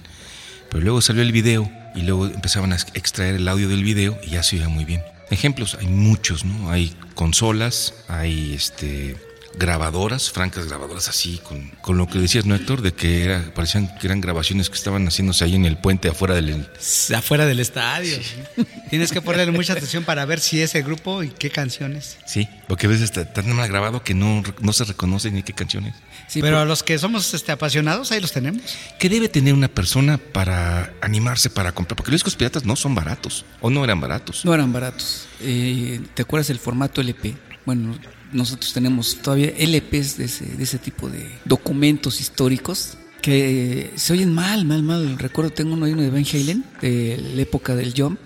Pero 0.71 0.85
luego 0.85 1.01
salió 1.01 1.23
el 1.23 1.33
video 1.33 1.71
y 1.95 2.03
luego 2.03 2.27
empezaban 2.27 2.73
a 2.73 2.77
extraer 2.95 3.37
el 3.37 3.49
audio 3.49 3.69
del 3.69 3.83
video 3.83 4.19
y 4.23 4.31
ya 4.31 4.43
se 4.43 4.57
oía 4.57 4.69
muy 4.69 4.85
bien. 4.85 5.03
Ejemplos, 5.31 5.77
hay 5.81 5.87
muchos, 5.87 6.45
¿no? 6.45 6.71
Hay 6.71 6.95
consolas, 7.15 7.95
hay 8.09 8.55
este 8.55 9.17
grabadoras, 9.59 10.31
francas 10.31 10.67
grabadoras 10.67 11.09
así, 11.09 11.41
con, 11.43 11.71
con 11.81 11.97
lo 11.97 12.07
que 12.07 12.19
decías, 12.19 12.45
¿no, 12.45 12.55
Héctor? 12.55 12.83
De 12.83 12.93
que 12.93 13.25
era, 13.25 13.53
parecían 13.55 13.89
que 13.99 14.07
eran 14.07 14.21
grabaciones 14.21 14.69
que 14.69 14.77
estaban 14.77 15.07
haciéndose 15.07 15.45
ahí 15.45 15.55
en 15.55 15.65
el 15.65 15.79
puente 15.79 16.09
afuera 16.09 16.35
del... 16.35 16.69
Afuera 17.15 17.47
del 17.47 17.61
estadio. 17.61 18.19
Tienes 18.91 19.13
que 19.13 19.21
ponerle 19.21 19.53
mucha 19.53 19.73
atención 19.73 20.05
para 20.05 20.25
ver 20.25 20.41
si 20.41 20.61
es 20.61 20.75
el 20.75 20.83
grupo 20.83 21.23
y 21.23 21.31
qué 21.31 21.51
canciones. 21.51 22.19
Sí, 22.27 22.49
porque 22.69 22.87
a 22.87 22.91
veces 22.91 23.05
está 23.05 23.33
tan 23.33 23.51
mal 23.53 23.69
grabado 23.69 24.03
que 24.03 24.15
no, 24.15 24.43
no 24.61 24.73
se 24.73 24.85
reconoce 24.85 25.31
ni 25.31 25.43
qué 25.43 25.53
canciones. 25.53 25.95
Sí, 26.29 26.41
Pero 26.41 26.59
a 26.59 26.65
los 26.65 26.83
que 26.83 26.99
somos 26.99 27.33
este, 27.35 27.53
apasionados, 27.53 28.13
ahí 28.13 28.21
los 28.21 28.33
tenemos. 28.33 28.77
¿Qué 28.99 29.09
debe 29.09 29.29
tener 29.29 29.55
una 29.55 29.69
persona 29.69 30.19
para 30.19 30.93
animarse 31.01 31.51
para 31.51 31.73
comprar? 31.73 31.97
Porque 31.97 32.11
los 32.11 32.21
discos 32.21 32.37
piratas 32.37 32.65
no 32.65 32.77
son 32.77 32.95
baratos, 32.95 33.45
o 33.61 33.71
no 33.71 33.85
eran 33.85 34.01
baratos. 34.01 34.45
no 34.45 34.55
eran 34.55 34.73
baratos. 34.73 35.27
Eh, 35.41 36.01
¿Te 36.15 36.23
acuerdas 36.23 36.49
del 36.49 36.59
formato 36.59 37.01
LP? 37.01 37.35
Bueno, 37.65 37.97
nosotros 38.33 38.73
tenemos 38.73 39.17
todavía 39.23 39.53
LPs 39.57 40.17
de 40.19 40.25
ese, 40.25 40.45
de 40.47 40.63
ese 40.65 40.79
tipo 40.79 41.09
de 41.09 41.31
documentos 41.45 42.21
históricos 42.21 42.97
que 43.23 43.91
se 43.97 44.13
oyen 44.13 44.33
mal, 44.33 44.65
mal, 44.65 44.83
mal. 44.83 45.19
Recuerdo, 45.19 45.51
tengo 45.51 45.75
uno, 45.75 45.87
uno 45.87 46.03
de 46.03 46.11
Van 46.11 46.25
Halen, 46.33 46.65
de 46.81 47.33
la 47.35 47.43
época 47.43 47.75
del 47.75 47.93
Jump. 47.97 48.19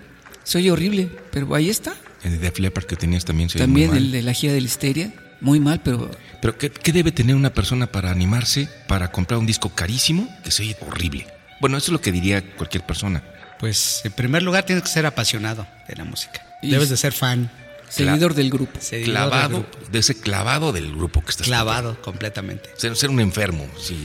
Se 0.43 0.57
oye 0.57 0.71
horrible, 0.71 1.09
pero 1.31 1.53
ahí 1.55 1.69
está. 1.69 1.93
El 2.23 2.33
de 2.33 2.37
Def 2.39 2.59
Leppard 2.59 2.85
que 2.85 2.95
tenías 2.95 3.25
también 3.25 3.49
se 3.49 3.57
oía 3.57 3.65
También 3.65 3.89
muy 3.89 3.95
mal. 3.97 4.05
el 4.05 4.11
de 4.11 4.21
la 4.21 4.33
gira 4.33 4.53
de 4.53 4.61
la 4.61 4.67
histeria, 4.67 5.13
muy 5.39 5.59
mal, 5.59 5.81
pero 5.83 6.11
Pero 6.41 6.57
¿qué, 6.57 6.69
qué 6.69 6.91
debe 6.91 7.11
tener 7.11 7.35
una 7.35 7.51
persona 7.53 7.87
para 7.87 8.11
animarse 8.11 8.69
para 8.87 9.11
comprar 9.11 9.39
un 9.39 9.45
disco 9.47 9.69
carísimo 9.69 10.27
que 10.43 10.51
se 10.51 10.63
oye 10.63 10.77
horrible? 10.81 11.25
Bueno, 11.59 11.77
eso 11.77 11.85
es 11.87 11.93
lo 11.93 12.01
que 12.01 12.11
diría 12.11 12.43
cualquier 12.55 12.85
persona. 12.85 13.23
Pues 13.59 14.01
en 14.03 14.11
primer 14.11 14.41
lugar 14.43 14.65
tienes 14.65 14.83
que 14.83 14.89
ser 14.89 15.05
apasionado 15.05 15.67
de 15.87 15.95
la 15.95 16.03
música. 16.03 16.41
Y- 16.61 16.69
Debes 16.71 16.89
de 16.89 16.97
ser 16.97 17.13
fan. 17.13 17.49
Seguidor 17.91 18.33
del 18.33 18.49
grupo. 18.49 18.79
seguidor 18.79 19.05
del 19.05 19.13
Clavado, 19.13 19.59
grupo. 19.59 19.77
de 19.91 19.99
ese 19.99 20.15
clavado 20.15 20.71
del 20.71 20.91
grupo 20.95 21.23
que 21.23 21.31
estás 21.31 21.47
Clavado 21.47 22.01
completamente. 22.01 22.69
Ser, 22.77 22.95
ser 22.95 23.09
un 23.09 23.19
enfermo, 23.19 23.67
sí. 23.79 24.01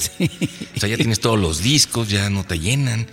O 0.76 0.80
sea, 0.80 0.88
ya 0.88 0.96
tienes 0.96 1.20
todos 1.20 1.38
los 1.38 1.62
discos, 1.62 2.08
ya 2.08 2.28
no 2.30 2.44
te 2.44 2.58
llenan, 2.58 3.06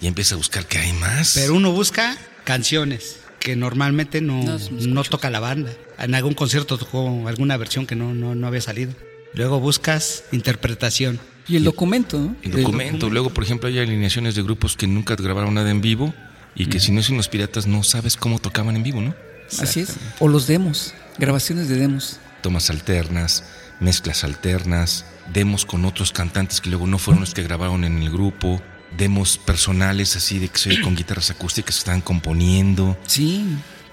y 0.00 0.06
empiezas 0.06 0.34
a 0.34 0.36
buscar 0.36 0.66
qué 0.66 0.78
hay 0.78 0.92
más. 0.92 1.32
Pero 1.34 1.54
uno 1.54 1.72
busca 1.72 2.16
canciones 2.44 3.20
que 3.40 3.56
normalmente 3.56 4.20
no, 4.20 4.58
No, 4.70 5.04
toca 5.04 5.30
la 5.30 5.40
banda. 5.40 5.72
En 5.98 6.14
algún 6.14 6.34
concierto 6.34 6.78
tocó 6.78 7.26
alguna 7.28 7.56
versión 7.56 7.86
que 7.86 7.94
no, 7.94 8.14
no, 8.14 8.34
no 8.34 8.46
había 8.46 8.60
salido. 8.60 8.92
Luego 9.34 9.60
buscas 9.60 10.24
interpretación. 10.32 11.20
Y 11.48 11.56
el 11.56 11.64
documento, 11.64 12.18
¿no? 12.18 12.36
El 12.42 12.50
documento. 12.52 13.08
Luego, 13.08 13.30
por 13.30 13.44
ejemplo, 13.44 13.68
hay 13.68 13.78
alineaciones 13.78 14.34
de 14.34 14.42
grupos 14.42 14.76
que 14.76 14.86
nunca 14.86 15.16
grabaron 15.16 15.54
nada 15.54 15.70
en 15.70 15.80
vivo 15.80 16.12
y 16.54 16.66
que 16.66 16.80
si 16.80 16.92
no 16.92 17.02
son 17.02 17.16
los 17.16 17.28
piratas 17.28 17.66
no 17.66 17.82
sabes 17.84 18.16
cómo 18.16 18.38
tocaban 18.38 18.76
en 18.76 18.82
vivo, 18.82 19.00
¿no? 19.00 19.14
Así 19.60 19.80
es. 19.80 19.94
O 20.18 20.28
los 20.28 20.46
demos, 20.46 20.94
grabaciones 21.18 21.68
de 21.68 21.76
demos. 21.76 22.18
Tomas 22.42 22.70
alternas, 22.70 23.44
mezclas 23.80 24.24
alternas, 24.24 25.04
demos 25.32 25.64
con 25.66 25.84
otros 25.84 26.12
cantantes 26.12 26.60
que 26.60 26.70
luego 26.70 26.86
no 26.86 26.98
fueron 26.98 27.20
los 27.20 27.34
que 27.34 27.42
grabaron 27.42 27.84
en 27.84 28.02
el 28.02 28.10
grupo, 28.10 28.60
demos 28.96 29.38
personales 29.38 30.16
así 30.16 30.38
de 30.38 30.48
que 30.48 30.58
se 30.58 30.70
oye 30.70 30.82
con 30.82 30.96
guitarras 30.96 31.30
acústicas 31.30 31.76
que 31.76 31.80
están 31.80 32.00
componiendo. 32.00 32.96
Sí, 33.06 33.44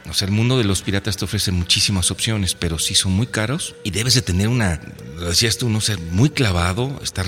O 0.09 0.13
sea, 0.13 0.27
el 0.27 0.33
mundo 0.33 0.57
de 0.57 0.63
los 0.63 0.81
piratas 0.83 1.17
te 1.17 1.25
ofrece 1.25 1.51
muchísimas 1.51 2.11
opciones, 2.11 2.53
pero 2.53 2.77
sí 2.77 2.93
son 2.93 3.13
muy 3.13 3.27
caros 3.27 3.75
y 3.83 3.91
debes 3.91 4.13
de 4.13 4.21
tener 4.21 4.47
una, 4.47 4.79
lo 5.17 5.29
decías 5.29 5.57
tú, 5.57 5.69
no 5.69 5.81
ser 5.81 5.99
muy 5.99 6.29
clavado, 6.29 6.99
estar 7.03 7.25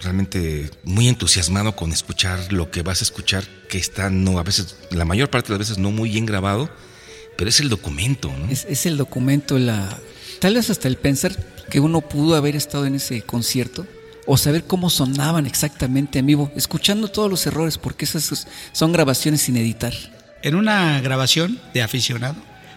realmente 0.00 0.70
muy 0.84 1.08
entusiasmado 1.08 1.76
con 1.76 1.92
escuchar 1.92 2.52
lo 2.52 2.70
que 2.70 2.82
vas 2.82 3.00
a 3.00 3.04
escuchar, 3.04 3.44
que 3.68 3.78
está, 3.78 4.10
no, 4.10 4.38
a 4.38 4.42
veces, 4.42 4.76
la 4.90 5.04
mayor 5.04 5.30
parte 5.30 5.48
de 5.48 5.58
las 5.58 5.68
veces 5.68 5.78
no 5.78 5.90
muy 5.90 6.10
bien 6.10 6.26
grabado, 6.26 6.70
pero 7.36 7.50
es 7.50 7.60
el 7.60 7.68
documento, 7.68 8.32
¿no? 8.36 8.50
es, 8.50 8.66
es 8.68 8.86
el 8.86 8.96
documento, 8.96 9.58
la 9.58 9.98
tal 10.40 10.54
vez 10.54 10.70
hasta 10.70 10.88
el 10.88 10.96
pensar 10.96 11.36
que 11.70 11.80
uno 11.80 12.02
pudo 12.02 12.36
haber 12.36 12.56
estado 12.56 12.86
en 12.86 12.96
ese 12.96 13.22
concierto 13.22 13.86
o 14.26 14.36
saber 14.36 14.64
cómo 14.64 14.90
sonaban 14.90 15.46
exactamente 15.46 16.18
en 16.18 16.26
vivo, 16.26 16.50
escuchando 16.56 17.08
todos 17.08 17.30
los 17.30 17.46
errores, 17.46 17.78
porque 17.78 18.04
esas 18.04 18.46
son 18.72 18.92
grabaciones 18.92 19.42
sin 19.42 19.56
editar. 19.56 19.92
En 20.42 20.54
una 20.54 21.00
grabación 21.00 21.60
de 21.72 21.82
aficionado, 21.82 22.36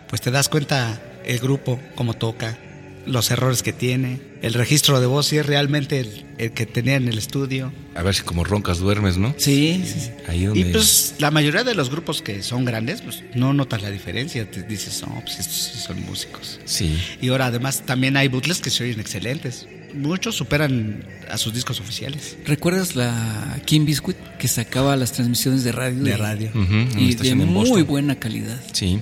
pues 0.10 0.22
te 0.22 0.32
das 0.32 0.50
cuenta 0.50 1.02
el 1.26 1.40
grupo, 1.40 1.80
cómo 1.96 2.14
toca, 2.14 2.58
los 3.06 3.32
errores 3.32 3.64
que 3.64 3.74
tiene, 3.74 4.22
el 4.42 4.54
registro 4.54 5.00
de 5.00 5.08
voz, 5.08 5.28
si 5.28 5.38
es 5.38 5.46
realmente 5.46 6.00
el, 6.00 6.26
el 6.38 6.52
que 6.52 6.66
tenía 6.66 6.96
en 6.96 7.08
el 7.08 7.18
estudio. 7.18 7.72
A 7.96 8.04
ver 8.04 8.14
si 8.16 8.24
como 8.24 8.44
roncas 8.44 8.80
duermes, 8.80 9.18
¿no? 9.18 9.34
Sí, 9.38 9.82
sí, 9.86 10.00
sí. 10.00 10.12
Ahí 10.28 10.46
donde... 10.46 10.60
Y 10.60 10.64
pues 10.66 11.16
la 11.20 11.32
mayoría 11.32 11.64
de 11.64 11.74
los 11.76 11.90
grupos 11.90 12.22
que 12.22 12.44
son 12.44 12.66
grandes, 12.66 13.02
pues 13.02 13.24
no 13.34 13.54
notas 13.54 13.82
la 13.82 13.90
diferencia. 13.90 14.50
Te 14.50 14.64
dices, 14.64 15.02
no, 15.02 15.20
pues 15.22 15.40
estos 15.40 15.56
sí 15.56 15.80
son 15.80 16.02
músicos. 16.06 16.60
Sí. 16.66 16.98
Y 17.22 17.30
ahora 17.30 17.48
además 17.48 17.84
también 17.86 18.18
hay 18.18 18.28
bootlegs 18.28 18.62
que 18.62 18.70
se 18.70 18.84
oyen 18.84 19.00
excelentes. 19.00 19.68
Muchos 19.94 20.36
superan 20.36 21.06
a 21.32 21.38
sus 21.38 21.54
discos 21.54 21.80
oficiales 21.80 22.38
¿Recuerdas 22.46 22.96
la 22.96 23.58
Kim 23.66 23.86
Biscuit 23.86 24.18
que 24.38 24.48
sacaba 24.50 24.96
las 24.98 25.14
transmisiones 25.14 25.64
de 25.64 25.72
radio? 25.72 26.04
de 26.04 26.18
radio. 26.18 26.52
Y 26.98 27.16
de 27.16 27.36
muy 27.36 27.82
buena 27.84 28.16
calidad. 28.16 28.62
Sí. 28.74 29.00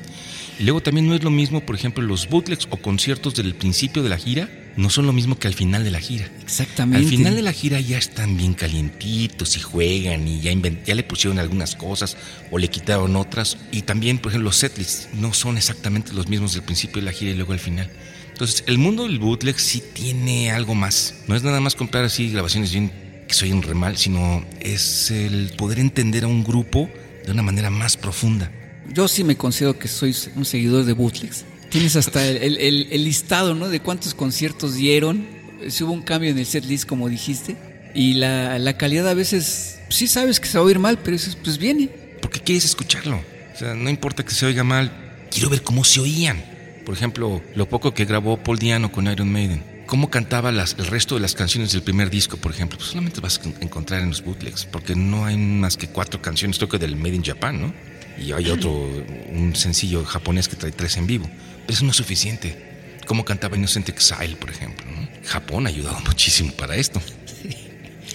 Y 0.60 0.64
luego 0.64 0.82
también 0.82 1.08
no 1.08 1.16
es 1.16 1.24
lo 1.24 1.32
mismo, 1.32 1.66
por 1.66 1.76
ejemplo, 1.76 2.04
los 2.04 2.30
bootlegs 2.30 2.68
o 2.70 2.78
conciertos 2.78 3.36
del 3.36 3.56
principio 3.56 4.04
de 4.04 4.10
la 4.10 4.18
gira, 4.18 4.50
no 4.78 4.90
son 4.90 5.06
lo 5.06 5.14
mismo 5.14 5.38
que 5.40 5.48
al 5.48 5.54
final 5.54 5.84
de 5.84 5.92
la 5.92 6.00
gira. 6.00 6.30
Exactamente. 6.42 7.06
Al 7.06 7.10
final 7.10 7.36
de 7.36 7.42
la 7.42 7.54
gira 7.54 7.80
ya 7.80 7.98
están 7.98 8.38
bien 8.38 8.54
calientitos 8.54 9.56
y 9.58 9.62
juegan 9.62 10.28
y 10.28 10.42
ya, 10.42 10.52
ya 10.86 10.96
le 10.96 11.04
pusieron 11.04 11.40
algunas 11.40 11.76
cosas 11.76 12.18
o 12.52 12.58
le 12.58 12.68
quitaron 12.68 13.16
otras. 13.16 13.58
Y 13.72 13.84
también, 13.84 14.18
por 14.18 14.32
ejemplo, 14.32 14.50
los 14.50 14.58
setlists 14.58 15.10
no 15.14 15.34
son 15.34 15.58
exactamente 15.58 16.14
los 16.14 16.28
mismos 16.28 16.54
del 16.54 16.64
principio 16.64 17.02
de 17.02 17.06
la 17.06 17.12
gira 17.12 17.32
y 17.32 17.36
luego 17.36 17.54
al 17.54 17.60
final. 17.60 17.90
Entonces, 18.32 18.64
el 18.68 18.78
mundo 18.78 19.04
del 19.04 19.20
bootleg 19.20 19.58
sí 19.60 19.82
tiene 19.94 20.52
algo 20.52 20.76
más. 20.76 21.16
No 21.28 21.36
es 21.36 21.44
nada 21.44 21.62
más 21.62 21.76
comprar 21.76 22.04
así 22.04 22.30
grabaciones 22.32 22.72
bien 22.72 22.92
que 23.28 23.34
se 23.34 23.46
oyen 23.46 23.62
re 23.62 23.74
mal, 23.74 23.98
sino 23.98 24.46
es 24.60 25.10
el 25.10 25.54
poder 25.58 25.80
entender 25.80 26.26
a 26.26 26.28
un 26.28 26.44
grupo 26.44 26.90
de 27.26 27.32
una 27.32 27.42
manera 27.42 27.70
más 27.70 27.98
profunda. 27.98 28.52
Yo 28.94 29.08
sí 29.08 29.24
me 29.24 29.36
considero 29.36 29.80
que 29.80 29.88
soy 29.88 30.16
un 30.36 30.46
seguidor 30.46 30.86
de 30.86 30.94
bootlegs. 30.94 31.46
Tienes 31.76 31.98
hasta 31.98 32.26
el, 32.26 32.38
el- 32.38 32.58
el- 32.58 32.88
el 32.90 33.04
listado, 33.04 33.54
¿no? 33.54 33.68
De 33.68 33.82
cuántos 33.82 34.14
conciertos 34.14 34.76
dieron. 34.76 35.28
Si 35.68 35.84
hubo 35.84 35.92
un 35.92 36.04
cambio 36.04 36.30
en 36.30 36.38
el 36.38 36.46
set 36.46 36.64
list, 36.64 36.88
como 36.88 37.10
dijiste. 37.10 37.58
Y 37.94 38.14
la, 38.14 38.58
la 38.60 38.78
calidad 38.78 39.10
a 39.10 39.14
veces, 39.14 39.80
sí 39.90 40.08
sabes 40.08 40.40
que 40.40 40.48
se 40.48 40.58
va 40.58 40.64
a 40.64 40.68
oír 40.68 40.80
mal, 40.80 40.98
pero 41.00 41.18
dices, 41.18 41.36
pues 41.36 41.58
viene. 41.58 41.90
porque 42.22 42.40
quieres 42.40 42.64
escucharlo. 42.64 43.18
O 43.54 43.58
sea, 43.58 43.74
no 43.74 43.90
importa 43.90 44.24
que 44.24 44.32
se 44.34 44.46
oiga 44.46 44.64
mal, 44.64 44.90
quiero 45.30 45.50
ver 45.50 45.64
cómo 45.64 45.84
se 45.84 46.00
oían. 46.00 46.42
Por 46.86 46.96
ejemplo, 46.96 47.42
lo 47.56 47.68
poco 47.68 47.94
que 47.94 48.06
grabó 48.06 48.38
Paul 48.42 48.58
Diano 48.58 48.90
con 48.92 49.08
Iron 49.12 49.30
Maiden. 49.30 49.62
¿Cómo 49.86 50.10
cantaba 50.10 50.54
las, 50.54 50.78
el 50.80 50.88
resto 50.88 51.16
de 51.16 51.22
las 51.22 51.36
canciones 51.36 51.74
del 51.74 51.84
primer 51.84 52.10
disco, 52.10 52.38
por 52.38 52.52
ejemplo? 52.54 52.78
Pues 52.78 52.90
solamente 52.92 53.20
vas 53.20 53.40
a 53.44 53.64
encontrar 53.64 54.02
en 54.02 54.10
los 54.10 54.24
bootlegs, 54.24 54.64
porque 54.66 54.96
no 54.96 55.26
hay 55.26 55.36
más 55.38 55.76
que 55.78 55.88
cuatro 55.90 56.22
canciones, 56.22 56.58
creo 56.58 56.70
que 56.70 56.78
del 56.80 56.96
Made 56.96 57.16
in 57.16 57.24
Japan, 57.24 57.62
¿no? 57.62 57.74
Y 58.18 58.32
hay 58.32 58.50
otro, 58.50 58.72
un 58.72 59.54
sencillo 59.58 60.06
japonés 60.06 60.48
que 60.48 60.56
trae 60.56 60.72
tres 60.72 60.96
en 60.98 61.06
vivo. 61.06 61.30
Pero 61.66 61.74
eso 61.74 61.84
no 61.86 61.92
es 61.92 61.98
suficiente. 61.98 62.98
Como 63.08 63.24
cantaba 63.26 63.56
Innocent 63.58 63.90
Exile, 63.90 64.36
por 64.36 64.50
ejemplo. 64.50 64.86
¿no? 64.90 65.08
Japón 65.28 65.66
ha 65.66 65.70
ayudado 65.70 66.00
muchísimo 66.06 66.52
para 66.54 66.76
esto. 66.76 67.02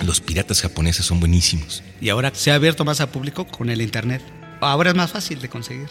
Los 0.05 0.21
piratas 0.21 0.63
japoneses 0.63 1.05
son 1.05 1.21
buenísimos. 1.21 1.83
Y 2.01 2.09
ahora 2.09 2.31
se 2.35 2.51
ha 2.51 2.55
abierto 2.55 2.85
más 2.85 3.01
a 3.01 3.11
público 3.13 3.47
con 3.47 3.69
el 3.69 3.83
internet. 3.83 4.23
Ahora 4.61 4.91
es 4.91 4.97
más 4.97 5.11
fácil 5.13 5.41
de 5.41 5.49
conseguir. 5.49 5.89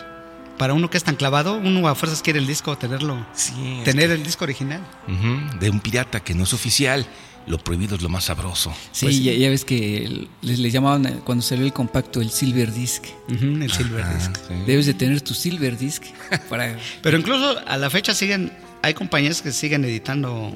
Para 0.57 0.73
uno 0.73 0.89
que 0.89 0.97
es 0.97 1.03
tan 1.03 1.15
clavado, 1.15 1.55
uno 1.57 1.87
a 1.87 1.95
fuerzas 1.95 2.21
quiere 2.21 2.39
el 2.39 2.47
disco, 2.47 2.77
tenerlo. 2.77 3.25
Sí, 3.33 3.81
tener 3.85 4.11
el 4.11 4.23
disco 4.23 4.43
original. 4.43 4.81
Ujú, 5.07 5.59
De 5.59 5.69
un 5.69 5.79
pirata 5.79 6.19
que 6.21 6.33
no 6.33 6.43
es 6.43 6.53
oficial. 6.53 7.05
Lo 7.49 7.57
prohibido 7.57 7.95
es 7.95 8.01
lo 8.01 8.07
más 8.09 8.25
sabroso. 8.25 8.71
Sí, 8.91 9.07
Pues- 9.07 9.23
ya, 9.23 9.33
ya 9.33 9.49
ves 9.49 9.65
que 9.65 10.27
les, 10.41 10.59
les 10.59 10.71
llamaban 10.71 11.05
eh, 11.05 11.19
cuando 11.25 11.41
salió 11.41 11.65
el 11.65 11.73
compacto 11.73 12.21
el 12.21 12.29
Silver 12.29 12.71
Disc. 12.71 13.03
El 13.27 13.69
Silver 13.71 14.05
Disc. 14.15 14.35
sí. 14.47 14.53
Debes 14.65 14.85
de 14.85 14.93
tener 14.93 15.19
tu 15.21 15.33
Silver 15.33 15.77
Disc 15.77 16.03
para... 16.49 16.77
Pero 17.01 17.17
incluso 17.17 17.59
a 17.67 17.75
la 17.77 17.89
fecha 17.89 18.13
siguen, 18.13 18.53
hay 18.83 18.93
compañías 18.93 19.41
que 19.41 19.51
siguen 19.51 19.83
editando 19.83 20.53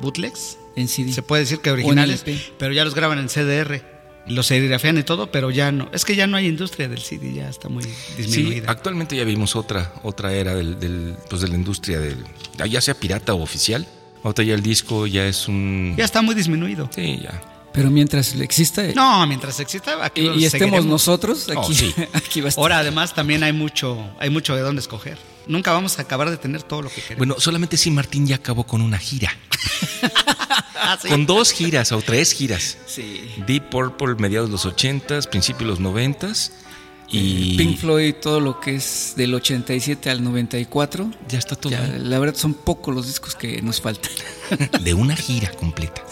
bootlegs. 0.00 0.58
En 0.76 0.86
CD. 0.88 1.12
Se 1.12 1.22
puede 1.22 1.42
decir 1.44 1.60
que 1.60 1.70
originales, 1.70 2.22
LP. 2.26 2.38
pero 2.58 2.72
ya 2.74 2.84
los 2.84 2.94
graban 2.94 3.18
en 3.18 3.28
CDR. 3.28 3.82
Los 4.26 4.46
serigrafían 4.46 4.96
y 4.98 5.02
todo, 5.02 5.30
pero 5.30 5.50
ya 5.50 5.70
no. 5.70 5.88
Es 5.92 6.04
que 6.04 6.16
ya 6.16 6.26
no 6.26 6.36
hay 6.38 6.46
industria 6.46 6.88
del 6.88 7.00
CD, 7.00 7.32
ya 7.34 7.48
está 7.48 7.68
muy 7.68 7.84
Sí, 7.84 7.90
disminuida. 8.16 8.70
actualmente 8.70 9.14
ya 9.16 9.24
vimos 9.24 9.54
otra, 9.54 9.92
otra 10.02 10.32
era 10.32 10.54
del, 10.54 10.80
del, 10.80 11.14
pues 11.28 11.42
de 11.42 11.48
la 11.48 11.54
industria, 11.56 12.00
del, 12.00 12.16
ya 12.68 12.80
sea 12.80 12.94
pirata 12.94 13.34
o 13.34 13.42
oficial. 13.42 13.86
Ahorita 14.24 14.42
ya 14.42 14.54
el 14.54 14.62
disco 14.62 15.06
ya 15.06 15.26
es 15.26 15.46
un... 15.46 15.94
ya 15.96 16.04
está 16.04 16.20
muy 16.22 16.34
disminuido. 16.34 16.90
Sí, 16.92 17.20
ya. 17.22 17.40
Pero 17.72 17.90
mientras 17.90 18.34
exista 18.36 18.82
No, 18.94 19.26
mientras 19.26 19.58
exista, 19.60 20.04
aquí 20.04 20.20
y, 20.22 20.24
y 20.24 20.44
estemos 20.44 20.50
seguiremos. 20.50 20.86
nosotros, 20.86 21.48
Oh, 21.54 21.60
aquí, 21.60 21.74
sí. 21.74 21.94
aquí 22.12 22.40
va 22.40 22.46
a 22.46 22.48
estar. 22.48 22.62
Ahora 22.62 22.78
además 22.78 23.14
también 23.14 23.42
hay 23.42 23.52
mucho, 23.52 23.98
hay 24.18 24.30
mucho 24.30 24.54
de 24.56 24.62
dónde 24.62 24.80
escoger. 24.80 25.18
Nunca 25.46 25.72
vamos 25.72 25.98
a 25.98 26.02
acabar 26.02 26.30
de 26.30 26.36
tener 26.38 26.62
todo 26.62 26.82
lo 26.82 26.88
que 26.88 27.02
queremos. 27.02 27.18
Bueno, 27.18 27.34
solamente 27.38 27.76
si 27.76 27.90
Martín 27.90 28.26
ya 28.26 28.36
acabó 28.36 28.64
con 28.64 28.80
una 28.80 28.98
gira. 28.98 29.30
Ah, 30.86 30.98
sí. 31.00 31.08
Con 31.08 31.24
dos 31.24 31.50
giras 31.52 31.92
o 31.92 32.02
tres 32.02 32.32
giras. 32.32 32.76
Sí. 32.86 33.22
Deep 33.46 33.70
Purple 33.70 34.16
mediados 34.16 34.48
de 34.50 34.52
los 34.52 34.66
80s, 34.66 35.26
principios 35.28 35.60
de 35.60 35.66
los 35.66 35.80
90s. 35.80 36.50
Y 37.10 37.56
Pink 37.56 37.78
Floyd, 37.78 38.14
todo 38.20 38.40
lo 38.40 38.58
que 38.60 38.74
es 38.76 39.12
del 39.16 39.34
87 39.34 40.10
al 40.10 40.24
94. 40.24 41.10
ya 41.28 41.38
está 41.38 41.54
todo 41.54 41.70
Ya, 41.70 41.80
la 41.98 42.18
verdad 42.18 42.34
son 42.34 42.54
pocos 42.54 42.94
los 42.94 43.06
discos 43.06 43.34
que 43.34 43.62
nos 43.62 43.80
faltan. 43.80 44.10
de 44.82 44.94
una 44.94 45.14
gira 45.16 45.50
completa. 45.52 46.02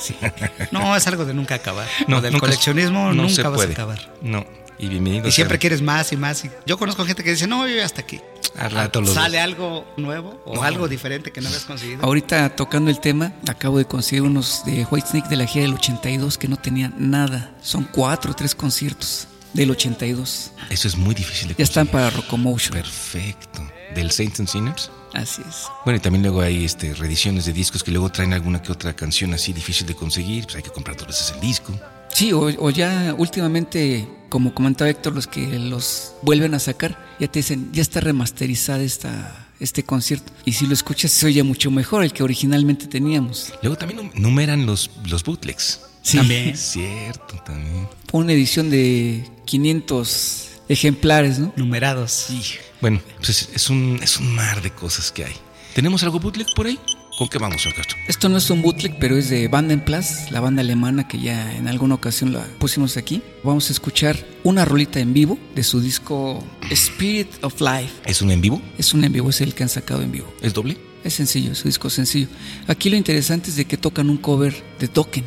No, 0.71 0.95
es 0.97 1.07
algo 1.07 1.25
de 1.25 1.35
nunca 1.35 1.57
acabar. 1.57 1.89
No, 2.09 2.21
del 2.21 2.33
nunca- 2.33 2.47
coleccionismo 2.47 3.07
no 3.09 3.15
nunca 3.15 3.35
se 3.35 3.43
vas 3.43 3.55
puede. 3.55 3.71
a 3.71 3.73
acabar. 3.73 4.15
No. 4.23 4.45
Y 4.79 4.89
bienvenido. 4.89 5.29
Y 5.29 5.33
siempre 5.33 5.59
quieres 5.59 5.81
más 5.83 6.13
y 6.13 6.17
más. 6.17 6.45
y- 6.45 6.51
yo 6.67 6.77
conozco 6.79 7.05
gente 7.05 7.23
que 7.25 7.31
dice, 7.31 7.47
no, 7.47 7.67
yo 7.69 7.85
hasta 7.85 8.01
aquí. 8.03 8.21
Al 8.59 8.71
rato 8.71 9.05
Sale 9.07 9.41
algo 9.41 9.87
nuevo 9.97 10.43
o 10.45 10.63
algo 10.63 10.87
diferente 10.87 11.31
que 11.33 11.41
no 11.41 11.49
habías 11.49 11.65
conseguido. 11.65 12.05
Ahorita 12.05 12.55
tocando 12.55 12.91
el 12.91 13.01
tema, 13.01 13.33
acabo 13.49 13.79
de 13.79 13.87
conseguir 13.87 14.23
unos 14.23 14.63
de 14.67 14.87
Whitesnake 14.91 15.29
de 15.29 15.37
la 15.37 15.47
gira 15.47 15.65
del 15.65 15.75
82 15.75 16.37
que 16.37 16.49
no 16.49 16.57
tenían 16.59 16.95
nada. 16.99 17.55
Son 17.63 17.85
cuatro 17.91 18.33
o 18.33 18.35
tres 18.35 18.55
conciertos 18.55 19.27
del 19.55 19.71
82. 19.71 20.53
Eso 20.71 20.89
es 20.89 20.97
muy 20.97 21.15
difícil 21.15 21.49
de 21.49 21.55
Ya 21.59 21.65
están 21.65 21.87
para 21.87 22.11
Rocomotion. 22.11 22.73
Perfecto. 22.73 23.61
Del 23.95 24.11
Saints 24.11 24.41
and 24.41 24.49
Sinners. 24.49 24.91
Así 25.13 25.43
es. 25.47 25.67
Bueno, 25.85 25.99
y 25.99 26.01
también 26.01 26.23
luego 26.23 26.41
hay 26.41 26.65
este, 26.65 26.95
reediciones 26.95 27.45
de 27.45 27.53
discos 27.53 27.83
que 27.85 27.91
luego 27.91 28.09
traen 28.11 28.33
alguna 28.33 28.63
que 28.63 28.73
otra 28.73 28.95
canción 28.97 29.35
así 29.35 29.53
difícil 29.53 29.87
de 29.87 29.95
conseguir. 29.95 30.45
Pues 30.45 30.57
hay 30.57 30.63
que 30.63 30.71
comprar 30.71 30.97
dos 30.97 31.07
veces 31.09 31.33
el 31.35 31.41
disco. 31.41 31.79
Sí, 32.15 32.33
o, 32.33 32.41
o 32.41 32.71
ya 32.71 33.15
últimamente, 33.19 34.09
como 34.31 34.55
comentaba 34.55 34.91
Héctor, 34.91 35.15
los 35.15 35.27
que 35.27 35.59
los 35.59 36.13
vuelven 36.23 36.55
a 36.55 36.59
sacar, 36.59 36.99
ya 37.21 37.29
te 37.29 37.39
dicen, 37.41 37.71
ya 37.73 37.83
está 37.83 38.01
remasterizada 38.01 38.83
esta, 38.83 39.49
este 39.61 39.83
concierto. 39.83 40.33
Y 40.47 40.53
si 40.53 40.67
lo 40.67 40.73
escuchas, 40.75 41.11
se 41.11 41.27
oye 41.27 41.43
mucho 41.43 41.71
mejor 41.71 42.03
el 42.05 42.13
que 42.13 42.23
originalmente 42.23 42.87
teníamos. 42.87 43.53
Luego 43.63 43.77
también 43.77 44.01
num- 44.01 44.15
numeran 44.15 44.65
los, 44.67 44.91
los 45.07 45.23
bootlegs. 45.25 45.81
Sí. 46.03 46.19
También. 46.19 46.57
Cierto, 46.57 47.37
también. 47.45 47.89
Fue 48.11 48.21
una 48.21 48.33
edición 48.33 48.71
de 48.71 49.25
500 49.45 50.49
ejemplares, 50.69 51.39
¿no? 51.39 51.53
Numerados. 51.57 52.11
Sí. 52.13 52.43
Bueno, 52.81 53.01
pues 53.17 53.29
es, 53.31 53.49
es 53.55 53.71
un, 53.71 54.01
es 54.03 54.19
un 54.19 54.35
mar 54.35 54.61
de 54.63 54.71
cosas 54.71 55.13
que 55.13 55.25
hay. 55.25 55.35
¿Tenemos 55.75 56.03
algo 56.03 56.21
bootleg 56.21 56.47
por 56.55 56.67
ahí? 56.67 56.79
¿Con 57.19 57.29
qué 57.29 57.39
vamos, 57.39 57.63
señor 57.63 57.77
Castro? 57.77 57.99
Esto 58.09 58.29
no 58.29 58.39
es 58.39 58.49
un 58.51 58.63
bootleg, 58.63 58.99
pero 58.99 59.17
es 59.17 59.29
de 59.29 59.49
Plus, 59.85 60.31
la 60.31 60.41
banda 60.41 60.63
alemana 60.63 61.07
que 61.07 61.21
ya 61.21 61.55
en 61.57 61.69
alguna 61.69 61.95
ocasión 61.95 62.33
la 62.33 62.43
pusimos 62.59 62.97
aquí. 62.97 63.23
Vamos 63.45 63.69
a 63.69 63.73
escuchar 63.73 64.17
una 64.45 64.65
rolita 64.65 64.99
en 64.99 65.13
vivo 65.13 65.39
de 65.55 65.63
su 65.63 65.81
disco 65.81 66.43
Spirit 66.71 67.29
of 67.43 67.61
Life. 67.61 67.93
¿Es 68.07 68.23
un 68.23 68.31
en 68.31 68.41
vivo? 68.41 68.63
Es 68.79 68.95
un 68.95 69.05
en 69.05 69.13
vivo, 69.13 69.29
es 69.31 69.41
el 69.43 69.55
que 69.55 69.63
han 69.63 69.69
sacado 69.69 70.03
en 70.03 70.11
vivo. 70.11 70.33
¿Es 70.41 70.55
doble? 70.55 70.79
Es 71.05 71.15
sencillo, 71.15 71.55
su 71.55 71.69
disco 71.69 71.89
es 71.89 71.95
sencillo. 71.95 72.29
Aquí 72.67 72.89
lo 72.89 72.97
interesante 72.97 73.51
es 73.51 73.57
de 73.57 73.67
que 73.67 73.77
tocan 73.77 74.09
un 74.09 74.17
cover 74.17 74.63
de 74.79 74.89
Token. 74.89 75.25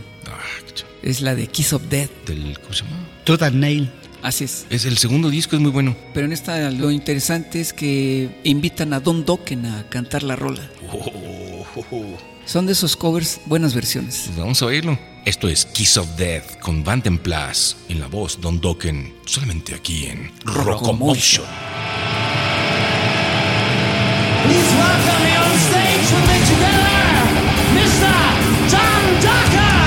Es 1.02 1.22
la 1.22 1.36
de 1.36 1.48
Kiss 1.48 1.74
of 1.74 1.84
Death. 1.90 2.10
Del, 2.26 2.60
¿Cómo 2.60 2.74
se 2.74 2.84
llama? 2.84 2.98
Tooth 3.24 3.44
and 3.44 3.58
Nail. 3.58 3.92
Así 4.24 4.46
es. 4.46 4.66
Es 4.70 4.86
el 4.86 4.98
segundo 4.98 5.30
disco, 5.30 5.56
es 5.56 5.62
muy 5.62 5.72
bueno. 5.72 5.96
Pero 6.14 6.26
en 6.26 6.34
esta 6.34 6.72
lo 6.72 6.90
interesante 6.90 7.62
es 7.62 7.74
que 7.74 8.30
invitan 8.44 8.92
a 8.94 9.00
Don 9.00 9.24
Dokken 9.24 9.66
a 9.68 9.88
cantar 9.90 10.24
la 10.24 10.36
rola. 10.36 10.68
Son 12.46 12.66
de 12.66 12.74
esos 12.74 12.96
covers, 12.96 13.40
buenas 13.46 13.76
versiones. 13.76 14.24
Pues 14.26 14.38
vamos 14.38 14.62
a 14.62 14.66
oírlo. 14.66 14.98
Esto 15.26 15.48
es 15.48 15.66
Kiss 15.66 15.98
of 15.98 16.08
Death 16.18 16.60
con 16.60 16.84
Vandenplas 16.84 17.78
en 17.90 18.00
la 18.00 18.08
voz 18.08 18.40
Don 18.42 18.62
Dokken, 18.62 19.14
solamente 19.26 19.74
aquí 19.74 20.06
en 20.06 20.32
Rocomotion. 20.44 21.46
Please 24.44 24.76
welcome 24.78 25.24
me 25.24 25.38
on 25.38 25.58
stage 25.58 26.08
with 26.14 26.28
me 26.30 26.38
together, 26.46 27.18
Mr. 27.74 28.14
John 28.70 29.04
Duncan. 29.22 29.85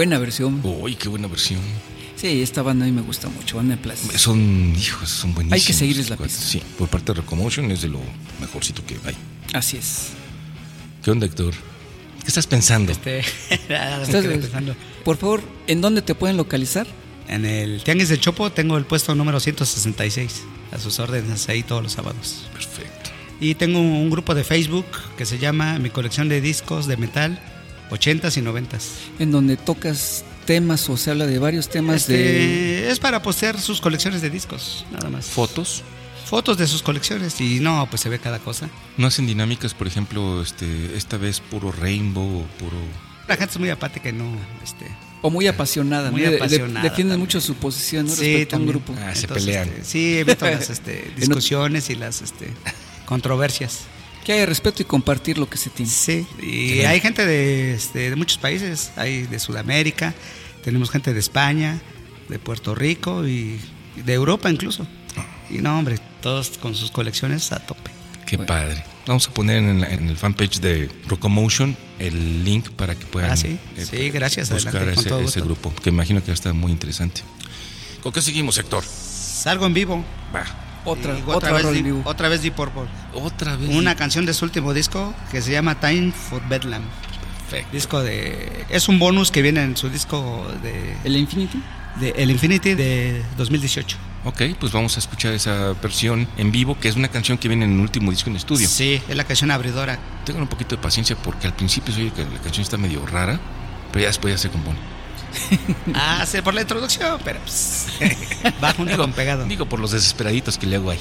Buena 0.00 0.18
versión. 0.18 0.62
Uy, 0.64 0.94
qué 0.94 1.10
buena 1.10 1.28
versión. 1.28 1.60
Sí, 2.16 2.40
esta 2.40 2.62
banda 2.62 2.86
a 2.86 2.88
mí 2.88 2.92
me 2.94 3.02
gusta 3.02 3.28
mucho, 3.28 3.58
banda 3.58 3.76
de 3.76 3.82
Plastic. 3.82 4.16
Son, 4.16 4.74
hijos, 4.74 5.10
son 5.10 5.34
buenísimos. 5.34 5.60
Hay 5.60 5.66
que 5.66 5.74
seguirles 5.74 6.08
la 6.08 6.16
pista. 6.16 6.40
Sí, 6.40 6.62
por 6.78 6.88
parte 6.88 7.12
de 7.12 7.20
Recomotion 7.20 7.70
es 7.70 7.82
de 7.82 7.88
lo 7.88 8.00
mejorcito 8.40 8.82
que 8.86 8.96
hay. 9.04 9.14
Así 9.52 9.76
es. 9.76 10.12
¿Qué 11.04 11.10
onda, 11.10 11.26
Héctor? 11.26 11.52
¿Qué 11.52 12.28
estás 12.28 12.46
pensando? 12.46 12.92
Este, 12.92 13.22
nada, 13.68 14.02
Estás- 14.02 14.24
pensando. 14.24 14.74
por 15.04 15.18
favor, 15.18 15.42
¿en 15.66 15.82
dónde 15.82 16.00
te 16.00 16.14
pueden 16.14 16.38
localizar? 16.38 16.86
En 17.28 17.44
el 17.44 17.82
Tianguis 17.84 18.08
de 18.08 18.18
Chopo 18.18 18.50
tengo 18.50 18.78
el 18.78 18.86
puesto 18.86 19.14
número 19.14 19.38
166. 19.38 20.44
A 20.72 20.78
sus 20.78 20.98
órdenes 20.98 21.46
ahí 21.50 21.62
todos 21.62 21.82
los 21.82 21.92
sábados. 21.92 22.46
Perfecto. 22.54 23.10
Y 23.38 23.54
tengo 23.54 23.78
un 23.80 24.08
grupo 24.08 24.34
de 24.34 24.44
Facebook 24.44 24.86
que 25.18 25.26
se 25.26 25.38
llama 25.38 25.78
Mi 25.78 25.90
colección 25.90 26.30
de 26.30 26.40
discos 26.40 26.86
de 26.86 26.96
metal 26.96 27.38
80s 27.90 28.36
y 28.38 28.40
90s. 28.42 28.82
En 29.18 29.30
donde 29.32 29.56
tocas 29.56 30.24
temas 30.46 30.88
o 30.88 30.96
se 30.96 31.10
habla 31.10 31.26
de 31.26 31.38
varios 31.38 31.68
temas 31.68 32.06
de... 32.06 32.78
Este, 32.80 32.90
Es 32.90 32.98
para 32.98 33.22
postear 33.22 33.60
sus 33.60 33.80
colecciones 33.80 34.22
de 34.22 34.30
discos, 34.30 34.84
nada 34.90 35.08
más. 35.10 35.26
¿Fotos? 35.26 35.82
Fotos 36.26 36.58
de 36.58 36.66
sus 36.66 36.82
colecciones 36.82 37.40
y 37.40 37.58
no, 37.60 37.86
pues 37.90 38.02
se 38.02 38.08
ve 38.08 38.18
cada 38.20 38.38
cosa. 38.38 38.68
¿No 38.96 39.08
hacen 39.08 39.26
dinámicas, 39.26 39.74
por 39.74 39.86
ejemplo, 39.88 40.42
este, 40.42 40.96
esta 40.96 41.16
vez 41.16 41.40
puro 41.40 41.72
rainbow 41.72 42.40
o 42.42 42.46
puro... 42.58 42.76
La 43.28 43.36
gente 43.36 43.52
es 43.52 43.58
muy 43.58 43.70
apática 43.70 44.08
y 44.08 44.12
no, 44.12 44.30
este... 44.62 44.86
O 45.22 45.28
muy 45.28 45.46
apasionada, 45.48 46.10
Muy 46.10 46.22
¿no? 46.22 46.26
De- 46.30 46.36
de- 46.36 46.36
apasionada 46.42 46.82
defienden 46.88 47.18
mucho 47.20 47.40
su 47.42 47.54
posición 47.54 48.06
¿no? 48.06 48.12
Sí, 48.14 48.22
respecto 48.32 48.56
a 48.56 48.58
un 48.60 48.66
grupo. 48.66 48.94
Ah, 49.02 49.14
se 49.14 49.22
Entonces, 49.22 49.44
pelean. 49.44 49.68
este, 49.68 49.84
sí, 49.84 50.16
evito 50.18 50.46
las 50.46 50.70
este, 50.70 51.12
discusiones 51.16 51.90
y 51.90 51.94
las 51.96 52.22
este, 52.22 52.48
controversias. 53.04 53.80
Que 54.24 54.32
haya 54.34 54.46
respeto 54.46 54.82
y 54.82 54.84
compartir 54.84 55.38
lo 55.38 55.48
que 55.48 55.56
se 55.58 55.70
tiene. 55.70 55.90
Sí, 55.90 56.26
y 56.42 56.80
hay 56.80 57.00
gente 57.00 57.24
de, 57.26 57.74
este, 57.74 58.10
de 58.10 58.16
muchos 58.16 58.38
países, 58.38 58.92
hay 58.96 59.22
de 59.22 59.38
Sudamérica, 59.38 60.14
tenemos 60.62 60.90
gente 60.90 61.12
de 61.14 61.20
España, 61.20 61.80
de 62.28 62.38
Puerto 62.38 62.74
Rico 62.74 63.26
y 63.26 63.58
de 64.04 64.12
Europa 64.12 64.50
incluso. 64.50 64.86
Y 65.48 65.54
no, 65.58 65.78
hombre, 65.78 65.98
todos 66.22 66.50
con 66.58 66.74
sus 66.74 66.90
colecciones 66.90 67.50
a 67.52 67.58
tope. 67.60 67.90
Qué 68.26 68.36
Bueno. 68.36 68.46
padre. 68.48 68.84
Vamos 69.06 69.26
a 69.26 69.32
poner 69.34 69.56
en, 69.56 69.80
la- 69.80 69.88
en 69.88 70.08
el 70.08 70.16
fanpage 70.16 70.60
de 70.60 70.88
Rocomotion 71.08 71.76
el 71.98 72.44
link 72.44 72.68
para 72.70 72.94
que 72.94 73.04
puedan 73.06 73.30
Ah, 73.32 73.36
sí. 73.36 73.58
eh, 73.76 73.84
Sí, 73.84 74.10
gracias, 74.10 74.50
buscar 74.50 74.76
adelante, 74.76 74.94
con 74.94 75.00
ese, 75.00 75.08
todo 75.08 75.20
ese 75.22 75.40
grupo, 75.40 75.74
que 75.82 75.88
imagino 75.88 76.20
que 76.20 76.26
va 76.26 76.32
a 76.32 76.34
estar 76.34 76.54
muy 76.54 76.70
interesante. 76.70 77.22
¿Con 78.02 78.12
qué 78.12 78.22
seguimos, 78.22 78.56
Héctor? 78.58 78.84
Salgo 78.84 79.66
en 79.66 79.74
vivo. 79.74 80.04
Va. 80.34 80.44
Otra, 80.84 81.18
Y 81.18 81.22
otra 81.26 81.52
vez 81.52 81.66
otra 82.04 82.28
vez 82.28 82.42
Deep 82.42 82.54
Purple. 82.54 82.82
Otra 83.14 83.56
vez. 83.56 83.70
Una 83.70 83.94
canción 83.94 84.26
de 84.26 84.34
su 84.34 84.44
último 84.44 84.72
disco 84.72 85.14
que 85.30 85.42
se 85.42 85.52
llama 85.52 85.78
Time 85.80 86.12
for 86.12 86.42
Bedlam. 86.48 86.82
Perfecto. 87.50 87.72
Disco 87.72 88.02
de 88.02 88.64
es 88.68 88.88
un 88.88 88.98
bonus 88.98 89.30
que 89.30 89.42
viene 89.42 89.62
en 89.62 89.76
su 89.76 89.88
disco 89.88 90.46
de, 90.62 90.96
¿El 91.04 91.16
Infinity? 91.16 91.60
de 91.98 92.10
El 92.10 92.30
Infinity 92.30 92.74
de 92.74 93.22
2018. 93.36 93.96
Ok, 94.24 94.42
pues 94.58 94.70
vamos 94.72 94.96
a 94.96 95.00
escuchar 95.00 95.32
esa 95.32 95.72
versión 95.82 96.28
en 96.36 96.52
vivo, 96.52 96.78
que 96.78 96.88
es 96.88 96.96
una 96.96 97.08
canción 97.08 97.38
que 97.38 97.48
viene 97.48 97.64
en 97.64 97.72
el 97.72 97.80
último 97.80 98.10
disco 98.10 98.28
en 98.28 98.36
estudio. 98.36 98.68
Sí, 98.68 99.00
es 99.08 99.16
la 99.16 99.24
canción 99.24 99.50
abridora. 99.50 99.98
Tengan 100.24 100.42
un 100.42 100.48
poquito 100.48 100.76
de 100.76 100.82
paciencia 100.82 101.16
porque 101.16 101.46
al 101.46 101.54
principio 101.54 101.94
se 101.94 102.02
oye 102.02 102.12
que 102.12 102.24
la 102.24 102.40
canción 102.40 102.62
está 102.62 102.76
medio 102.76 103.04
rara, 103.06 103.40
pero 103.90 104.02
ya 104.02 104.08
después 104.08 104.34
ya 104.34 104.38
se 104.38 104.50
compone. 104.50 104.78
Ah, 105.94 106.24
sí, 106.26 106.40
por 106.42 106.54
la 106.54 106.62
introducción, 106.62 107.20
pero 107.24 107.40
pues, 107.40 107.86
va 108.64 108.72
junto 108.72 108.96
con 108.96 109.12
pegado. 109.12 109.44
Digo 109.44 109.66
por 109.66 109.80
los 109.80 109.92
desesperaditos 109.92 110.58
que 110.58 110.66
le 110.66 110.76
hago 110.76 110.90
ahí. 110.90 111.00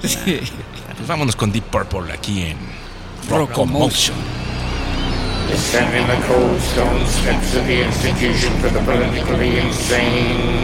Pues 0.00 1.06
vámonos 1.06 1.36
con 1.36 1.52
Deep 1.52 1.64
Purple 1.64 2.12
aquí 2.12 2.42
en 2.42 2.56
Rocomotion. 3.28 4.16
Stand 5.52 5.94
in 5.96 6.06
the 6.06 6.26
cold 6.28 6.60
stone 6.60 7.04
steps 7.06 7.56
of 7.56 7.66
the 7.66 7.82
institution 7.82 8.52
for 8.60 8.70
the 8.70 8.78
politically 8.80 9.58
insane, 9.58 10.62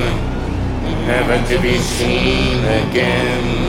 never 1.07 1.37
to 1.49 1.61
be 1.61 1.77
seen 1.79 2.65
again. 2.65 3.67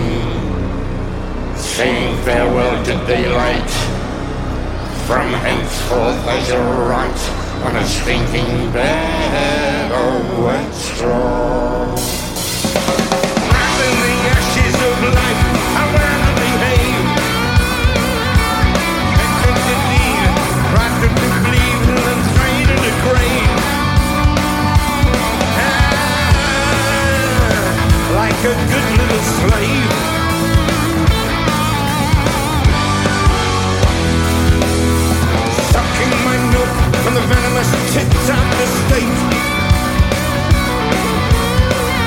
Saying 1.56 2.16
farewell 2.24 2.84
to 2.84 2.94
daylight, 3.08 3.70
from 5.08 5.34
henceforth 5.34 6.28
I 6.28 6.40
shall 6.44 6.88
rot 6.88 7.47
on 7.64 7.76
a 7.76 7.86
stinking 7.86 8.72
bed 8.72 9.92
of 9.92 10.44
wet 10.44 10.74
straw. 10.74 11.96
I'm 13.50 13.80
in 13.88 13.96
the 14.06 14.16
ashes 14.36 14.76
of 14.88 14.96
life, 15.14 15.42
I 15.76 15.86
to 16.26 16.32
behave. 16.42 17.06
Need, 19.68 20.32
rocked 20.74 21.00
to 21.04 21.10
believe, 21.22 21.82
and 21.92 22.02
then 22.08 22.20
thrown 22.34 22.68
in 22.74 22.80
the 22.86 22.94
grave. 23.06 23.60
Ah, 25.60 26.32
like 28.16 28.42
a 28.44 28.56
good 28.72 28.88
little 28.98 29.24
slave. 29.38 30.17
State. 38.88 39.20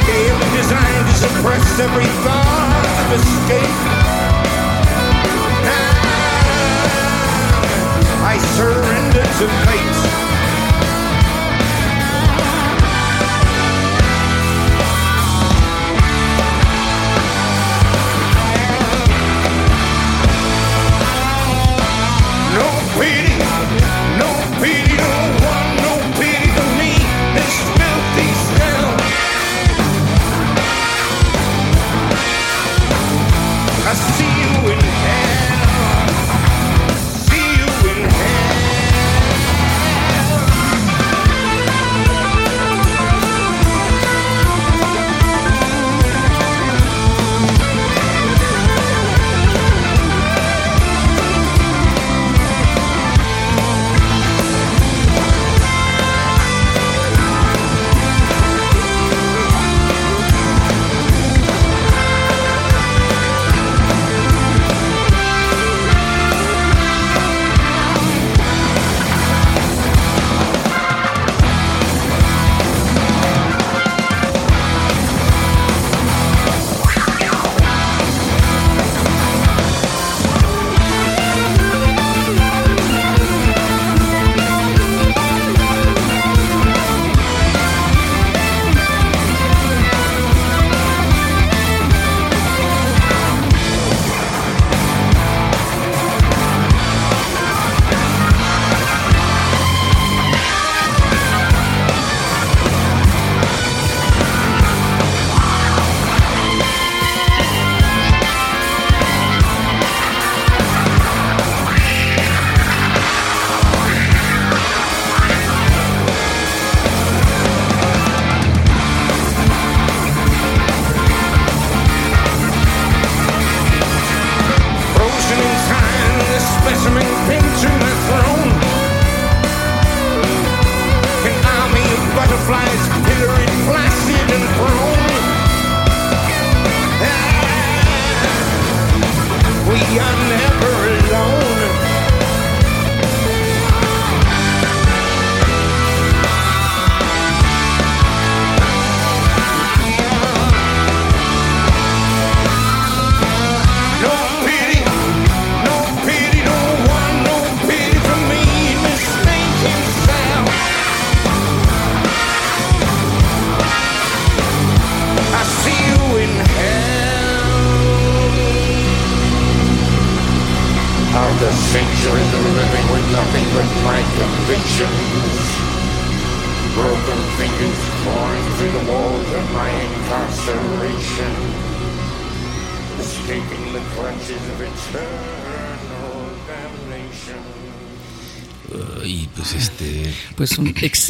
Game 0.07 0.41
designed 0.57 1.07
to 1.09 1.15
suppress 1.15 1.79
every 1.79 2.09
thought 2.25 2.85
of 3.01 3.09
escape. 3.19 3.81
I 8.23 8.39
surrender 8.57 9.25
to 9.39 9.47
fate. 9.67 10.30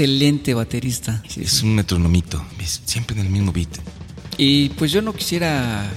Excelente 0.00 0.54
baterista. 0.54 1.22
Sí, 1.28 1.42
es 1.42 1.52
sí. 1.52 1.66
un 1.66 1.74
metronomito, 1.74 2.44
es 2.58 2.80
siempre 2.84 3.18
en 3.18 3.26
el 3.26 3.30
mismo 3.30 3.52
beat. 3.52 3.68
Y 4.38 4.70
pues 4.70 4.92
yo 4.92 5.02
no 5.02 5.12
quisiera 5.12 5.90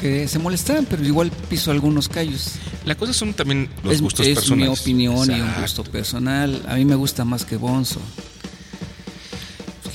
que 0.00 0.26
se 0.26 0.38
molestaran, 0.38 0.86
pero 0.88 1.04
igual 1.04 1.30
piso 1.50 1.70
algunos 1.70 2.08
callos. 2.08 2.52
La 2.84 2.94
cosa 2.96 3.12
son 3.12 3.34
también 3.34 3.68
los 3.84 3.94
es 3.94 4.00
gustos 4.00 4.26
es 4.26 4.34
personales. 4.38 4.68
mi 4.68 4.74
opinión 4.74 5.30
y 5.30 5.40
un 5.40 5.60
gusto 5.60 5.84
personal. 5.84 6.62
A 6.66 6.76
mí 6.76 6.84
me 6.84 6.94
gusta 6.94 7.24
más 7.24 7.44
que 7.44 7.56
Bonzo. 7.56 8.00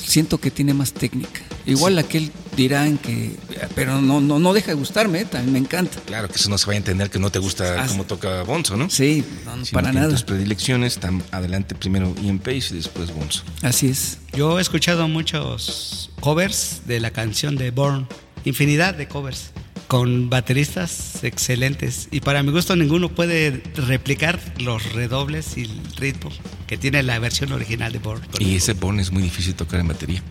Siento 0.05 0.39
que 0.39 0.51
tiene 0.51 0.73
más 0.73 0.93
técnica. 0.93 1.41
Igual 1.65 1.99
aquel 1.99 2.31
dirán 2.55 2.97
que, 2.97 3.35
pero 3.77 4.01
no, 4.01 4.19
no, 4.19 4.39
no 4.39 4.53
deja 4.53 4.67
de 4.67 4.73
gustarme, 4.73 5.21
¿eh? 5.21 5.25
también 5.25 5.53
me 5.53 5.59
encanta. 5.59 5.99
Claro 6.05 6.27
que 6.27 6.35
eso 6.35 6.49
no 6.49 6.57
se 6.57 6.65
vaya 6.65 6.77
a 6.77 6.79
entender 6.79 7.09
que 7.09 7.19
no 7.19 7.29
te 7.29 7.39
gusta 7.39 7.83
Ah, 7.83 7.85
cómo 7.87 8.03
toca 8.05 8.41
Bonzo, 8.43 8.75
¿no? 8.75 8.89
Sí, 8.89 9.23
no, 9.45 9.63
Sino 9.63 9.71
para 9.73 9.91
que 9.91 9.97
en 9.97 10.01
nada. 10.03 10.09
tus 10.11 10.23
predilecciones 10.23 10.93
están 10.93 11.23
adelante 11.31 11.75
primero 11.75 12.13
Ian 12.21 12.39
Pace 12.39 12.69
y 12.71 12.77
después 12.77 13.13
Bonzo. 13.13 13.43
Así 13.61 13.87
es. 13.87 14.17
Yo 14.33 14.57
he 14.57 14.61
escuchado 14.61 15.07
muchos 15.07 16.09
covers 16.19 16.81
de 16.87 16.99
la 16.99 17.11
canción 17.11 17.55
de 17.55 17.71
Born, 17.71 18.07
infinidad 18.45 18.95
de 18.95 19.07
covers, 19.07 19.51
con 19.87 20.29
bateristas 20.29 21.23
excelentes. 21.23 22.07
Y 22.11 22.19
para 22.21 22.43
mi 22.43 22.51
gusto 22.51 22.75
ninguno 22.75 23.09
puede 23.09 23.63
replicar 23.75 24.39
los 24.59 24.91
redobles 24.93 25.55
y 25.57 25.61
el 25.61 25.81
ritmo 25.97 26.29
que 26.65 26.77
tiene 26.77 27.03
la 27.03 27.19
versión 27.19 27.51
original 27.53 27.93
de 27.93 27.99
Born. 27.99 28.21
Y 28.39 28.55
ese 28.55 28.73
Born 28.73 28.99
es 28.99 29.11
muy 29.11 29.21
difícil 29.23 29.53
tocar 29.55 29.79
en 29.79 29.87
batería. 29.87 30.21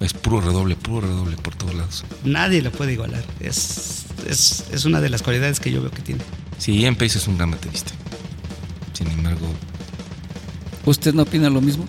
Es 0.00 0.12
puro 0.12 0.40
redoble, 0.40 0.76
puro 0.76 1.06
redoble 1.06 1.36
por 1.36 1.54
todos 1.56 1.74
lados. 1.74 2.04
Nadie 2.24 2.62
lo 2.62 2.70
puede 2.70 2.92
igualar. 2.92 3.24
Es, 3.40 4.04
es, 4.28 4.64
es 4.72 4.84
una 4.84 5.00
de 5.00 5.08
las 5.08 5.22
cualidades 5.22 5.58
que 5.60 5.72
yo 5.72 5.80
veo 5.82 5.90
que 5.90 6.02
tiene. 6.02 6.22
Sí, 6.58 6.78
Ian 6.80 6.94
Pace 6.94 7.18
es 7.18 7.26
un 7.26 7.36
gran 7.36 7.50
baterista. 7.50 7.92
Sin 8.92 9.08
embargo, 9.10 9.48
¿Usted 10.84 11.12
no 11.14 11.22
opina 11.22 11.50
lo 11.50 11.60
mismo? 11.60 11.86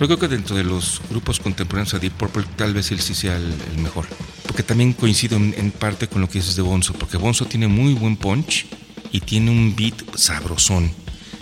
yo 0.00 0.06
creo 0.06 0.18
que 0.18 0.28
dentro 0.28 0.54
de 0.56 0.62
los 0.64 1.02
grupos 1.10 1.40
contemporáneos 1.40 1.92
a 1.92 1.98
Deep 1.98 2.12
Purple 2.12 2.44
tal 2.56 2.72
vez 2.72 2.90
él 2.92 3.00
sí 3.00 3.14
sea 3.14 3.36
el, 3.36 3.52
el 3.72 3.82
mejor. 3.82 4.06
Porque 4.46 4.62
también 4.62 4.92
coincido 4.92 5.36
en, 5.36 5.54
en 5.58 5.72
parte 5.72 6.06
con 6.08 6.20
lo 6.20 6.28
que 6.28 6.38
dices 6.38 6.54
de 6.56 6.62
Bonzo, 6.62 6.92
porque 6.94 7.16
Bonzo 7.16 7.44
tiene 7.46 7.66
muy 7.68 7.94
buen 7.94 8.16
punch 8.16 8.66
y 9.12 9.20
tiene 9.20 9.50
un 9.50 9.74
beat 9.76 9.94
sabrosón. 10.16 10.90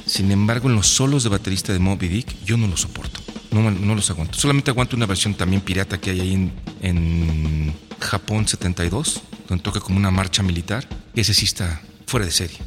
Sin 0.07 0.31
embargo, 0.33 0.69
en 0.71 0.75
los 0.75 0.87
solos 0.87 1.23
de 1.23 1.29
baterista 1.29 1.73
de 1.73 1.79
Moby 1.79 2.09
Dick 2.09 2.35
yo 2.45 2.57
no 2.57 2.67
los 2.67 2.81
soporto. 2.81 3.21
No, 3.63 3.95
los 3.95 4.11
aguanto. 4.11 4.39
Solamente 4.39 4.71
aguanto 4.71 4.97
una 4.97 5.07
versión 5.07 5.35
también 5.35 5.63
pirata 5.63 5.99
que 6.01 6.11
hay 6.11 6.21
ahí 6.21 6.33
en, 6.35 6.53
en 6.83 7.75
Japón 8.01 8.47
72, 8.49 9.23
donde 9.49 9.63
toca 9.63 9.81
como 9.81 9.97
una 9.99 10.11
marcha 10.11 10.43
militar. 10.43 10.89
Ese 11.15 11.35
sí 11.35 11.45
está 11.45 11.81
fuera 12.07 12.27
de 12.27 12.33
serie. 12.33 12.59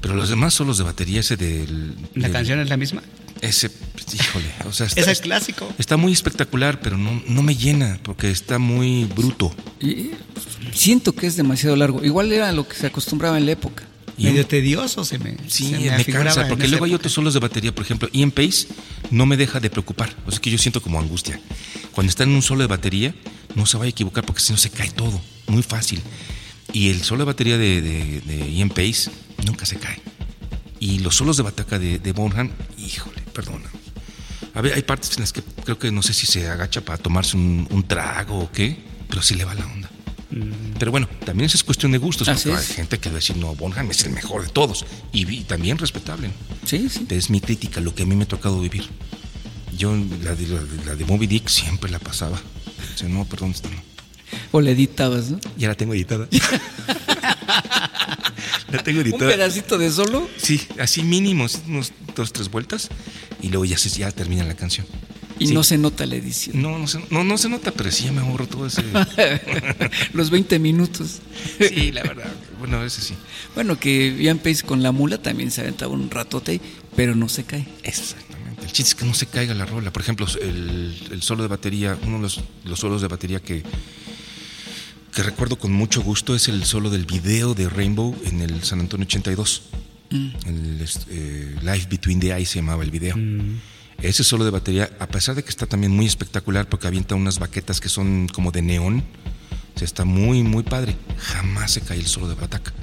Pero 0.00 0.14
los 0.14 0.28
demás 0.28 0.54
solos 0.54 0.78
de 0.78 0.84
batería, 0.84 1.20
ese 1.20 1.36
del... 1.36 1.94
¿La 2.14 2.24
del- 2.28 2.32
canción 2.32 2.60
es 2.60 2.68
la 2.68 2.76
misma? 2.76 3.02
Ese, 3.40 3.68
pues, 3.68 4.14
híjole, 4.14 4.46
o 4.66 4.72
sea, 4.72 4.86
está, 4.86 5.00
Es 5.02 5.08
el 5.08 5.18
clásico. 5.20 5.68
está 5.78 5.96
muy 5.96 6.12
espectacular, 6.12 6.80
pero 6.80 6.96
no, 6.96 7.22
no 7.26 7.42
me 7.42 7.54
llena 7.56 7.98
porque 8.02 8.30
está 8.30 8.58
muy 8.58 9.04
bruto. 9.04 9.54
Y 9.80 10.10
siento 10.72 11.12
que 11.14 11.26
es 11.26 11.36
demasiado 11.36 11.76
largo. 11.76 12.04
Igual 12.04 12.32
era 12.32 12.50
lo 12.52 12.66
que 12.66 12.74
se 12.76 12.86
acostumbraba 12.86 13.36
en 13.38 13.46
la 13.46 13.52
época. 13.52 13.84
Y- 14.16 14.24
Medio 14.24 14.46
tedioso 14.46 15.04
se 15.04 15.18
me, 15.18 15.36
Sí, 15.48 15.70
se 15.70 15.78
me, 15.78 15.90
afiguraba 15.90 16.24
cansa, 16.34 16.48
porque 16.48 16.68
luego 16.68 16.84
hay 16.84 16.94
otros 16.94 17.12
solos 17.12 17.34
de 17.34 17.40
batería, 17.40 17.74
por 17.74 17.84
ejemplo, 17.84 18.08
Ian 18.12 18.30
Pace 18.30 18.68
no 19.10 19.26
me 19.26 19.36
deja 19.36 19.58
de 19.60 19.70
preocupar, 19.70 20.14
o 20.26 20.30
sea 20.30 20.40
que 20.40 20.50
yo 20.50 20.58
siento 20.58 20.80
como 20.80 20.98
angustia. 21.00 21.40
Cuando 21.92 22.10
está 22.10 22.22
en 22.24 22.30
un 22.30 22.42
solo 22.42 22.60
de 22.62 22.68
batería, 22.68 23.14
no 23.54 23.66
se 23.66 23.76
vaya 23.76 23.88
a 23.88 23.90
equivocar 23.90 24.24
porque 24.24 24.40
si 24.42 24.52
no 24.52 24.58
se 24.58 24.70
cae 24.70 24.90
todo, 24.90 25.20
muy 25.48 25.62
fácil. 25.62 26.00
Y 26.72 26.90
el 26.90 27.02
solo 27.02 27.20
de 27.20 27.26
batería 27.26 27.58
de, 27.58 27.80
de- 27.82 28.20
de 28.20 28.52
Ian 28.52 28.68
Pace 28.70 29.10
nunca 29.44 29.66
se 29.66 29.76
cae. 29.76 30.00
Y 30.80 30.98
los 31.00 31.14
solos 31.16 31.36
de 31.36 31.42
bataca 31.42 31.78
de, 31.78 31.98
de 31.98 32.12
Bonham, 32.12 32.50
híjole, 32.78 33.20
perdona. 33.32 33.70
A 34.54 34.60
ver, 34.60 34.74
hay 34.74 34.82
partes 34.82 35.12
en 35.16 35.20
las 35.22 35.32
que 35.32 35.42
creo 35.64 35.78
que 35.78 35.90
no 35.90 36.02
sé 36.02 36.12
si 36.14 36.26
se 36.26 36.48
agacha 36.48 36.80
para 36.84 36.98
tomarse 36.98 37.36
un, 37.36 37.66
un 37.70 37.82
trago 37.84 38.38
o 38.38 38.52
qué, 38.52 38.76
pero 39.08 39.22
sí 39.22 39.34
le 39.34 39.44
va 39.44 39.54
la 39.54 39.66
onda. 39.66 39.90
Pero 40.78 40.90
bueno, 40.90 41.08
también 41.24 41.46
eso 41.46 41.56
es 41.56 41.64
cuestión 41.64 41.92
de 41.92 41.98
gustos, 41.98 42.28
Así 42.28 42.48
porque 42.48 42.62
es. 42.62 42.70
hay 42.70 42.76
gente 42.76 42.98
que 42.98 43.08
va 43.08 43.14
a 43.14 43.18
decir, 43.18 43.36
no, 43.36 43.54
Bonham 43.54 43.90
es 43.90 44.04
el 44.04 44.12
mejor 44.12 44.42
de 44.42 44.48
todos. 44.48 44.84
Y, 45.12 45.42
también 45.42 45.78
respetable. 45.78 46.30
Sí, 46.64 46.88
sí. 46.88 47.06
Es 47.10 47.30
mi 47.30 47.40
crítica, 47.40 47.80
lo 47.80 47.94
que 47.94 48.02
a 48.02 48.06
mí 48.06 48.16
me 48.16 48.24
ha 48.24 48.28
tocado 48.28 48.60
vivir. 48.60 48.88
Yo 49.76 49.94
la 50.22 50.34
de, 50.34 50.46
la 50.48 50.60
la 50.86 50.94
de 50.96 51.04
Moby 51.04 51.26
Dick 51.26 51.48
siempre 51.48 51.90
la 51.90 51.98
pasaba. 51.98 52.40
O 52.94 52.98
sea, 52.98 53.08
no, 53.08 53.24
perdón, 53.24 53.50
esta 53.50 53.68
no. 53.68 53.82
O 54.52 54.60
le 54.60 54.72
editabas, 54.72 55.30
¿no? 55.30 55.38
ya 55.56 55.68
la 55.68 55.74
tengo 55.74 55.94
editada. 55.94 56.28
la 58.70 58.82
tengo 58.82 59.00
Un 59.00 59.06
editada. 59.06 59.30
pedacito 59.30 59.78
de 59.78 59.90
solo. 59.90 60.28
Sí, 60.36 60.60
así 60.78 61.02
mínimo, 61.02 61.44
así 61.44 61.58
unos 61.66 61.92
dos, 62.14 62.32
tres 62.32 62.50
vueltas. 62.50 62.88
Y 63.42 63.48
luego 63.48 63.64
ya, 63.64 63.78
se, 63.78 63.88
ya 63.90 64.10
termina 64.10 64.44
la 64.44 64.54
canción. 64.54 64.86
Y 65.38 65.48
Sí. 65.48 65.54
no 65.54 65.64
se 65.64 65.78
nota 65.78 66.06
la 66.06 66.14
edición. 66.14 66.62
No, 66.62 66.78
no 66.78 66.86
se, 66.86 67.00
no, 67.10 67.24
no 67.24 67.36
se 67.38 67.48
nota, 67.48 67.72
pero 67.72 67.90
sí 67.90 68.04
ya 68.04 68.12
me 68.12 68.20
ahorro 68.20 68.46
todo 68.46 68.66
ese. 68.66 68.82
Los 70.12 70.30
20 70.30 70.58
minutos. 70.60 71.20
Sí, 71.58 71.90
la 71.90 72.02
verdad. 72.02 72.32
Bueno, 72.60 72.84
ese 72.84 73.00
sí. 73.02 73.14
Bueno, 73.54 73.78
que 73.78 74.16
Ian 74.20 74.38
Pace 74.38 74.62
con 74.62 74.82
la 74.82 74.92
mula 74.92 75.18
también 75.18 75.50
se 75.50 75.62
aventaba 75.62 75.92
un 75.92 76.08
ratote, 76.10 76.60
pero 76.94 77.14
no 77.16 77.28
se 77.28 77.42
cae. 77.44 77.66
Exactamente. 77.82 78.62
El 78.62 78.68
chiste 78.72 78.90
es 78.90 78.94
que 78.94 79.04
no 79.04 79.14
se 79.14 79.26
caiga 79.26 79.54
la 79.54 79.66
rola. 79.66 79.92
Por 79.92 80.02
ejemplo, 80.02 80.26
el, 80.40 80.94
el 81.10 81.22
solo 81.22 81.42
de 81.42 81.48
batería, 81.48 81.98
uno 82.04 82.16
de 82.16 82.22
los, 82.22 82.40
los 82.64 82.78
solos 82.78 83.02
de 83.02 83.08
batería 83.08 83.40
que, 83.40 83.62
que 85.14 85.22
recuerdo 85.22 85.56
con 85.56 85.72
mucho 85.72 86.00
gusto 86.02 86.34
es 86.36 86.46
el 86.48 86.64
solo 86.64 86.90
del 86.90 87.06
video 87.06 87.54
de 87.54 87.68
Rainbow 87.68 88.16
en 88.24 88.40
el 88.40 88.62
San 88.62 88.80
Antonio 88.80 89.04
82. 89.06 89.62
El 90.10 90.80
este, 90.80 91.06
eh, 91.10 91.56
Life 91.62 91.88
Between 91.90 92.20
the 92.20 92.32
Eyes 92.36 92.48
se 92.50 92.60
llamaba 92.60 92.84
el 92.84 92.90
video. 92.92 93.16
Ese 94.04 94.22
solo 94.22 94.44
de 94.44 94.50
batería, 94.50 94.90
a 95.00 95.06
pesar 95.06 95.34
de 95.34 95.42
que 95.42 95.48
está 95.48 95.64
también 95.64 95.90
muy 95.90 96.04
espectacular 96.04 96.68
porque 96.68 96.86
avienta 96.86 97.14
unas 97.14 97.38
baquetas 97.38 97.80
que 97.80 97.88
son 97.88 98.28
como 98.28 98.52
de 98.52 98.60
neón, 98.60 99.02
o 99.74 99.78
sea, 99.78 99.86
está 99.86 100.04
muy, 100.04 100.42
muy 100.42 100.62
padre. 100.62 100.94
Jamás 101.18 101.72
se 101.72 101.80
cae 101.80 101.98
el 101.98 102.06
solo 102.06 102.28
de 102.28 102.34
bataca. 102.34 102.74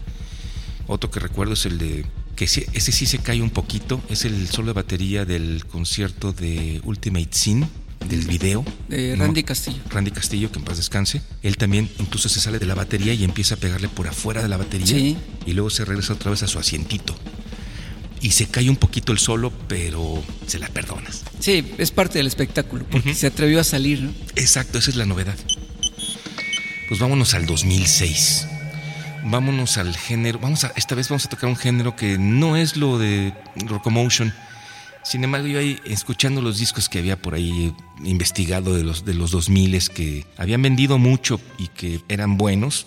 Otro 0.87 1.11
que 1.11 1.19
recuerdo 1.19 1.53
es 1.53 1.65
el 1.67 1.77
de. 1.77 2.05
que 2.35 2.45
ese 2.45 2.91
sí 2.91 3.05
se 3.05 3.19
cae 3.19 3.39
un 3.41 3.51
poquito. 3.51 4.01
Es 4.09 4.25
el 4.25 4.47
solo 4.49 4.67
de 4.67 4.73
batería 4.73 5.23
del 5.23 5.63
concierto 5.67 6.33
de 6.33 6.81
Ultimate 6.85 7.29
Sin, 7.29 7.67
del 8.09 8.25
video. 8.25 8.65
De 8.89 9.15
¿no? 9.15 9.25
Randy 9.25 9.43
Castillo. 9.43 9.77
Randy 9.91 10.09
Castillo, 10.09 10.51
que 10.51 10.57
en 10.57 10.65
paz 10.65 10.77
descanse. 10.77 11.21
Él 11.43 11.55
también 11.55 11.87
incluso 11.99 12.29
se 12.29 12.41
sale 12.41 12.57
de 12.57 12.65
la 12.65 12.73
batería 12.73 13.13
y 13.13 13.23
empieza 13.23 13.55
a 13.55 13.57
pegarle 13.57 13.89
por 13.89 14.07
afuera 14.07 14.41
de 14.41 14.49
la 14.49 14.57
batería. 14.57 14.87
Sí. 14.87 15.17
Y 15.45 15.53
luego 15.53 15.69
se 15.69 15.85
regresa 15.85 16.13
otra 16.13 16.31
vez 16.31 16.41
a 16.41 16.47
su 16.47 16.57
asientito. 16.57 17.15
Y 18.21 18.31
se 18.31 18.45
cae 18.47 18.69
un 18.69 18.75
poquito 18.75 19.11
el 19.11 19.17
solo, 19.17 19.51
pero 19.67 20.23
se 20.45 20.59
la 20.59 20.67
perdonas. 20.67 21.23
Sí, 21.39 21.73
es 21.77 21.91
parte 21.91 22.19
del 22.19 22.27
espectáculo, 22.27 22.85
porque 22.89 23.15
se 23.15 23.27
atrevió 23.27 23.59
a 23.59 23.63
salir, 23.63 24.01
¿no? 24.01 24.11
Exacto, 24.35 24.77
esa 24.77 24.91
es 24.91 24.95
la 24.95 25.05
novedad. 25.05 25.35
Pues 26.87 26.99
vámonos 26.99 27.33
al 27.33 27.45
2006. 27.45 28.47
Vámonos 29.23 29.77
al 29.77 29.95
género. 29.95 30.39
Vamos 30.39 30.65
a, 30.65 30.73
esta 30.75 30.93
vez 30.93 31.09
vamos 31.09 31.25
a 31.25 31.29
tocar 31.29 31.49
un 31.49 31.55
género 31.55 31.95
que 31.95 32.17
no 32.17 32.57
es 32.57 32.75
lo 32.75 32.99
de 32.99 33.33
Rocomotion. 33.55 34.33
Sin 35.03 35.23
embargo, 35.23 35.47
yo 35.47 35.59
ahí, 35.59 35.79
escuchando 35.85 36.41
los 36.41 36.59
discos 36.59 36.89
que 36.89 36.99
había 36.99 37.19
por 37.19 37.33
ahí 37.33 37.73
investigado 38.03 38.75
de 38.75 38.83
los, 38.83 39.03
de 39.03 39.15
los 39.15 39.31
2000 39.31 39.89
que 39.89 40.25
habían 40.37 40.61
vendido 40.61 40.97
mucho 40.97 41.41
y 41.57 41.69
que 41.69 42.01
eran 42.07 42.37
buenos, 42.37 42.85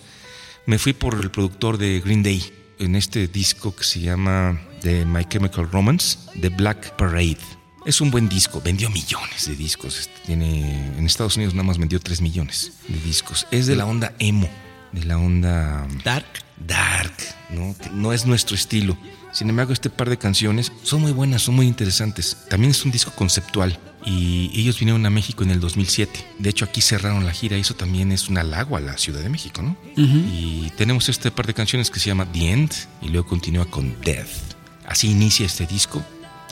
me 0.65 0.77
fui 0.77 0.93
por 0.93 1.19
el 1.21 1.29
productor 1.29 1.77
de 1.77 1.99
Green 1.99 2.23
Day 2.23 2.41
en 2.79 2.95
este 2.95 3.27
disco 3.27 3.75
que 3.75 3.83
se 3.83 3.99
llama 3.99 4.59
The 4.81 5.05
My 5.05 5.25
Chemical 5.25 5.69
Romance, 5.71 6.17
The 6.39 6.49
Black 6.49 6.95
Parade. 6.95 7.37
Es 7.85 8.01
un 8.01 8.09
buen 8.09 8.27
disco, 8.27 8.61
vendió 8.63 8.89
millones 8.89 9.47
de 9.47 9.55
discos. 9.55 9.99
Este, 9.99 10.13
Tiene, 10.25 10.97
en 10.97 11.05
Estados 11.05 11.35
Unidos 11.37 11.53
nada 11.53 11.67
más 11.67 11.77
vendió 11.77 11.99
3 11.99 12.21
millones 12.21 12.73
de 12.87 12.99
discos. 13.01 13.47
Es 13.51 13.67
de 13.67 13.75
la 13.75 13.85
onda 13.85 14.13
emo, 14.19 14.49
de 14.91 15.05
la 15.05 15.17
onda 15.17 15.87
Dark. 16.03 16.25
dark, 16.57 17.13
¿no? 17.51 17.75
No 17.93 18.11
es 18.11 18.25
nuestro 18.25 18.55
estilo. 18.55 18.97
Sin 19.31 19.49
embargo, 19.49 19.73
este 19.73 19.89
par 19.89 20.09
de 20.09 20.17
canciones 20.17 20.71
son 20.83 21.01
muy 21.01 21.11
buenas, 21.11 21.43
son 21.43 21.55
muy 21.55 21.67
interesantes. 21.67 22.37
También 22.49 22.71
es 22.71 22.85
un 22.85 22.91
disco 22.91 23.11
conceptual 23.11 23.77
y 24.05 24.51
ellos 24.53 24.77
vinieron 24.79 25.05
a 25.05 25.09
México 25.09 25.43
en 25.43 25.49
el 25.49 25.59
2007. 25.59 26.25
De 26.37 26.49
hecho, 26.49 26.65
aquí 26.65 26.81
cerraron 26.81 27.25
la 27.25 27.31
gira 27.31 27.57
y 27.57 27.61
eso 27.61 27.73
también 27.73 28.11
es 28.11 28.29
un 28.29 28.37
halago 28.37 28.77
a 28.77 28.79
la 28.79 28.97
Ciudad 28.97 29.21
de 29.21 29.29
México, 29.29 29.61
¿no? 29.63 29.75
Y 29.95 30.71
tenemos 30.77 31.09
este 31.09 31.31
par 31.31 31.47
de 31.47 31.53
canciones 31.53 31.89
que 31.89 31.99
se 31.99 32.07
llama 32.07 32.31
The 32.31 32.51
End 32.51 32.71
y 33.01 33.09
luego 33.09 33.27
continúa 33.27 33.65
con 33.65 33.99
Death. 34.01 34.55
Así 34.87 35.09
inicia 35.09 35.45
este 35.45 35.65
disco. 35.65 36.03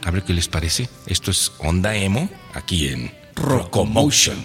A 0.03 0.11
ver 0.11 0.23
qué 0.23 0.33
les 0.33 0.47
parece. 0.47 0.89
Esto 1.05 1.31
es 1.31 1.51
Onda 1.59 1.95
Emo 1.95 2.29
aquí 2.53 2.87
en 2.87 3.11
Rocomotion. 3.35 4.37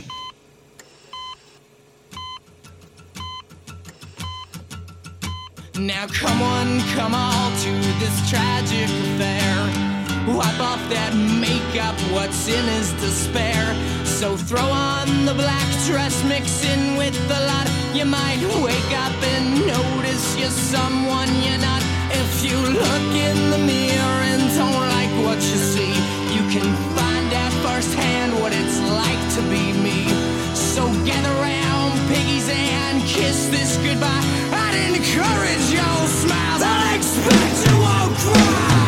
Now 5.78 6.06
come 6.08 6.42
on, 6.42 6.80
come 6.94 7.14
all 7.14 7.50
to 7.52 7.70
this 8.00 8.30
tragic 8.30 8.88
affair. 8.88 9.87
Wipe 10.36 10.60
off 10.60 10.82
that 10.90 11.16
makeup, 11.16 11.96
what's 12.12 12.48
in 12.48 12.64
is 12.76 12.92
despair. 13.00 13.64
So 14.04 14.36
throw 14.36 14.68
on 14.68 15.24
the 15.24 15.32
black 15.32 15.68
dress, 15.86 16.22
mix 16.24 16.64
in 16.64 16.96
with 16.96 17.16
the 17.28 17.40
lot. 17.48 17.66
You 17.96 18.04
might 18.04 18.36
wake 18.60 18.92
up 18.92 19.16
and 19.24 19.66
notice 19.66 20.36
you're 20.36 20.52
someone 20.52 21.32
you're 21.40 21.56
not. 21.58 21.82
If 22.12 22.44
you 22.44 22.56
look 22.60 23.08
in 23.16 23.50
the 23.50 23.58
mirror 23.58 24.20
and 24.28 24.42
don't 24.52 24.84
like 25.00 25.12
what 25.24 25.40
you 25.40 25.58
see, 25.72 25.96
you 26.36 26.44
can 26.52 26.68
find 26.92 27.32
out 27.32 27.52
firsthand 27.64 28.38
what 28.38 28.52
it's 28.52 28.78
like 29.00 29.22
to 29.36 29.42
be 29.48 29.72
me. 29.80 30.12
So 30.52 30.84
gather 31.08 31.34
round, 31.40 31.96
piggies, 32.12 32.48
and 32.52 33.00
kiss 33.02 33.48
this 33.48 33.78
goodbye. 33.80 34.24
I'd 34.52 34.76
encourage 34.92 35.66
your 35.72 35.98
smiles. 36.20 36.62
I 36.62 37.00
expect 37.00 37.56
you 37.64 37.74
won't 37.80 38.12
cry. 38.20 38.87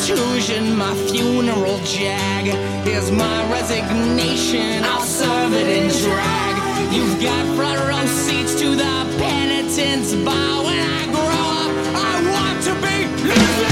Another 0.00 0.16
contusion, 0.16 0.76
my 0.76 0.94
funeral 1.08 1.78
jag. 1.84 2.46
Here's 2.84 3.10
my 3.10 3.50
resignation, 3.52 4.82
I'll 4.84 5.02
serve 5.02 5.52
it 5.52 5.68
in 5.68 5.88
drag. 5.88 6.92
You've 6.92 7.20
got 7.20 7.44
front 7.56 7.80
row 7.80 8.06
seats 8.06 8.54
to 8.60 8.76
the 8.76 9.16
penitence 9.18 10.14
bar. 10.24 10.64
When 10.64 10.78
I 10.78 11.04
grow 11.06 11.48
up, 11.64 11.72
I 11.94 12.22
want 12.32 12.62
to 12.64 12.74
be 12.80 13.06
living. 13.28 13.70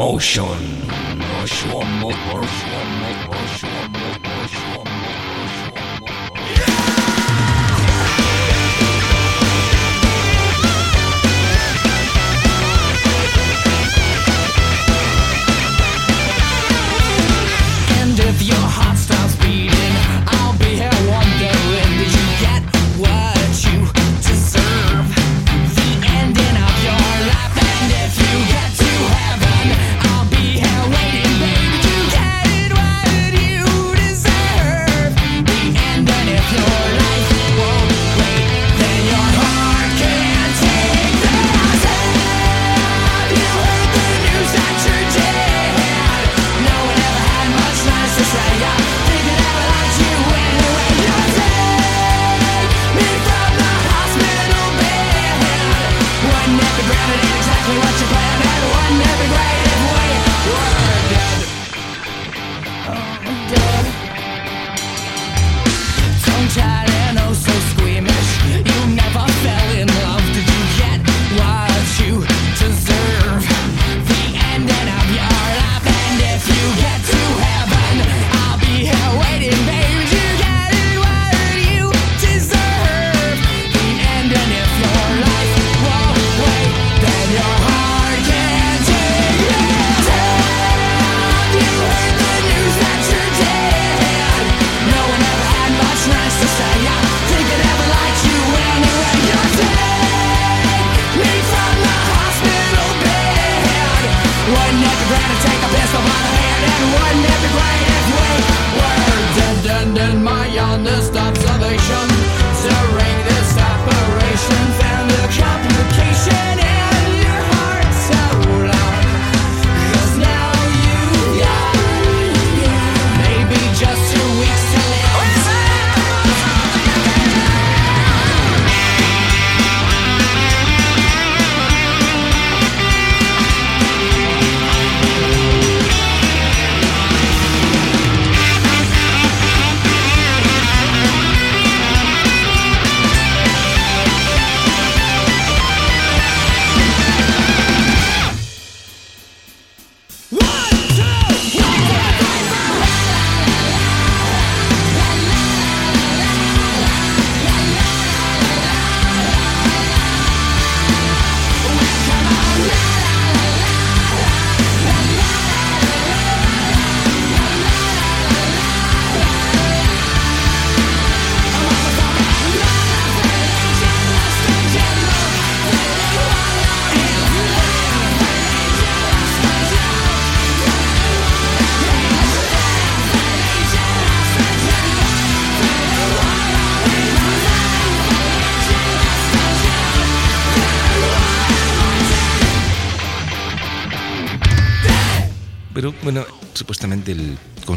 Rocomotion. 0.00 0.89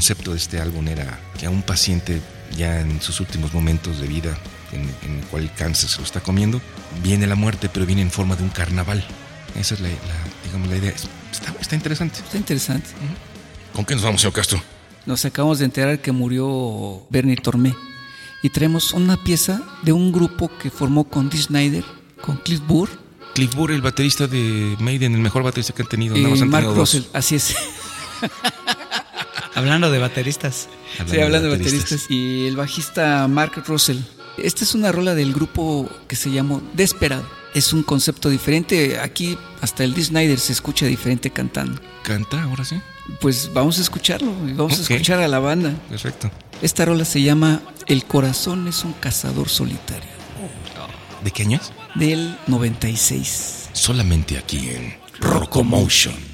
Concepto 0.04 0.32
de 0.32 0.38
este 0.38 0.60
álbum 0.60 0.86
era 0.90 1.18
que 1.40 1.46
a 1.46 1.50
un 1.50 1.62
paciente 1.62 2.22
ya 2.58 2.82
en 2.82 3.00
sus 3.02 3.22
últimos 3.22 3.54
momentos 3.54 4.02
de 4.02 4.08
vida, 4.08 4.38
en, 4.74 4.82
en 5.10 5.20
el 5.20 5.26
cual 5.28 5.44
el 5.44 5.52
cáncer 5.54 5.90
se 5.90 6.00
lo 6.00 6.04
está 6.04 6.20
comiendo, 6.20 6.60
viene 7.02 7.26
la 7.26 7.36
muerte, 7.36 7.70
pero 7.70 7.86
viene 7.86 8.02
en 8.02 8.12
forma 8.12 8.36
de 8.36 8.44
un 8.44 8.50
carnaval. 8.50 9.02
Esa 9.58 9.76
es 9.76 9.80
la, 9.80 9.88
la- 9.88 9.96
digamos, 10.44 10.68
la 10.68 10.76
idea. 10.76 10.92
Está, 11.32 11.56
está 11.62 11.76
interesante. 11.76 12.20
Está 12.20 12.38
interesante. 12.38 12.90
¿Con 13.72 13.86
qué 13.86 13.94
nos 13.96 14.04
vamos, 14.04 14.20
señor 14.20 14.34
Castro? 14.34 14.62
Nos 15.06 15.24
acabamos 15.24 15.60
de 15.60 15.66
enterar 15.66 16.02
que 16.02 16.12
murió 16.12 17.06
Bernie 17.10 17.38
Tormé. 17.38 17.74
Y 18.42 18.50
traemos 18.50 18.92
una 18.92 19.24
pieza 19.24 19.62
de 19.84 19.94
un 19.94 20.12
grupo 20.12 20.52
que 20.62 20.70
formó 20.70 21.06
con 21.06 21.30
Dee 21.30 21.42
Snyder, 21.42 21.86
con 22.22 22.36
Cliff 22.38 22.60
Burr 22.68 22.90
Cliff 23.36 23.56
Burr, 23.56 23.72
el 23.72 23.82
baterista 23.82 24.28
de 24.28 24.76
Maiden, 24.82 25.14
el 25.16 25.22
mejor 25.22 25.44
baterista 25.44 25.74
que 25.74 25.82
han 25.84 25.88
tenido. 25.88 26.14
Eh, 26.18 26.20
Mark 26.22 26.38
tenido 26.40 26.74
dos. 26.76 26.94
Russell. 26.94 27.04
Así 27.14 27.36
es. 27.36 27.56
Hablando 29.56 29.92
de 29.92 30.00
bateristas. 30.00 30.68
Sí, 31.08 31.20
hablando 31.20 31.50
de 31.50 31.58
bateristas. 31.58 32.10
Y 32.10 32.48
el 32.48 32.56
bajista 32.56 33.28
Mark 33.28 33.64
Russell. 33.68 34.00
Esta 34.38 34.64
es 34.64 34.74
una 34.74 34.92
rola 34.92 35.14
del 35.14 35.34
grupo 35.34 35.90
que 36.08 36.16
se 36.16 36.32
llamó 36.32 36.62
Desperado. 36.74 37.28
Es 37.54 37.72
un 37.72 37.84
concepto 37.84 38.30
diferente. 38.30 39.00
Aquí 39.00 39.38
hasta 39.62 39.84
el 39.84 39.94
Dee 39.94 40.06
Snyder 40.06 40.40
se 40.40 40.54
escucha 40.54 40.88
diferente 40.88 41.30
cantando. 41.30 41.80
¿Canta 42.04 42.42
ahora 42.44 42.66
sí? 42.66 42.82
Pues 43.20 43.52
vamos 43.54 43.78
a 43.78 43.82
escucharlo 43.82 44.32
y 44.48 44.54
vamos 44.54 44.80
a 44.80 44.82
escuchar 44.82 45.20
a 45.20 45.28
la 45.28 45.40
banda. 45.40 45.76
Perfecto. 45.90 46.32
Esta 46.62 46.86
rola 46.86 47.06
se 47.06 47.22
llama 47.22 47.62
El 47.86 48.06
corazón 48.06 48.68
es 48.68 48.84
un 48.84 48.94
cazador 48.94 49.50
solitario. 49.50 50.10
¿De 51.24 51.32
qué 51.32 51.44
años? 51.44 51.72
Del 51.96 52.38
96. 52.48 53.70
Solamente 53.74 54.38
aquí 54.38 54.70
en 54.70 54.98
Rocomotion. 55.20 56.34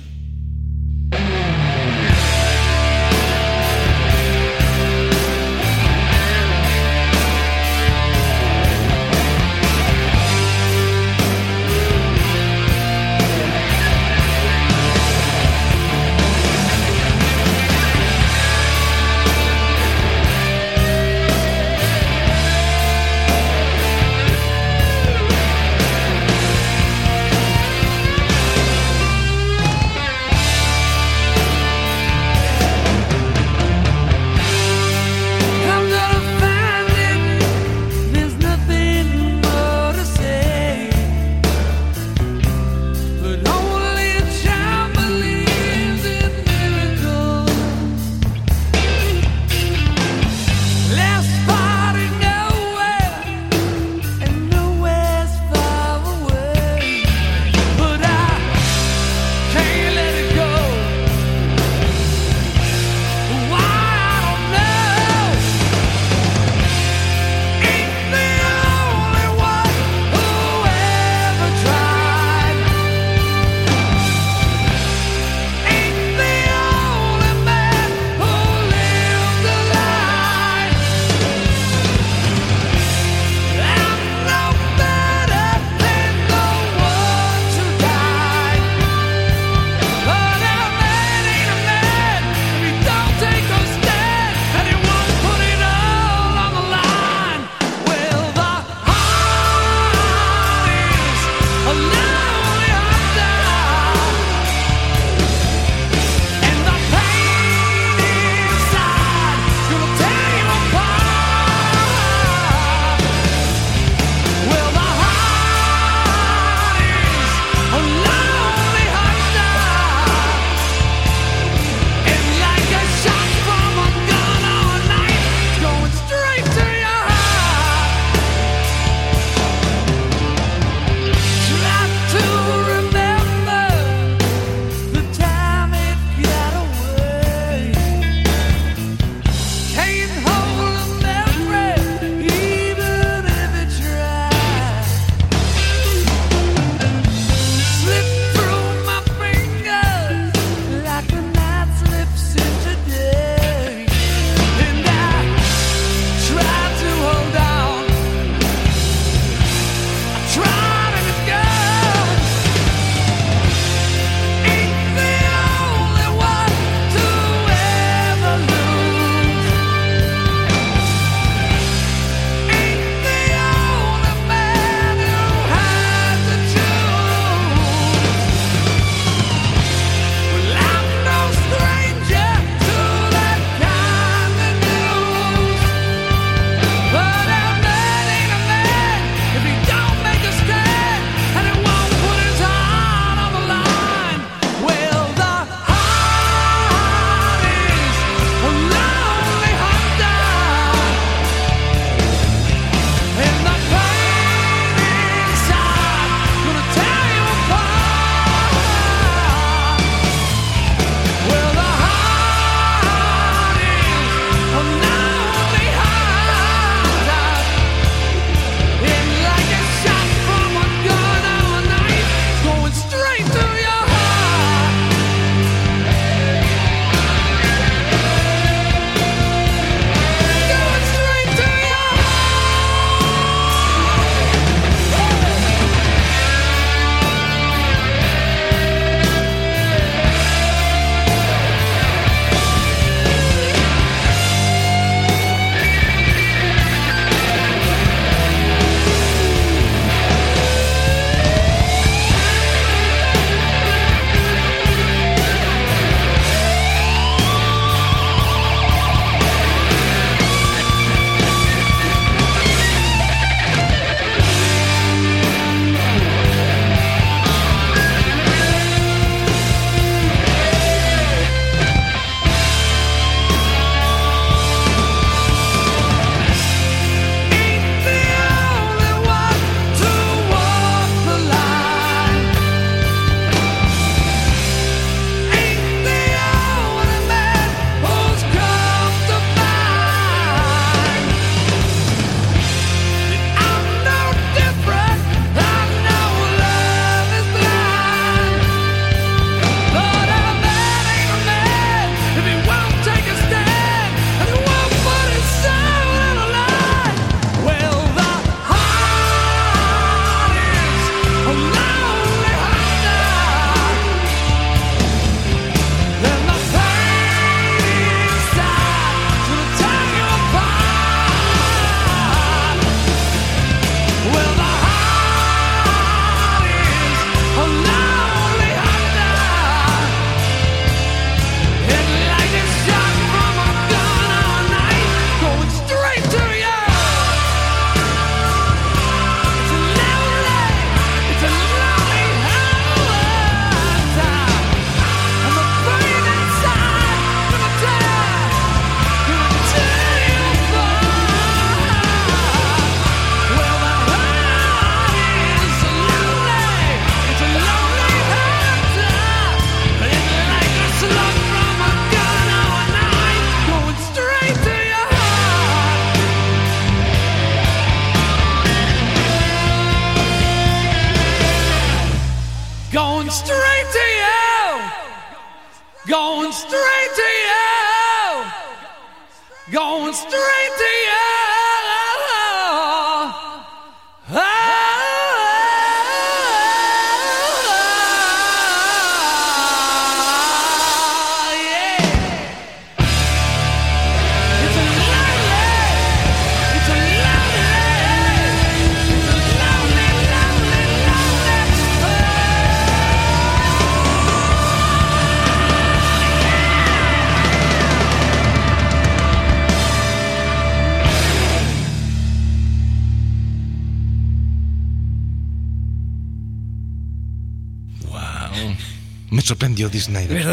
Thank 1.11 1.48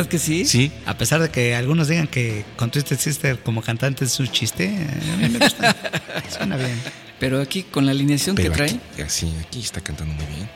¿Verdad 0.07 0.11
que 0.11 0.19
sí? 0.19 0.45
Sí. 0.45 0.71
A 0.87 0.97
pesar 0.97 1.21
de 1.21 1.31
que 1.31 1.57
algunos 1.57 1.89
digan 1.89 2.07
que 2.07 2.45
con 2.57 2.71
Twisted 2.71 2.97
Sister 2.99 3.41
como 3.41 3.61
cantante 3.61 4.05
es 4.05 4.21
un 4.21 4.29
chiste, 4.29 4.69
a 4.69 5.17
mí 5.17 5.29
me 5.29 5.39
gusta. 5.41 5.75
Suena 6.31 6.57
bien. 6.57 6.81
Pero 7.19 7.41
aquí 7.41 7.65
con 7.65 7.87
la 7.87 7.93
alineación 7.93 8.37
Pero 8.37 8.51
que 8.53 8.57
trae. 8.57 8.81
aquí, 8.93 9.03
así, 9.03 9.35
aquí 9.45 9.61
está 9.61 9.81
cantando 9.81 10.15
muy 10.15 10.27
bien. 10.27 10.49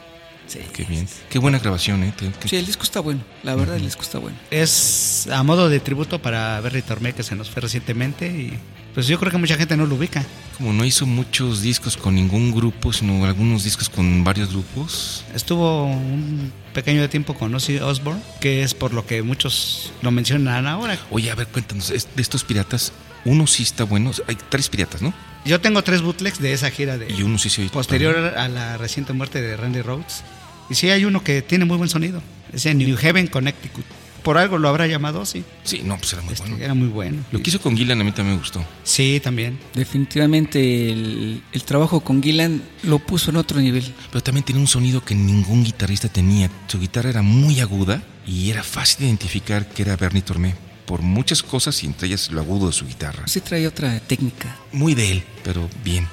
Sí, 0.51 0.59
Qué 0.73 0.83
bien. 0.85 1.07
Qué 1.29 1.39
buena 1.39 1.61
grabación, 1.61 2.03
¿eh? 2.03 2.13
Sí, 2.45 2.57
el 2.57 2.67
disco 2.67 2.83
está 2.83 2.99
bueno. 2.99 3.21
La 3.45 3.55
verdad, 3.55 3.77
el 3.77 3.83
disco 3.83 4.03
está 4.03 4.19
bueno. 4.19 4.37
Es 4.51 5.29
a 5.33 5.45
modo 5.45 5.69
de 5.69 5.79
tributo 5.79 6.21
para 6.21 6.61
Berry 6.61 6.83
Tormé 6.83 7.13
que 7.13 7.23
se 7.23 7.37
nos 7.37 7.49
fue 7.49 7.63
recientemente 7.63 8.27
y 8.27 8.59
pues 8.93 9.07
yo 9.07 9.21
creo 9.21 9.31
que 9.31 9.39
mucha 9.39 9.57
gente 9.57 9.77
no 9.77 9.87
lo 9.87 9.95
ubica. 9.95 10.27
Como 10.59 10.73
no 10.73 10.85
hizo 10.85 11.07
muchos 11.07 11.63
discos 11.63 11.97
con 11.97 12.17
ningún 12.17 12.51
grupo, 12.51 12.93
sino 12.93 13.25
algunos 13.25 13.63
discos 13.63 13.89
con 13.89 14.25
varios 14.25 14.51
grupos. 14.51 15.25
Estuvo 15.37 15.85
un 15.85 16.53
pequeño 16.75 17.09
tiempo 17.09 17.35
con 17.35 17.55
Ozzy 17.55 17.79
Osbourne, 17.79 18.21
que 18.41 18.65
es 18.65 18.75
por 18.75 18.93
lo 18.93 19.07
que 19.07 19.23
muchos 19.23 19.93
lo 20.03 20.11
mencionan 20.11 20.67
ahora. 20.67 20.99
Oye, 21.13 21.31
a 21.31 21.37
ver, 21.37 21.47
cuéntanos, 21.47 21.91
de 21.91 22.23
estos 22.23 22.43
piratas, 22.43 22.93
uno 23.25 23.47
sí 23.47 23.63
está 23.63 23.85
bueno. 23.85 24.11
Hay 24.27 24.37
tres 24.49 24.69
piratas, 24.69 25.01
¿no? 25.01 25.15
Yo 25.45 25.61
tengo 25.61 25.83
tres 25.83 26.03
bootlegs 26.03 26.41
de 26.41 26.53
esa 26.53 26.71
gira 26.71 26.99
de 26.99 27.11
Y 27.13 27.23
uno 27.23 27.39
sí 27.39 27.49
se 27.49 27.63
oye 27.63 27.71
posterior 27.71 28.17
a 28.37 28.49
la 28.49 28.77
reciente 28.77 29.13
muerte 29.13 29.41
de 29.41 29.57
Randy 29.57 29.81
Rhodes. 29.83 30.25
Y 30.71 30.75
sí 30.75 30.89
hay 30.91 31.05
uno 31.05 31.23
que 31.23 31.43
tiene 31.43 31.65
muy 31.65 31.77
buen 31.77 31.91
sonido. 31.91 32.23
Es 32.53 32.65
en 32.67 32.79
New 32.79 32.97
Haven, 33.03 33.27
Connecticut. 33.27 33.85
Por 34.23 34.37
algo 34.37 34.59
lo 34.59 34.69
habrá 34.69 34.87
llamado 34.87 35.21
Ozzy. 35.23 35.43
Sí, 35.65 35.81
no, 35.83 35.97
pues 35.97 36.13
era 36.13 36.21
muy 36.23 36.35
Este, 36.35 36.47
bueno. 36.49 36.65
Era 36.65 36.75
muy 36.75 36.89
bueno. 36.89 37.25
Lo 37.33 37.43
que 37.43 37.49
hizo 37.49 37.61
con 37.61 37.75
Gillan 37.77 38.01
a 38.01 38.05
mí 38.05 38.13
también 38.13 38.37
me 38.37 38.41
gustó. 38.41 38.63
Sí, 38.85 39.19
también. 39.25 39.59
Definitivamente 39.75 40.93
el, 40.93 41.43
el 41.53 41.63
trabajo 41.65 42.01
con 42.01 42.23
Gillan 42.23 42.63
lo 42.83 42.99
puso 42.99 43.31
en 43.31 43.37
otro 43.37 43.61
nivel. 43.61 43.95
Pero 44.11 44.23
también 44.23 44.45
tenía 44.45 44.61
un 44.61 44.67
sonido 44.69 45.03
que 45.03 45.15
ningún 45.15 45.65
guitarrista 45.65 46.09
tenía. 46.09 46.51
Su 46.69 46.79
guitarra 46.79 47.09
era 47.11 47.23
muy 47.23 47.61
aguda 47.61 48.03
y 48.27 48.51
era 48.51 48.63
fácil 48.63 48.99
de 49.01 49.07
identificar 49.07 49.67
que 49.69 49.83
era 49.83 49.97
Bernie 49.97 50.23
Tormé. 50.23 50.55
Por 50.85 51.01
muchas 51.03 51.43
cosas 51.43 51.83
y 51.83 51.87
entre 51.87 52.09
ellas 52.09 52.31
lo 52.31 52.41
agudo 52.41 52.67
de 52.67 52.73
su 52.75 52.87
guitarra. 52.87 53.27
Sí 53.27 53.41
trae 53.41 53.67
otra 53.67 54.01
técnica. 54.01 54.55
Muy 54.73 54.95
de 54.95 55.13
él, 55.13 55.23
pero 55.45 55.69
bien. 55.85 56.07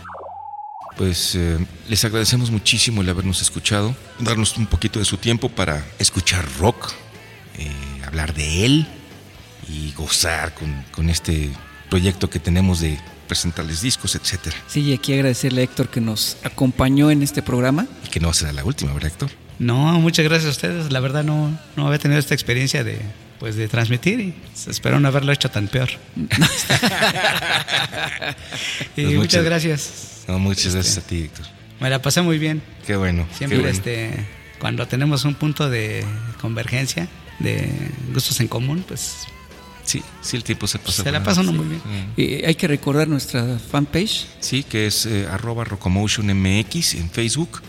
Pues 0.97 1.35
eh, 1.35 1.57
les 1.87 2.03
agradecemos 2.05 2.49
muchísimo 2.49 3.01
el 3.01 3.09
habernos 3.09 3.41
escuchado, 3.41 3.95
darnos 4.19 4.57
un 4.57 4.65
poquito 4.65 4.97
de 4.99 5.05
su 5.05 5.17
tiempo 5.17 5.49
para 5.49 5.85
escuchar 5.99 6.43
rock, 6.59 6.91
eh, 7.57 7.71
hablar 8.05 8.33
de 8.33 8.65
él 8.65 8.87
y 9.69 9.91
gozar 9.93 10.55
con, 10.55 10.83
con 10.91 11.09
este 11.09 11.51
proyecto 11.89 12.29
que 12.29 12.39
tenemos 12.39 12.79
de 12.79 12.99
presentarles 13.27 13.81
discos, 13.81 14.15
etcétera. 14.15 14.55
Sí, 14.67 14.81
y 14.81 14.93
aquí 14.93 15.13
agradecerle 15.13 15.61
a 15.61 15.63
Héctor 15.65 15.89
que 15.89 16.01
nos 16.01 16.37
acompañó 16.43 17.11
en 17.11 17.21
este 17.21 17.43
programa. 17.43 17.85
Y 18.03 18.09
que 18.09 18.19
no 18.19 18.33
será 18.33 18.51
la 18.53 18.63
última, 18.63 18.93
¿verdad, 18.93 19.11
Héctor? 19.11 19.29
No, 19.59 19.99
muchas 19.99 20.25
gracias 20.25 20.47
a 20.47 20.51
ustedes. 20.51 20.91
La 20.91 20.99
verdad 20.99 21.23
no, 21.23 21.57
no 21.75 21.87
había 21.87 21.99
tenido 21.99 22.19
esta 22.19 22.33
experiencia 22.33 22.83
de, 22.83 22.99
pues, 23.39 23.55
de 23.55 23.67
transmitir 23.67 24.19
y 24.19 24.33
espero 24.67 24.99
no 24.99 25.07
haberlo 25.07 25.31
hecho 25.31 25.49
tan 25.49 25.67
peor. 25.67 25.89
y 28.95 29.03
Pues 29.03 29.15
muchas 29.15 29.43
gracias. 29.43 30.23
No, 30.27 30.39
muchas 30.39 30.73
gracias 30.73 30.97
a 30.97 31.01
ti, 31.07 31.23
Héctor. 31.23 31.45
Me 31.79 31.89
la 31.89 32.01
pasé 32.01 32.21
muy 32.21 32.37
bien. 32.39 32.61
Qué 32.85 32.95
bueno. 32.95 33.27
Siempre 33.37 33.57
qué 33.57 33.63
bueno. 33.63 33.77
este, 33.77 34.25
cuando 34.59 34.87
tenemos 34.87 35.23
un 35.25 35.35
punto 35.35 35.69
de 35.69 36.03
convergencia, 36.41 37.07
de 37.39 37.69
gustos 38.13 38.39
en 38.39 38.47
común, 38.47 38.83
pues 38.87 39.27
Sí, 39.87 40.03
sí, 40.21 40.35
el 40.35 40.43
tiempo 40.43 40.67
se 40.67 40.79
pasa. 40.79 41.01
se 41.01 41.11
la 41.13 41.23
pasa 41.23 41.39
uno 41.39 41.53
muy 41.53 41.65
bien. 41.65 41.81
Eh, 42.17 42.43
hay 42.45 42.55
que 42.55 42.67
recordar 42.67 43.07
nuestra 43.07 43.57
fanpage. 43.57 44.27
Sí, 44.41 44.63
que 44.63 44.87
es 44.87 45.05
eh, 45.05 45.25
arroba 45.31 45.63
Rocomotion 45.63 46.27
MX 46.27 46.95
en 46.95 47.09
Facebook. 47.09 47.61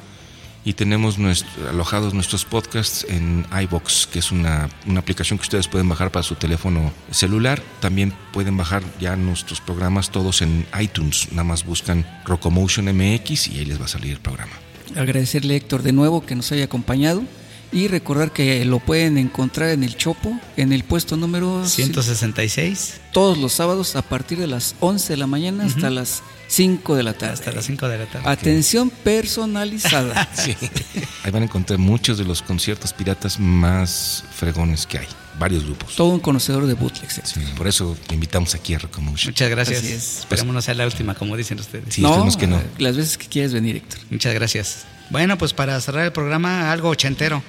Y 0.65 0.75
tenemos 0.75 1.19
nuestro- 1.19 1.69
alojados 1.71 2.13
nuestros 2.13 2.45
podcasts 2.45 3.07
en 3.09 3.47
iBox, 3.63 4.07
que 4.07 4.19
es 4.19 4.31
una, 4.33 4.69
una 4.87 5.01
aplicación 5.01 5.39
que 5.39 5.43
ustedes 5.45 5.67
pueden 5.69 5.89
bajar 5.89 6.11
para 6.13 6.23
su 6.23 6.35
teléfono 6.35 6.93
celular. 7.11 7.63
También 7.81 8.13
pueden 8.33 8.57
bajar 8.57 8.83
ya 9.01 9.17
nuestros 9.17 9.61
programas 9.63 10.11
todos 10.11 10.43
en 10.43 10.67
iTunes. 10.79 11.29
Nada 11.31 11.45
más 11.45 11.65
buscan 11.65 12.05
Rocomotion 12.27 12.87
MX 12.95 13.49
y 13.49 13.59
ahí 13.61 13.65
les 13.65 13.81
va 13.81 13.87
a 13.87 13.89
salir 13.89 14.13
el 14.13 14.21
programa. 14.21 14.53
Agradecerle 14.97 15.55
a 15.55 15.57
Héctor 15.57 15.83
de 15.83 15.93
nuevo 15.93 16.27
que 16.27 16.35
nos 16.35 16.53
haya 16.53 16.65
acompañado. 16.65 17.23
Y 17.71 17.87
recordar 17.89 18.33
que 18.33 18.65
lo 18.65 18.79
pueden 18.81 19.19
encontrar 19.19 19.69
en 19.69 19.85
el 19.85 19.95
Chopo, 19.95 20.39
en 20.57 20.73
el 20.73 20.85
puesto 20.85 21.19
número 21.19 21.67
166 21.67 23.01
todos 23.13 23.37
los 23.37 23.53
sábados 23.53 23.95
a 23.95 24.01
partir 24.03 24.39
de 24.39 24.47
las 24.47 24.75
11 24.81 25.13
de 25.13 25.17
la 25.19 25.27
mañana 25.27 25.65
hasta 25.67 25.91
las 25.91 26.23
5 26.49 26.97
de 26.97 27.03
la 27.03 27.13
tarde. 27.13 27.35
hasta 27.35 27.53
las 27.53 27.67
5 27.67 27.89
de 27.89 27.99
la 27.99 28.07
tarde. 28.07 28.29
Atención 28.29 28.91
personalizada. 28.91 30.29
Sí. 30.39 30.57
Ahí 31.25 31.31
van 31.31 31.43
a 31.43 31.45
encontrar 31.47 31.79
muchos 31.79 32.19
de 32.19 32.25
los 32.25 32.43
conciertos 32.43 32.93
piratas 32.93 33.39
más 33.39 34.25
fregones 34.35 34.87
que 34.87 34.99
hay. 34.99 35.07
Varios 35.39 35.65
grupos. 35.65 35.95
Todo 35.95 36.09
un 36.09 36.21
conocedor 36.21 36.67
de 36.67 36.75
bootlegs. 36.75 37.21
Sí, 37.25 37.41
por 37.57 37.69
eso 37.69 37.97
te 38.07 38.15
invitamos 38.15 38.55
aquí 38.55 38.75
a 38.75 38.79
Rocomotion. 38.79 39.31
Muchas 39.31 39.51
gracias. 39.51 39.79
Así 39.79 39.93
es. 39.93 40.19
Esperemos 40.21 40.55
no 40.55 40.63
sea 40.63 40.75
la 40.75 40.85
última, 40.85 41.15
como 41.15 41.37
dicen 41.37 41.61
ustedes. 41.61 41.95
Sí, 41.95 42.05
esperemos 42.05 42.37
que 42.37 42.47
no. 42.49 42.61
Las 42.79 42.97
veces 42.97 43.17
que 43.19 43.29
quieras 43.29 43.53
venir, 43.53 43.77
Héctor. 43.77 44.01
Muchas 44.11 44.35
gracias. 44.35 44.85
Bueno, 45.11 45.39
pues 45.39 45.53
para 45.55 45.81
cerrar 45.81 46.05
el 46.05 46.13
programa, 46.13 46.71
algo 46.71 46.91
ochentero. 46.91 47.43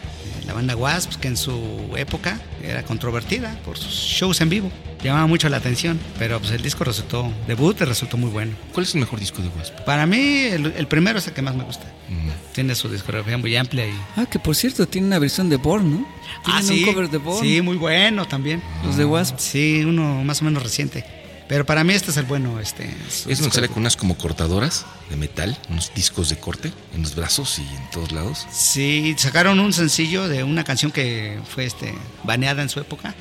La 0.48 0.54
banda 0.56 0.76
Wasp, 0.76 1.14
que 1.20 1.28
en 1.28 1.38
su 1.38 1.92
época 1.96 2.40
era 2.64 2.82
controvertida 2.84 3.56
por 3.64 3.78
sus 3.78 3.94
shows 3.94 4.42
en 4.42 4.50
vivo. 4.50 4.72
Llamaba 5.04 5.28
mucho 5.28 5.48
la 5.48 5.58
atención, 5.58 6.00
pero 6.18 6.40
pues 6.40 6.52
el 6.52 6.64
disco 6.64 6.84
resultó, 6.84 7.32
debut 7.48 7.80
resultó 7.82 8.18
muy 8.18 8.32
bueno. 8.32 8.54
¿Cuál 8.74 8.86
es 8.88 8.96
el 8.96 9.02
mejor 9.02 9.20
disco 9.20 9.44
de 9.44 9.50
Wasp? 9.50 9.80
Para 9.82 10.08
mí, 10.08 10.18
el, 10.18 10.74
el 10.76 10.88
primero 10.88 11.20
es 11.20 11.28
el 11.28 11.34
que 11.34 11.44
más 11.44 11.54
me 11.56 11.64
gusta. 11.64 11.86
Mm. 12.10 12.54
Tiene 12.54 12.74
su 12.74 12.90
discografía 12.90 13.38
muy 13.38 13.56
amplia 13.56 13.88
y... 13.88 13.94
Ah, 14.16 14.26
que 14.26 14.40
por 14.40 14.56
cierto, 14.56 14.88
tiene 14.88 15.06
una 15.06 15.20
versión 15.20 15.50
de 15.50 15.58
Born, 15.58 15.92
¿no? 15.92 16.08
Ah, 16.46 16.62
Tienen 16.62 16.64
sí. 16.64 16.84
un 16.84 16.94
cover 16.94 17.10
de 17.12 17.18
Born. 17.20 17.46
Sí, 17.46 17.62
muy 17.62 17.78
bueno 17.78 18.28
también. 18.28 18.64
Los 18.84 18.98
de 18.98 19.06
Wasp. 19.06 19.38
Sí, 19.38 19.84
uno 19.86 20.24
más 20.24 20.42
o 20.42 20.46
menos 20.46 20.64
reciente. 20.64 21.06
Pero 21.50 21.66
para 21.66 21.84
mí 21.84 21.94
este 21.94 22.12
es 22.12 22.18
el 22.18 22.26
bueno. 22.26 22.60
Este, 22.60 22.90
su 23.10 23.30
Es 23.30 23.40
donde 23.40 23.54
sale 23.56 23.68
con 23.68 23.80
unas 23.80 23.98
como 23.98 24.16
cortadoras 24.18 24.86
de 25.10 25.16
metal, 25.18 25.58
unos 25.70 25.92
discos 25.96 26.30
de 26.30 26.38
corte 26.38 26.72
en 26.94 27.02
los 27.02 27.16
brazos 27.16 27.60
y 27.60 27.64
en 27.64 27.90
todos 27.92 28.12
lados. 28.14 28.46
Sí, 28.52 29.16
sacaron 29.18 29.60
un 29.60 29.74
sencillo 29.74 30.28
de 30.28 30.44
una 30.44 30.64
canción 30.64 30.92
que 30.92 31.40
fue 31.54 31.66
este 31.66 31.94
baneada 32.24 32.62
en 32.62 32.70
su 32.70 32.80
época 32.80 33.16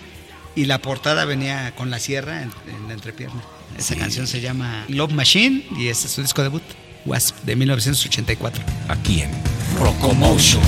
y 0.54 0.66
la 0.66 0.78
portada 0.82 1.24
venía 1.24 1.74
con 1.74 1.90
la 1.90 1.98
sierra 1.98 2.42
en, 2.42 2.50
en 2.68 2.86
la 2.88 2.94
entrepierna. 2.94 3.40
Esa 3.78 3.94
Sí. 3.94 4.00
canción 4.00 4.26
se 4.26 4.40
llama 4.42 4.84
Love 4.88 5.12
Machine 5.12 5.64
y 5.78 5.88
este 5.88 6.06
es 6.06 6.12
su 6.12 6.20
disco 6.22 6.42
debut, 6.42 6.62
Wasp, 7.06 7.34
de 7.44 7.56
1984. 7.56 8.62
Aquí 8.88 9.22
en 9.22 9.30
Rocomotion. 9.78 10.62